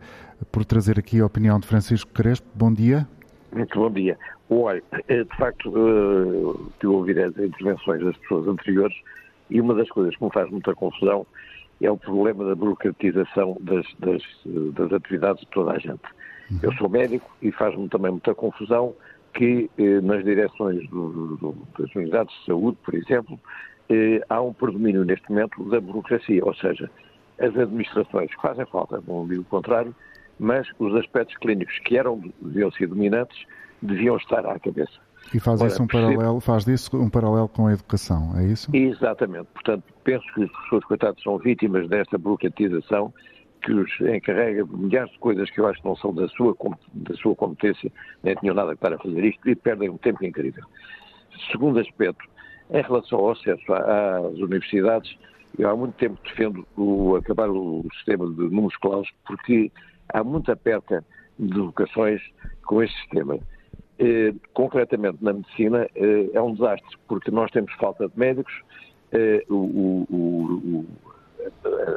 por 0.52 0.64
trazer 0.64 0.98
aqui 0.98 1.20
a 1.20 1.26
opinião 1.26 1.58
de 1.58 1.66
Francisco 1.66 2.12
Crespo. 2.12 2.46
Bom 2.54 2.72
dia. 2.72 3.06
Muito 3.52 3.78
bom 3.78 3.90
dia. 3.90 4.16
Olha, 4.48 4.82
eh, 5.08 5.24
de 5.24 5.36
facto, 5.36 5.72
eh, 5.76 6.68
estive 6.70 6.92
a 6.92 6.96
ouvir 6.96 7.20
as 7.20 7.36
intervenções 7.36 8.04
das 8.04 8.16
pessoas 8.18 8.46
anteriores 8.46 8.96
e 9.50 9.60
uma 9.60 9.74
das 9.74 9.88
coisas 9.88 10.14
que 10.14 10.24
me 10.24 10.30
faz 10.32 10.48
muita 10.50 10.72
confusão 10.74 11.26
é 11.80 11.90
o 11.90 11.96
problema 11.96 12.44
da 12.44 12.54
burocratização 12.54 13.56
das, 13.60 13.86
das, 13.98 14.22
das 14.74 14.92
atividades 14.92 15.40
de 15.40 15.48
toda 15.48 15.72
a 15.72 15.78
gente. 15.78 16.02
Uhum. 16.50 16.58
Eu 16.62 16.72
sou 16.74 16.88
médico 16.88 17.30
e 17.40 17.52
faz-me 17.52 17.88
também 17.88 18.10
muita 18.10 18.34
confusão 18.34 18.94
que 19.32 19.70
eh, 19.78 20.00
nas 20.00 20.24
direções 20.24 20.88
do, 20.88 21.36
do, 21.36 21.56
das 21.78 21.94
unidades 21.94 22.34
de 22.40 22.46
saúde, 22.46 22.78
por 22.84 22.94
exemplo, 22.94 23.38
há 24.28 24.40
um 24.40 24.52
predomínio 24.52 25.04
neste 25.04 25.28
momento 25.30 25.64
da 25.68 25.80
burocracia, 25.80 26.44
ou 26.44 26.54
seja, 26.54 26.90
as 27.38 27.56
administrações 27.56 28.30
fazem 28.40 28.66
falta, 28.66 29.02
não 29.06 29.26
digo 29.26 29.42
o 29.42 29.44
contrário, 29.44 29.94
mas 30.38 30.66
os 30.78 30.94
aspectos 30.94 31.36
clínicos 31.38 31.78
que 31.80 31.96
eram, 31.96 32.20
deviam 32.40 32.70
ser 32.72 32.86
dominantes, 32.86 33.44
deviam 33.82 34.16
estar 34.16 34.46
à 34.46 34.58
cabeça. 34.58 34.92
E 35.34 35.40
faz, 35.40 35.60
Ora, 35.60 35.68
isso 35.68 35.82
um 35.82 35.86
paralelo, 35.86 36.40
faz 36.40 36.64
disso 36.64 36.96
um 36.96 37.10
paralelo 37.10 37.48
com 37.48 37.66
a 37.66 37.72
educação, 37.72 38.36
é 38.38 38.44
isso? 38.46 38.74
Exatamente. 38.74 39.46
Portanto, 39.52 39.84
penso 40.02 40.24
que 40.34 40.44
os 40.44 40.50
professores, 40.50 40.84
coitados, 40.86 41.22
são 41.22 41.38
vítimas 41.38 41.88
desta 41.88 42.18
burocratização 42.18 43.12
que 43.62 43.72
os 43.72 44.00
encarrega 44.00 44.64
de 44.64 44.76
milhares 44.76 45.12
de 45.12 45.18
coisas 45.18 45.50
que 45.50 45.60
eu 45.60 45.66
acho 45.66 45.80
que 45.80 45.88
não 45.88 45.96
são 45.96 46.14
da 46.14 46.28
sua, 46.28 46.56
da 46.94 47.14
sua 47.14 47.34
competência, 47.36 47.90
nem 48.22 48.34
tinham 48.36 48.54
nada 48.54 48.74
para 48.76 48.98
fazer 48.98 49.24
isto 49.24 49.48
e 49.48 49.54
perdem 49.54 49.90
um 49.90 49.98
tempo 49.98 50.24
incrível. 50.24 50.64
Segundo 51.50 51.78
aspecto, 51.78 52.24
em 52.70 52.82
relação 52.82 53.18
ao 53.18 53.30
acesso 53.30 53.72
às 53.72 54.38
universidades, 54.38 55.16
eu 55.58 55.68
há 55.68 55.76
muito 55.76 55.94
tempo 55.94 56.18
defendo 56.22 56.66
o, 56.76 57.16
acabar 57.16 57.50
o 57.50 57.84
sistema 57.94 58.26
de 58.26 58.42
números 58.42 58.76
clausos 58.76 59.10
porque 59.26 59.70
há 60.08 60.22
muita 60.22 60.56
perca 60.56 61.04
de 61.38 61.58
vocações 61.58 62.20
com 62.64 62.82
este 62.82 62.96
sistema. 63.00 63.38
Eh, 63.98 64.32
concretamente 64.54 65.18
na 65.22 65.32
medicina 65.32 65.86
eh, 65.94 66.30
é 66.32 66.40
um 66.40 66.52
desastre, 66.54 66.96
porque 67.06 67.30
nós 67.30 67.50
temos 67.50 67.72
falta 67.74 68.08
de 68.08 68.18
médicos, 68.18 68.52
eh, 69.12 69.44
o, 69.48 69.54
o, 69.54 70.06
o, 70.14 70.86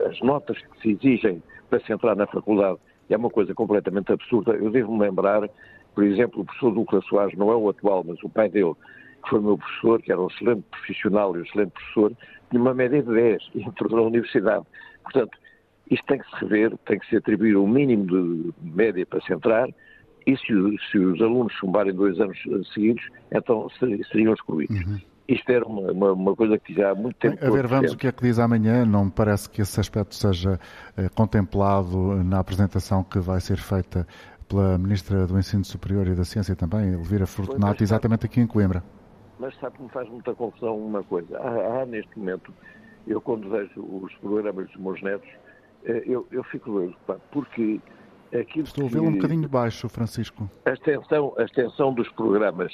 as 0.09 0.19
notas 0.21 0.57
que 0.57 0.81
se 0.81 0.91
exigem 0.91 1.41
para 1.73 1.83
se 1.83 1.91
entrar 1.91 2.15
na 2.15 2.27
faculdade 2.27 2.77
é 3.09 3.17
uma 3.17 3.31
coisa 3.31 3.53
completamente 3.55 4.11
absurda. 4.11 4.51
Eu 4.51 4.69
devo-me 4.69 4.99
lembrar, 4.99 5.49
por 5.95 6.03
exemplo, 6.03 6.41
o 6.41 6.45
professor 6.45 6.69
Lucas 6.69 7.03
Soares, 7.05 7.35
não 7.35 7.51
é 7.51 7.55
o 7.55 7.69
atual, 7.69 8.03
mas 8.07 8.21
o 8.23 8.29
pai 8.29 8.47
dele, 8.47 8.73
que 9.23 9.29
foi 9.29 9.41
meu 9.41 9.57
professor, 9.57 10.01
que 10.01 10.11
era 10.11 10.21
um 10.21 10.27
excelente 10.27 10.63
profissional 10.69 11.35
e 11.35 11.39
um 11.39 11.43
excelente 11.43 11.71
professor, 11.71 12.13
tinha 12.49 12.61
uma 12.61 12.75
média 12.75 13.01
de 13.01 13.11
10 13.11 13.49
e 13.55 13.61
entrou 13.63 13.89
na 13.89 14.01
universidade. 14.03 14.65
Portanto, 15.01 15.35
isto 15.89 16.05
tem 16.05 16.19
que 16.19 16.29
se 16.29 16.35
rever, 16.45 16.77
tem 16.85 16.99
que 16.99 17.07
se 17.07 17.17
atribuir 17.17 17.55
o 17.55 17.63
um 17.63 17.67
mínimo 17.67 18.05
de 18.05 18.53
média 18.61 19.03
para 19.05 19.21
se 19.21 19.33
entrar, 19.33 19.67
e 20.25 20.37
se, 20.37 20.53
se 20.91 20.97
os 20.99 21.21
alunos 21.21 21.51
chumbarem 21.53 21.93
dois 21.93 22.19
anos 22.19 22.37
seguidos, 22.73 23.03
então 23.31 23.67
seriam 24.11 24.33
excluídos. 24.33 24.79
Uhum. 24.85 24.99
Isto 25.27 25.51
era 25.51 25.65
uma, 25.65 25.91
uma, 25.91 26.11
uma, 26.11 26.35
coisa 26.35 26.57
que 26.57 26.73
já 26.73 26.91
há 26.91 26.95
muito 26.95 27.15
tempo. 27.15 27.43
A 27.45 27.49
ver, 27.49 27.65
vamos 27.65 27.93
o 27.93 27.97
que 27.97 28.07
é 28.07 28.11
que 28.11 28.23
diz 28.23 28.39
amanhã. 28.39 28.85
Não 28.85 29.05
me 29.05 29.11
parece 29.11 29.49
que 29.49 29.61
esse 29.61 29.79
aspecto 29.79 30.13
seja 30.13 30.59
eh, 30.97 31.07
contemplado 31.15 32.23
na 32.23 32.39
apresentação 32.39 33.03
que 33.03 33.19
vai 33.19 33.39
ser 33.39 33.57
feita 33.57 34.05
pela 34.49 34.77
Ministra 34.77 35.25
do 35.25 35.39
Ensino 35.39 35.63
Superior 35.63 36.07
e 36.07 36.15
da 36.15 36.25
Ciência 36.25 36.55
também, 36.55 36.93
Elvira 36.93 37.25
Fortunato, 37.25 37.77
pois, 37.77 37.89
exatamente 37.89 38.25
aqui 38.25 38.41
em 38.41 38.47
Coimbra. 38.47 38.83
Mas 39.39 39.55
sabe 39.59 39.77
que 39.77 39.83
me 39.83 39.89
faz 39.89 40.09
muita 40.09 40.33
confusão 40.35 40.77
uma 40.77 41.01
coisa. 41.03 41.37
Há, 41.37 41.81
há 41.81 41.85
neste 41.85 42.19
momento, 42.19 42.53
eu 43.07 43.21
quando 43.21 43.49
vejo 43.49 43.81
os 43.81 44.13
programas 44.15 44.67
dos 44.67 44.75
meus 44.75 45.01
netos, 45.01 45.29
eh, 45.85 46.03
eu, 46.05 46.27
eu 46.31 46.43
fico 46.43 46.69
doido, 46.69 46.95
porque 47.31 47.79
Aquilo 48.39 48.65
Estou 48.65 48.81
a 48.81 48.85
ouvi-lo 48.85 49.07
um 49.07 49.13
bocadinho 49.13 49.47
baixo, 49.47 49.87
Francisco. 49.87 50.49
A 50.65 50.71
extensão, 50.71 51.35
a 51.37 51.43
extensão 51.43 51.93
dos 51.93 52.09
programas 52.09 52.73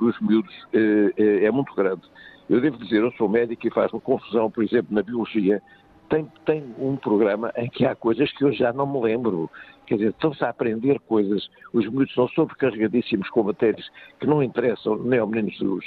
dos 0.00 0.20
miúdos 0.20 0.54
eh, 0.72 1.12
eh, 1.16 1.44
é 1.44 1.50
muito 1.50 1.74
grande. 1.74 2.02
Eu 2.48 2.60
devo 2.60 2.78
dizer, 2.78 3.02
eu 3.02 3.12
sou 3.12 3.28
médico 3.28 3.66
e 3.66 3.70
faz-me 3.70 4.00
confusão, 4.00 4.50
por 4.50 4.64
exemplo, 4.64 4.94
na 4.94 5.02
biologia, 5.02 5.62
tem, 6.08 6.26
tem 6.46 6.74
um 6.78 6.96
programa 6.96 7.52
em 7.56 7.68
que 7.68 7.84
há 7.84 7.94
coisas 7.94 8.32
que 8.32 8.44
eu 8.44 8.52
já 8.52 8.72
não 8.72 8.86
me 8.86 9.00
lembro. 9.00 9.50
Quer 9.86 9.96
dizer, 9.96 10.10
estão-se 10.10 10.42
a 10.44 10.48
aprender 10.48 10.98
coisas, 11.00 11.48
os 11.72 11.86
miúdos 11.88 12.14
são 12.14 12.28
sobrecarregadíssimos 12.28 13.28
com 13.30 13.42
matérias 13.42 13.86
que 14.18 14.26
não 14.26 14.42
interessam 14.42 14.96
nem 14.96 15.18
ao 15.18 15.26
menino 15.26 15.50
Jesus. 15.50 15.84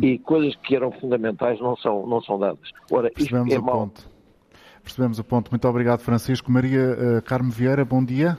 e 0.00 0.18
coisas 0.24 0.56
que 0.56 0.74
eram 0.74 0.90
fundamentais 0.92 1.60
não 1.60 1.76
são, 1.76 2.06
não 2.06 2.22
são 2.22 2.38
dadas. 2.38 2.70
Ora, 2.90 3.10
isto 3.16 3.36
é 3.36 3.58
mau. 3.58 3.80
Ponto. 3.80 4.08
Percebemos 4.82 5.18
o 5.18 5.24
ponto. 5.24 5.50
Muito 5.50 5.68
obrigado, 5.68 6.00
Francisco. 6.00 6.50
Maria 6.50 6.96
uh, 7.18 7.22
Carmo 7.22 7.50
Vieira, 7.50 7.84
bom 7.84 8.02
dia. 8.02 8.38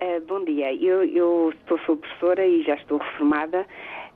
Uh, 0.00 0.24
bom 0.26 0.44
dia. 0.44 0.72
Eu, 0.74 1.04
eu 1.04 1.52
sou, 1.66 1.78
sou 1.80 1.96
professora 1.96 2.46
e 2.46 2.62
já 2.62 2.74
estou 2.74 2.98
reformada. 2.98 3.66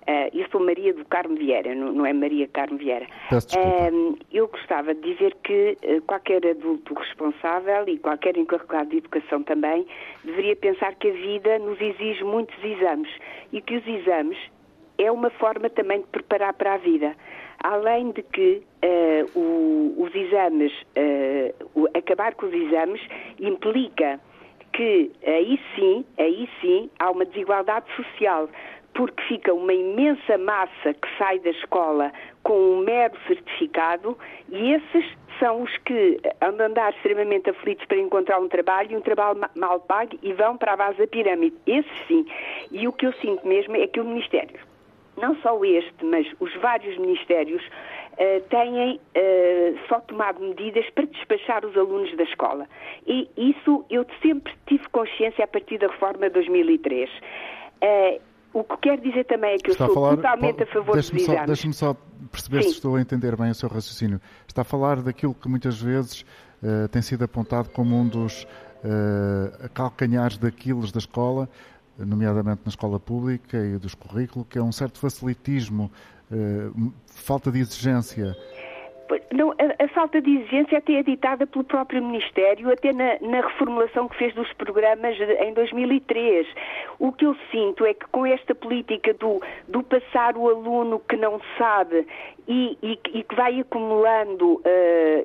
Uh, 0.02 0.36
eu 0.36 0.48
sou 0.50 0.60
Maria 0.60 0.92
do 0.92 1.04
Carmo 1.04 1.36
Vieira, 1.36 1.76
não, 1.76 1.92
não 1.92 2.04
é 2.04 2.12
Maria 2.12 2.48
Carmo 2.48 2.76
Vieira. 2.76 3.06
Uh, 3.30 4.18
eu 4.32 4.48
gostava 4.48 4.92
de 4.94 5.12
dizer 5.12 5.36
que 5.44 5.78
uh, 5.84 6.02
qualquer 6.02 6.44
adulto 6.44 6.92
responsável 6.94 7.84
e 7.86 7.98
qualquer 7.98 8.36
encarregado 8.36 8.90
de 8.90 8.96
educação 8.96 9.44
também 9.44 9.86
deveria 10.24 10.56
pensar 10.56 10.96
que 10.96 11.08
a 11.08 11.12
vida 11.12 11.58
nos 11.60 11.80
exige 11.80 12.24
muitos 12.24 12.56
exames 12.64 13.08
e 13.52 13.60
que 13.60 13.76
os 13.76 13.86
exames 13.86 14.36
é 14.98 15.10
uma 15.10 15.30
forma 15.30 15.70
também 15.70 16.00
de 16.00 16.06
preparar 16.08 16.54
para 16.54 16.74
a 16.74 16.78
vida. 16.78 17.14
Além 17.62 18.10
de 18.10 18.22
que 18.24 18.62
o, 19.36 19.94
os 19.98 20.12
exames, 20.12 20.72
o, 21.76 21.86
acabar 21.96 22.34
com 22.34 22.46
os 22.46 22.52
exames 22.52 23.00
implica 23.38 24.18
que 24.72 25.12
aí 25.26 25.60
sim, 25.74 26.04
aí 26.18 26.48
sim, 26.60 26.90
há 26.98 27.10
uma 27.10 27.24
desigualdade 27.24 27.86
social, 27.94 28.48
porque 28.94 29.22
fica 29.24 29.52
uma 29.52 29.72
imensa 29.72 30.36
massa 30.38 30.94
que 30.94 31.08
sai 31.18 31.38
da 31.40 31.50
escola 31.50 32.12
com 32.42 32.54
um 32.54 32.78
mero 32.78 33.14
certificado 33.26 34.16
e 34.48 34.72
esses 34.72 35.04
são 35.38 35.62
os 35.62 35.76
que 35.78 36.20
andam 36.40 36.66
a 36.66 36.68
andar 36.68 36.92
extremamente 36.92 37.50
aflitos 37.50 37.84
para 37.86 37.98
encontrar 37.98 38.38
um 38.38 38.48
trabalho 38.48 38.92
e 38.92 38.96
um 38.96 39.00
trabalho 39.00 39.40
mal 39.56 39.80
pago 39.80 40.18
e 40.22 40.32
vão 40.32 40.56
para 40.56 40.74
a 40.74 40.76
base 40.76 40.98
da 40.98 41.06
pirâmide. 41.06 41.56
Esses 41.66 42.06
sim. 42.06 42.26
E 42.70 42.86
o 42.86 42.92
que 42.92 43.06
eu 43.06 43.12
sinto 43.14 43.46
mesmo 43.46 43.76
é 43.76 43.86
que 43.86 44.00
o 44.00 44.04
Ministério 44.04 44.60
não 45.16 45.36
só 45.36 45.62
este, 45.64 46.04
mas 46.04 46.26
os 46.40 46.54
vários 46.56 46.96
ministérios 46.98 47.62
têm 48.48 48.96
uh, 48.96 49.78
só 49.88 50.00
tomado 50.00 50.40
medidas 50.40 50.88
para 50.90 51.06
despachar 51.06 51.64
os 51.64 51.76
alunos 51.76 52.14
da 52.16 52.24
escola. 52.24 52.68
E 53.06 53.28
isso 53.36 53.84
eu 53.90 54.06
sempre 54.20 54.52
tive 54.66 54.88
consciência 54.90 55.44
a 55.44 55.48
partir 55.48 55.78
da 55.78 55.88
reforma 55.88 56.28
de 56.28 56.34
2003. 56.34 57.08
Uh, 57.10 57.14
eh, 57.80 58.20
o 58.52 58.62
que 58.64 58.76
quer 58.78 59.00
dizer 59.00 59.24
também 59.24 59.54
é 59.54 59.58
que 59.58 59.70
Está 59.70 59.84
eu 59.84 59.94
sou 59.94 59.94
falar, 59.94 60.16
totalmente 60.16 60.62
a 60.62 60.66
favor 60.66 60.94
dos 60.94 61.12
exames. 61.12 61.46
Deixe-me 61.46 61.72
só 61.72 61.96
perceber 62.30 62.62
Sim. 62.62 62.68
se 62.68 62.74
estou 62.74 62.96
a 62.96 63.00
entender 63.00 63.34
bem 63.34 63.50
o 63.50 63.54
seu 63.54 63.68
raciocínio. 63.68 64.20
Está 64.46 64.60
a 64.60 64.64
falar 64.64 65.00
daquilo 65.00 65.34
que 65.34 65.48
muitas 65.48 65.80
vezes 65.80 66.24
tem 66.92 67.02
sido 67.02 67.24
apontado 67.24 67.70
como 67.70 67.96
um 67.96 68.06
dos 68.06 68.46
calcanhares 69.74 70.36
daqueles 70.36 70.92
da 70.92 70.98
escola, 70.98 71.48
nomeadamente 71.98 72.62
na 72.64 72.68
escola 72.68 73.00
pública 73.00 73.56
e 73.56 73.78
dos 73.78 73.94
currículos, 73.94 74.46
que 74.48 74.58
é 74.58 74.62
um 74.62 74.72
certo 74.72 74.98
facilitismo, 74.98 75.90
eh, 75.90 76.21
falta 77.06 77.50
de 77.50 77.60
exigência. 77.60 78.36
Não, 79.32 79.50
a, 79.52 79.84
a, 79.84 79.88
falta 79.88 80.20
de 80.20 80.30
exigência 80.30 80.78
até 80.78 80.94
é 80.94 81.02
ditada 81.02 81.46
pelo 81.46 81.64
próprio 81.64 82.02
Ministério, 82.02 82.70
até 82.70 82.92
na, 82.92 83.18
na, 83.20 83.40
reformulação 83.40 84.08
que 84.08 84.16
fez 84.16 84.34
dos 84.34 84.52
programas 84.54 85.16
em 85.18 85.52
2003. 85.54 86.46
O 86.98 87.12
que 87.12 87.26
eu 87.26 87.36
sinto 87.50 87.84
é 87.84 87.94
que 87.94 88.06
com 88.06 88.26
esta 88.26 88.54
política 88.54 89.14
do, 89.14 89.40
do 89.68 89.82
passar 89.82 90.36
o 90.36 90.48
aluno 90.48 91.00
que 91.00 91.16
não 91.16 91.40
sabe 91.58 92.06
e, 92.46 92.76
e, 92.82 92.98
e 93.14 93.22
que 93.22 93.34
vai 93.34 93.60
acumulando 93.60 94.54
uh, 94.54 94.62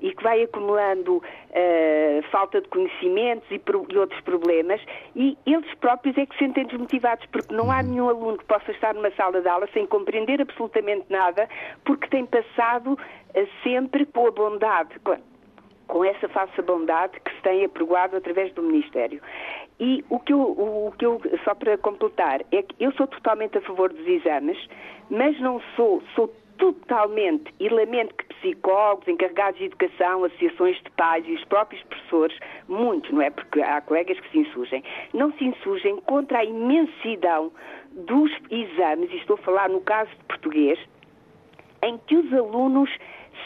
e 0.01 0.13
que 0.13 0.23
vai 0.23 0.43
acumulando 0.43 1.17
uh, 1.17 2.23
falta 2.31 2.61
de 2.61 2.67
conhecimentos 2.67 3.49
e, 3.49 3.57
pro, 3.57 3.85
e, 3.89 3.97
outros 3.97 4.21
problemas 4.21 4.79
e 5.15 5.35
eles 5.45 5.73
próprios 5.75 6.17
é 6.17 6.25
que 6.25 6.33
se 6.33 6.39
sentem 6.39 6.65
desmotivados 6.65 7.25
porque 7.31 7.53
não 7.53 7.71
há 7.71 7.81
nenhum 7.81 8.09
aluno 8.09 8.37
que 8.37 8.45
possa 8.45 8.71
estar 8.71 8.93
numa 8.93 9.11
sala 9.11 9.41
de 9.41 9.47
aula 9.47 9.67
sem 9.73 9.85
compreender 9.87 10.41
absolutamente 10.41 11.05
nada 11.09 11.49
porque 11.83 12.07
tem 12.07 12.25
passado 12.25 12.97
sempre 13.63 14.05
com 14.05 14.27
a 14.27 14.31
bondade 14.31 14.97
com, 14.99 15.17
com 15.87 16.03
essa 16.03 16.27
falsa 16.29 16.61
bondade 16.61 17.19
que 17.19 17.33
se 17.33 17.41
tem 17.41 17.65
apregoado 17.65 18.17
através 18.17 18.53
do 18.53 18.61
Ministério. 18.61 19.21
E 19.79 20.03
o 20.09 20.19
que, 20.19 20.33
eu, 20.33 20.39
o 20.39 20.93
que 20.97 21.05
eu, 21.05 21.21
só 21.43 21.53
para 21.53 21.77
completar, 21.77 22.41
é 22.51 22.63
que 22.63 22.75
eu 22.79 22.91
sou 22.93 23.07
totalmente 23.07 23.57
a 23.57 23.61
favor 23.61 23.93
dos 23.93 24.07
exames, 24.07 24.57
mas 25.09 25.39
não 25.39 25.61
sou, 25.75 26.01
sou 26.15 26.33
totalmente, 26.57 27.53
e 27.59 27.69
lamento 27.69 28.15
que 28.15 28.25
psicólogos, 28.35 29.07
encarregados 29.07 29.59
de 29.59 29.65
educação, 29.65 30.23
associações 30.23 30.77
de 30.77 30.89
pais 30.91 31.23
e 31.27 31.33
os 31.33 31.43
próprios 31.45 31.81
professores, 31.83 32.37
muitos, 32.67 33.11
não 33.11 33.21
é? 33.21 33.29
Porque 33.29 33.61
há 33.61 33.79
colegas 33.81 34.19
que 34.19 34.31
se 34.31 34.39
insurgem, 34.39 34.83
não 35.13 35.31
se 35.33 35.45
insurgem 35.45 35.97
contra 36.01 36.39
a 36.39 36.43
imensidão 36.43 37.51
dos 37.91 38.31
exames, 38.49 39.11
e 39.11 39.17
estou 39.17 39.35
a 39.35 39.39
falar 39.39 39.69
no 39.69 39.81
caso 39.81 40.09
de 40.09 40.25
português, 40.25 40.79
em 41.83 41.97
que 41.99 42.15
os 42.15 42.33
alunos 42.33 42.89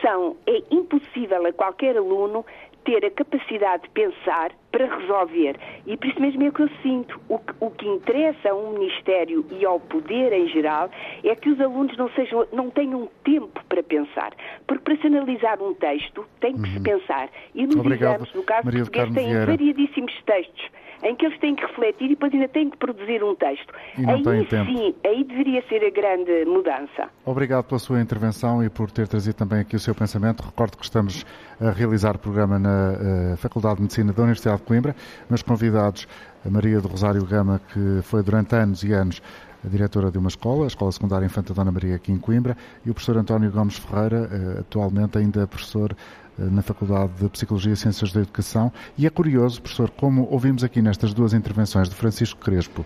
são, 0.02 0.38
é 0.48 0.64
impossível 0.72 1.46
a 1.46 1.54
qualquer 1.54 1.98
aluno 1.98 2.46
ter 2.84 3.06
a 3.06 3.12
capacidade 3.12 3.84
de 3.84 3.90
pensar 3.90 4.52
para 4.72 4.86
resolver. 4.98 5.56
E 5.86 5.96
por 5.98 6.08
isso 6.08 6.22
mesmo 6.22 6.44
é 6.44 6.52
que 6.52 6.62
eu 6.62 6.70
sinto. 6.82 7.20
O 7.30 7.38
que, 7.38 7.54
o 7.60 7.70
que 7.70 7.88
interessa 7.88 8.50
a 8.50 8.56
um 8.56 8.74
Ministério 8.74 9.46
e 9.52 9.66
ao 9.66 9.80
poder 9.80 10.34
em 10.34 10.48
geral 10.48 10.90
é 11.24 11.36
que 11.36 11.50
os 11.50 11.60
alunos 11.60 11.96
não, 11.98 12.10
sejam, 12.12 12.48
não 12.52 12.70
tenham 12.70 13.10
tempo 13.24 13.64
para 13.70 13.84
pensar. 13.84 14.34
Porque 14.66 14.84
para 14.84 14.98
se 14.98 15.08
analisar 15.08 15.62
um 15.62 15.74
texto 15.74 16.26
tem 16.40 16.54
que 16.54 16.60
uhum. 16.60 16.74
se 16.74 16.80
pensar. 16.82 17.30
E 17.54 17.66
nos 17.66 17.76
Obrigado, 17.76 18.16
exames, 18.16 18.34
no 18.34 18.44
caso 18.44 18.66
Maria 18.66 18.84
português, 18.84 19.14
têm 19.14 19.46
variadíssimos 19.46 20.14
textos 20.26 20.72
em 21.04 21.16
que 21.16 21.26
eles 21.26 21.40
têm 21.40 21.56
que 21.56 21.66
refletir 21.66 22.06
e 22.06 22.10
depois 22.10 22.34
ainda 22.34 22.48
têm 22.48 22.70
que 22.70 22.78
produzir 22.78 23.24
um 23.24 23.36
texto. 23.36 23.74
aí 23.98 24.48
sim, 24.66 24.96
aí 25.06 25.24
deveria 25.24 25.64
ser 25.68 25.84
a 25.84 25.90
grande 25.90 26.46
mudança. 26.46 27.10
Obrigado 27.26 27.66
pela 27.66 27.80
sua 27.80 28.02
intervenção 28.02 28.64
e 28.64 28.70
por 28.70 28.92
ter 28.92 29.08
trazido 29.08 29.36
também 29.36 29.60
aqui 29.60 29.76
o 29.76 29.80
seu 29.80 29.96
pensamento. 29.96 30.42
Recordo 30.42 30.78
que 30.78 30.84
estamos 30.84 31.26
a 31.60 31.72
realizar 31.72 32.16
o 32.16 32.20
programa 32.20 32.58
na 32.58 33.34
uh, 33.34 33.38
Faculdade 33.38 33.76
de 33.76 33.82
Medicina 33.84 34.14
da 34.14 34.22
Universidade 34.22 34.58
de 34.58 34.64
Coimbra. 34.64 34.96
Meus 35.30 35.42
convidados, 35.42 36.08
a 36.46 36.50
Maria 36.50 36.80
do 36.80 36.88
Rosário 36.88 37.26
Gama, 37.26 37.62
que 37.72 38.02
foi 38.04 38.24
durante 38.24 38.56
anos 38.56 38.84
e 38.84 38.94
anos 38.94 39.22
a 39.64 39.70
diretora 39.70 40.12
de 40.12 40.18
uma 40.18 40.28
escola, 40.28 40.64
a 40.64 40.68
Escola 40.68 40.92
Secundária 40.92 41.26
Infanta 41.26 41.54
Dona 41.54 41.72
Maria, 41.72 41.96
aqui 41.96 42.12
em 42.12 42.18
Coimbra, 42.18 42.58
e 42.86 42.90
o 42.90 42.94
professor 42.94 43.18
António 43.18 43.52
Gomes 43.52 43.78
Ferreira, 43.78 44.30
eh, 44.32 44.60
atualmente 44.62 45.18
ainda 45.18 45.46
professor 45.46 45.92
eh, 45.92 45.96
na 46.38 46.62
Faculdade 46.62 47.12
de 47.20 47.30
Psicologia 47.30 47.74
e 47.74 47.76
Ciências 47.76 48.12
da 48.12 48.22
Educação. 48.22 48.72
E 48.98 49.06
é 49.06 49.10
curioso, 49.10 49.62
professor, 49.62 49.90
como 49.90 50.28
ouvimos 50.32 50.64
aqui 50.64 50.82
nestas 50.82 51.14
duas 51.14 51.34
intervenções 51.34 51.90
de 51.90 51.96
Francisco 51.96 52.40
Crespo, 52.40 52.86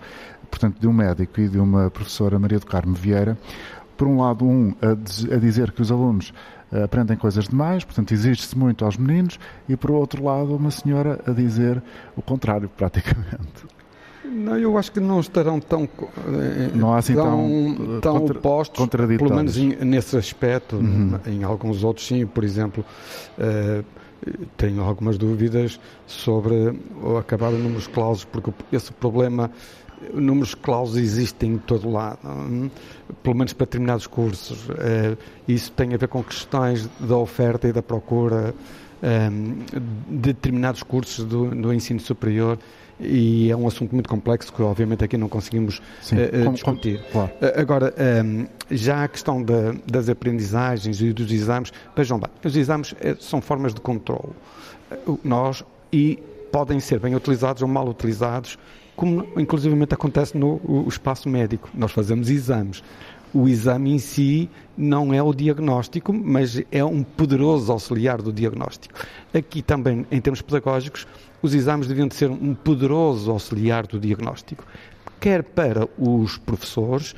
portanto, 0.50 0.80
de 0.80 0.88
um 0.88 0.94
médico 0.94 1.40
e 1.40 1.48
de 1.48 1.60
uma 1.60 1.90
professora 1.90 2.38
Maria 2.40 2.60
do 2.60 2.66
Carmo 2.66 2.94
Vieira, 2.94 3.38
por 3.98 4.08
um 4.08 4.20
lado, 4.20 4.46
um 4.46 4.76
a, 4.82 5.38
dizer 5.38 5.72
que 5.72 5.82
os 5.82 5.92
alunos 5.92 6.34
eh, 6.72 6.84
aprendem 6.84 7.16
coisas 7.16 7.48
demais, 7.48 7.84
portanto, 7.84 8.12
exige-se 8.12 8.58
muito 8.58 8.84
aos 8.84 8.98
meninos, 8.98 9.40
e 9.70 9.78
por 9.78 9.92
outro 9.92 10.24
lado, 10.24 10.56
uma 10.56 10.72
senhora 10.72 11.22
a 11.26 11.32
dizer 11.32 11.82
o 12.16 12.22
contrário, 12.22 12.70
praticamente. 12.70 13.75
Não, 14.26 14.58
eu 14.58 14.78
acho 14.78 14.92
que 14.92 15.00
não 15.00 15.20
estarão 15.20 15.60
tão 15.60 15.84
eh, 15.84 16.72
não 16.74 16.94
há 16.94 16.98
assim 16.98 17.16
tão, 17.16 17.76
tão, 17.76 18.02
tão 18.02 18.20
contra, 18.20 18.38
opostos, 18.38 18.88
pelo 19.18 19.36
menos 19.36 19.58
em, 19.58 19.76
nesse 19.84 20.18
aspecto. 20.18 20.78
Uhum. 20.78 21.20
Em 21.26 21.44
alguns 21.44 21.84
outros, 21.84 22.08
sim. 22.08 22.26
Por 22.26 22.44
exemplo, 22.44 22.86
uh, 23.38 23.86
tenho 24.58 24.82
algumas 24.84 25.18
dúvidas 25.18 25.80
sobre 26.08 26.80
o 27.02 27.18
acabar 27.18 27.54
o 27.54 27.58
números 27.58 27.88
clausos, 27.88 28.26
porque 28.26 28.52
esse 28.72 28.92
problema 28.92 29.52
números 30.14 30.54
clausos 30.54 30.98
existem 30.98 31.54
em 31.54 31.58
todo 31.58 31.90
lado, 31.90 32.20
hum, 32.26 32.70
pelo 33.24 33.36
menos 33.36 33.54
para 33.54 33.66
determinados 33.66 34.08
cursos. 34.08 34.68
Uh, 34.70 35.18
isso 35.48 35.72
tem 35.72 35.94
a 35.94 35.98
ver 35.98 36.08
com 36.08 36.24
questões 36.24 36.90
da 37.00 37.18
oferta 37.18 37.68
e 37.68 37.72
da 37.72 37.82
procura 37.82 38.54
um, 39.02 39.58
de 40.10 40.34
determinados 40.34 40.84
cursos 40.84 41.26
do, 41.26 41.50
do 41.50 41.74
ensino 41.74 42.00
superior 42.00 42.58
e 43.00 43.52
é 43.52 43.56
um 43.56 43.68
assunto 43.68 43.94
muito 43.94 44.10
complexo 44.10 44.52
que 44.54 44.62
obviamente 44.62 45.04
aqui 45.04 45.18
não 45.18 45.28
conseguimos 45.28 45.82
Sim, 46.02 46.16
uh, 46.16 46.44
como, 46.44 46.54
discutir. 46.54 47.00
Como, 47.12 47.28
claro. 47.28 47.32
uh, 47.42 47.60
agora, 47.60 47.94
um, 48.24 48.48
já 48.72 49.04
a 49.04 49.08
questão 49.08 49.42
da, 49.42 49.74
das 49.86 50.10
aprendizagens 50.10 51.02
e 51.02 51.12
dos 51.12 51.32
exames, 51.32 51.72
vejam 51.96 52.20
bem, 52.20 52.30
os 52.44 52.56
exames 52.56 52.96
são 53.20 53.42
formas 53.42 53.74
de 53.74 53.82
controle. 53.82 54.34
nós, 55.24 55.64
e 55.92 56.20
podem 56.52 56.80
ser 56.80 57.00
bem 57.00 57.16
utilizados 57.16 57.62
ou 57.62 57.68
mal 57.68 57.88
utilizados, 57.88 58.58
como 58.96 59.28
inclusivamente 59.38 59.94
acontece 59.94 60.38
no 60.38 60.86
espaço 60.88 61.28
médico. 61.28 61.70
Nós 61.74 61.92
fazemos 61.92 62.30
exames 62.30 62.82
o 63.36 63.50
exame 63.50 63.92
em 63.92 64.00
si 64.00 64.50
não 64.78 65.14
é 65.14 65.22
o 65.22 65.34
diagnóstico, 65.34 66.14
mas 66.14 66.62
é 66.72 66.86
um 66.86 67.04
poderoso 67.04 67.70
auxiliar 67.70 68.22
do 68.22 68.32
diagnóstico. 68.32 68.98
Aqui 69.34 69.62
também, 69.62 70.08
em 70.10 70.22
termos 70.22 70.42
pedagógicos, 70.42 71.06
os 71.46 71.54
exames 71.54 71.88
deviam 71.88 72.08
de 72.08 72.16
ser 72.16 72.30
um 72.30 72.54
poderoso 72.54 73.32
auxiliar 73.32 73.88
do 73.88 74.00
diagnóstico, 74.00 74.66
quer 75.20 75.44
para 75.44 75.88
os 75.98 76.38
professores, 76.38 77.16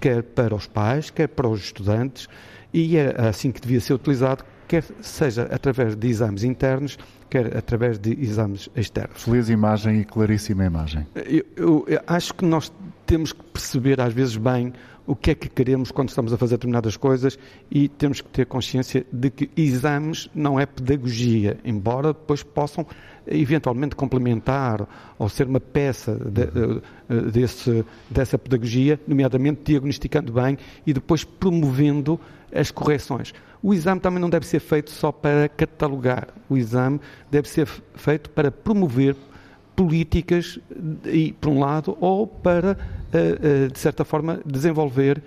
quer 0.00 0.22
para 0.22 0.54
os 0.54 0.66
pais, 0.66 1.10
quer 1.10 1.28
para 1.28 1.48
os 1.48 1.60
estudantes, 1.60 2.28
e 2.72 2.96
é 2.96 3.14
assim 3.28 3.50
que 3.50 3.60
devia 3.60 3.80
ser 3.80 3.94
utilizado, 3.94 4.44
quer 4.66 4.84
seja 5.00 5.44
através 5.44 5.96
de 5.96 6.08
exames 6.08 6.44
internos, 6.44 6.98
quer 7.30 7.56
através 7.56 7.98
de 7.98 8.12
exames 8.20 8.68
externos. 8.76 9.22
Feliz 9.22 9.48
imagem 9.48 10.00
e 10.00 10.04
claríssima 10.04 10.64
imagem. 10.64 11.06
Eu, 11.14 11.44
eu, 11.56 11.84
eu 11.88 12.00
acho 12.06 12.34
que 12.34 12.44
nós 12.44 12.72
temos 13.06 13.32
que 13.32 13.42
perceber 13.42 14.00
às 14.00 14.12
vezes 14.12 14.36
bem 14.36 14.72
o 15.06 15.16
que 15.16 15.30
é 15.30 15.34
que 15.34 15.48
queremos 15.48 15.90
quando 15.90 16.10
estamos 16.10 16.34
a 16.34 16.36
fazer 16.36 16.56
determinadas 16.56 16.94
coisas 16.94 17.38
e 17.70 17.88
temos 17.88 18.20
que 18.20 18.28
ter 18.28 18.44
consciência 18.44 19.06
de 19.10 19.30
que 19.30 19.50
exames 19.56 20.28
não 20.34 20.60
é 20.60 20.66
pedagogia, 20.66 21.58
embora 21.64 22.08
depois 22.08 22.42
possam 22.42 22.86
eventualmente 23.30 23.94
complementar 23.94 24.86
ou 25.18 25.28
ser 25.28 25.46
uma 25.46 25.60
peça 25.60 26.14
de, 26.14 26.42
eh, 26.42 26.48
eh, 27.08 27.14
desse, 27.30 27.84
dessa 28.10 28.38
pedagogia, 28.38 28.98
nomeadamente 29.06 29.60
diagnosticando 29.64 30.32
bem 30.32 30.56
e 30.86 30.92
depois 30.92 31.24
promovendo 31.24 32.18
as 32.54 32.70
correções. 32.70 33.32
O 33.62 33.74
exame 33.74 34.00
também 34.00 34.20
não 34.20 34.30
deve 34.30 34.46
ser 34.46 34.60
feito 34.60 34.90
só 34.90 35.10
para 35.10 35.48
catalogar, 35.48 36.28
o 36.48 36.56
exame 36.56 37.00
deve 37.30 37.48
ser 37.48 37.66
feito 37.94 38.30
para 38.30 38.50
promover 38.50 39.16
políticas, 39.74 40.58
e, 41.04 41.32
por 41.32 41.50
um 41.50 41.60
lado, 41.60 41.96
ou 42.00 42.26
para, 42.26 42.76
eh, 43.12 43.68
de 43.72 43.78
certa 43.78 44.04
forma, 44.04 44.40
desenvolver 44.44 45.22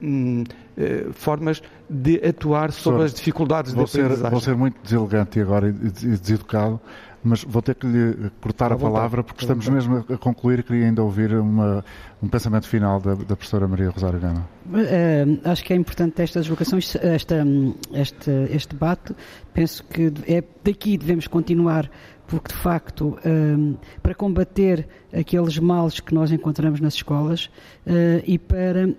hum, 0.00 0.44
formas 1.12 1.60
de 1.90 2.16
atuar 2.24 2.70
sobre 2.70 3.04
as 3.04 3.14
dificuldades 3.14 3.72
vou 3.72 3.84
de 3.84 3.90
aprendizagem. 3.90 4.24
Ser, 4.24 4.30
vou 4.30 4.40
ser 4.40 4.56
muito 4.56 4.80
deselegante 4.82 5.40
agora 5.40 5.68
e 5.68 5.72
deseducado, 5.72 6.80
mas 7.22 7.44
vou 7.44 7.60
ter 7.60 7.74
que 7.74 7.86
lhe 7.86 8.30
cortar 8.40 8.72
a, 8.72 8.74
a 8.74 8.78
palavra 8.78 9.22
porque 9.22 9.42
estamos 9.42 9.68
mesmo 9.68 10.04
a 10.08 10.16
concluir 10.16 10.60
e 10.60 10.62
queria 10.62 10.86
ainda 10.86 11.02
ouvir 11.02 11.34
uma, 11.34 11.84
um 12.22 12.28
pensamento 12.28 12.68
final 12.68 13.00
da, 13.00 13.14
da 13.14 13.36
professora 13.36 13.66
Maria 13.66 13.90
Rosário 13.90 14.20
Gama. 14.20 14.48
Uh, 14.66 15.40
acho 15.44 15.64
que 15.64 15.72
é 15.72 15.76
importante 15.76 16.20
estas 16.22 16.46
vocações, 16.46 16.94
esta, 16.96 17.44
este, 17.92 18.30
este 18.50 18.74
debate. 18.74 19.14
Penso 19.52 19.84
que 19.84 20.12
é 20.26 20.42
daqui 20.64 20.96
devemos 20.96 21.26
continuar 21.26 21.90
porque 22.26 22.52
de 22.52 22.60
facto 22.60 23.18
um, 23.24 23.74
para 24.02 24.14
combater 24.14 24.86
aqueles 25.12 25.58
males 25.58 25.98
que 25.98 26.14
nós 26.14 26.30
encontramos 26.30 26.78
nas 26.78 26.94
escolas 26.94 27.46
uh, 27.86 28.22
e 28.26 28.38
para 28.38 28.90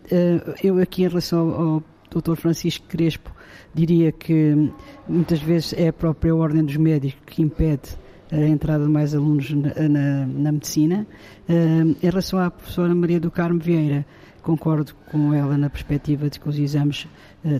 eu 0.63 0.80
aqui 0.80 1.03
em 1.03 1.07
relação 1.07 1.51
ao, 1.51 1.61
ao 1.61 2.22
Dr. 2.22 2.36
Francisco 2.36 2.88
Crespo 2.88 3.32
diria 3.74 4.11
que 4.11 4.72
muitas 5.07 5.39
vezes 5.39 5.74
é 5.74 5.89
a 5.89 5.93
própria 5.93 6.36
ordem 6.36 6.63
dos 6.63 6.76
médicos 6.76 7.22
que 7.28 7.41
impede 7.41 7.97
a 8.32 8.47
entrada 8.47 8.84
de 8.84 8.89
mais 8.89 9.13
alunos 9.15 9.51
na, 9.51 9.89
na, 9.89 10.25
na 10.27 10.51
medicina. 10.51 11.05
Uh, 11.47 11.95
em 12.01 12.05
relação 12.05 12.39
à 12.39 12.51
professora 12.51 12.93
Maria 12.93 13.19
do 13.19 13.32
Carmo 13.32 13.59
Vieira, 13.59 14.05
concordo 14.41 14.93
com 15.11 15.34
ela 15.34 15.57
na 15.57 15.69
perspectiva 15.69 16.30
de 16.30 16.39
que 16.39 16.47
os 16.47 16.57
exames 16.57 17.07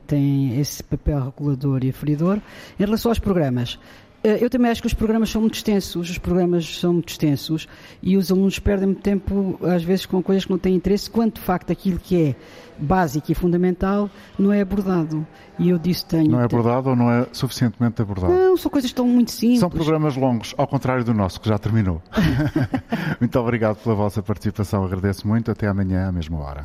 têm 0.08 0.60
esse 0.60 0.84
papel 0.84 1.24
regulador 1.26 1.84
e 1.84 1.90
aferidor. 1.90 2.38
Em 2.80 2.84
relação 2.84 3.12
aos 3.12 3.20
programas, 3.20 3.80
eu 4.24 4.50
também 4.50 4.70
acho 4.70 4.82
que 4.82 4.88
os 4.88 4.94
programas 4.94 5.30
são 5.30 5.42
muito 5.42 5.56
extensos, 5.56 6.10
os 6.10 6.18
programas 6.18 6.80
são 6.80 6.94
muito 6.94 7.10
extensos 7.10 7.68
e 8.02 8.18
os 8.18 8.32
alunos 8.32 8.60
perdem 8.60 8.88
muito 8.88 9.02
tempo, 9.02 9.60
às 9.64 9.84
vezes, 9.84 10.06
com 10.06 10.22
coisas 10.22 10.46
que 10.46 10.52
não 10.52 10.58
têm 10.58 10.76
interesse, 10.76 11.10
quando 11.10 11.34
de 11.36 11.42
facto 11.42 11.72
aquilo 11.72 12.00
que 12.00 12.22
é 12.22 12.36
básico 12.78 13.32
e 13.32 13.36
fundamental 13.36 14.10
não 14.38 14.52
é 14.52 14.62
abordado. 14.62 15.26
E 15.58 15.70
eu 15.70 15.78
disse 15.78 16.06
tenho. 16.06 16.32
Não 16.32 16.40
é 16.40 16.46
abordado 16.46 16.90
ou 16.90 16.96
não 16.96 17.12
é 17.12 17.28
suficientemente 17.32 18.02
abordado? 18.02 18.34
Não, 18.34 18.56
são 18.56 18.72
coisas 18.72 18.92
tão 18.94 19.06
muito 19.08 19.32
simples. 19.32 19.60
São 19.60 19.70
programas 19.70 20.16
longos, 20.16 20.54
ao 20.58 20.68
contrário 20.68 21.04
do 21.04 21.14
nosso, 21.14 21.40
que 21.40 21.50
já 21.50 21.58
terminou. 21.58 22.02
muito 23.20 23.40
obrigado 23.40 23.78
pela 23.78 23.96
vossa 23.96 24.24
participação, 24.24 24.84
agradeço 24.84 25.28
muito. 25.28 25.52
Até 25.52 25.68
amanhã, 25.68 26.08
à 26.08 26.12
mesma 26.12 26.40
hora. 26.40 26.62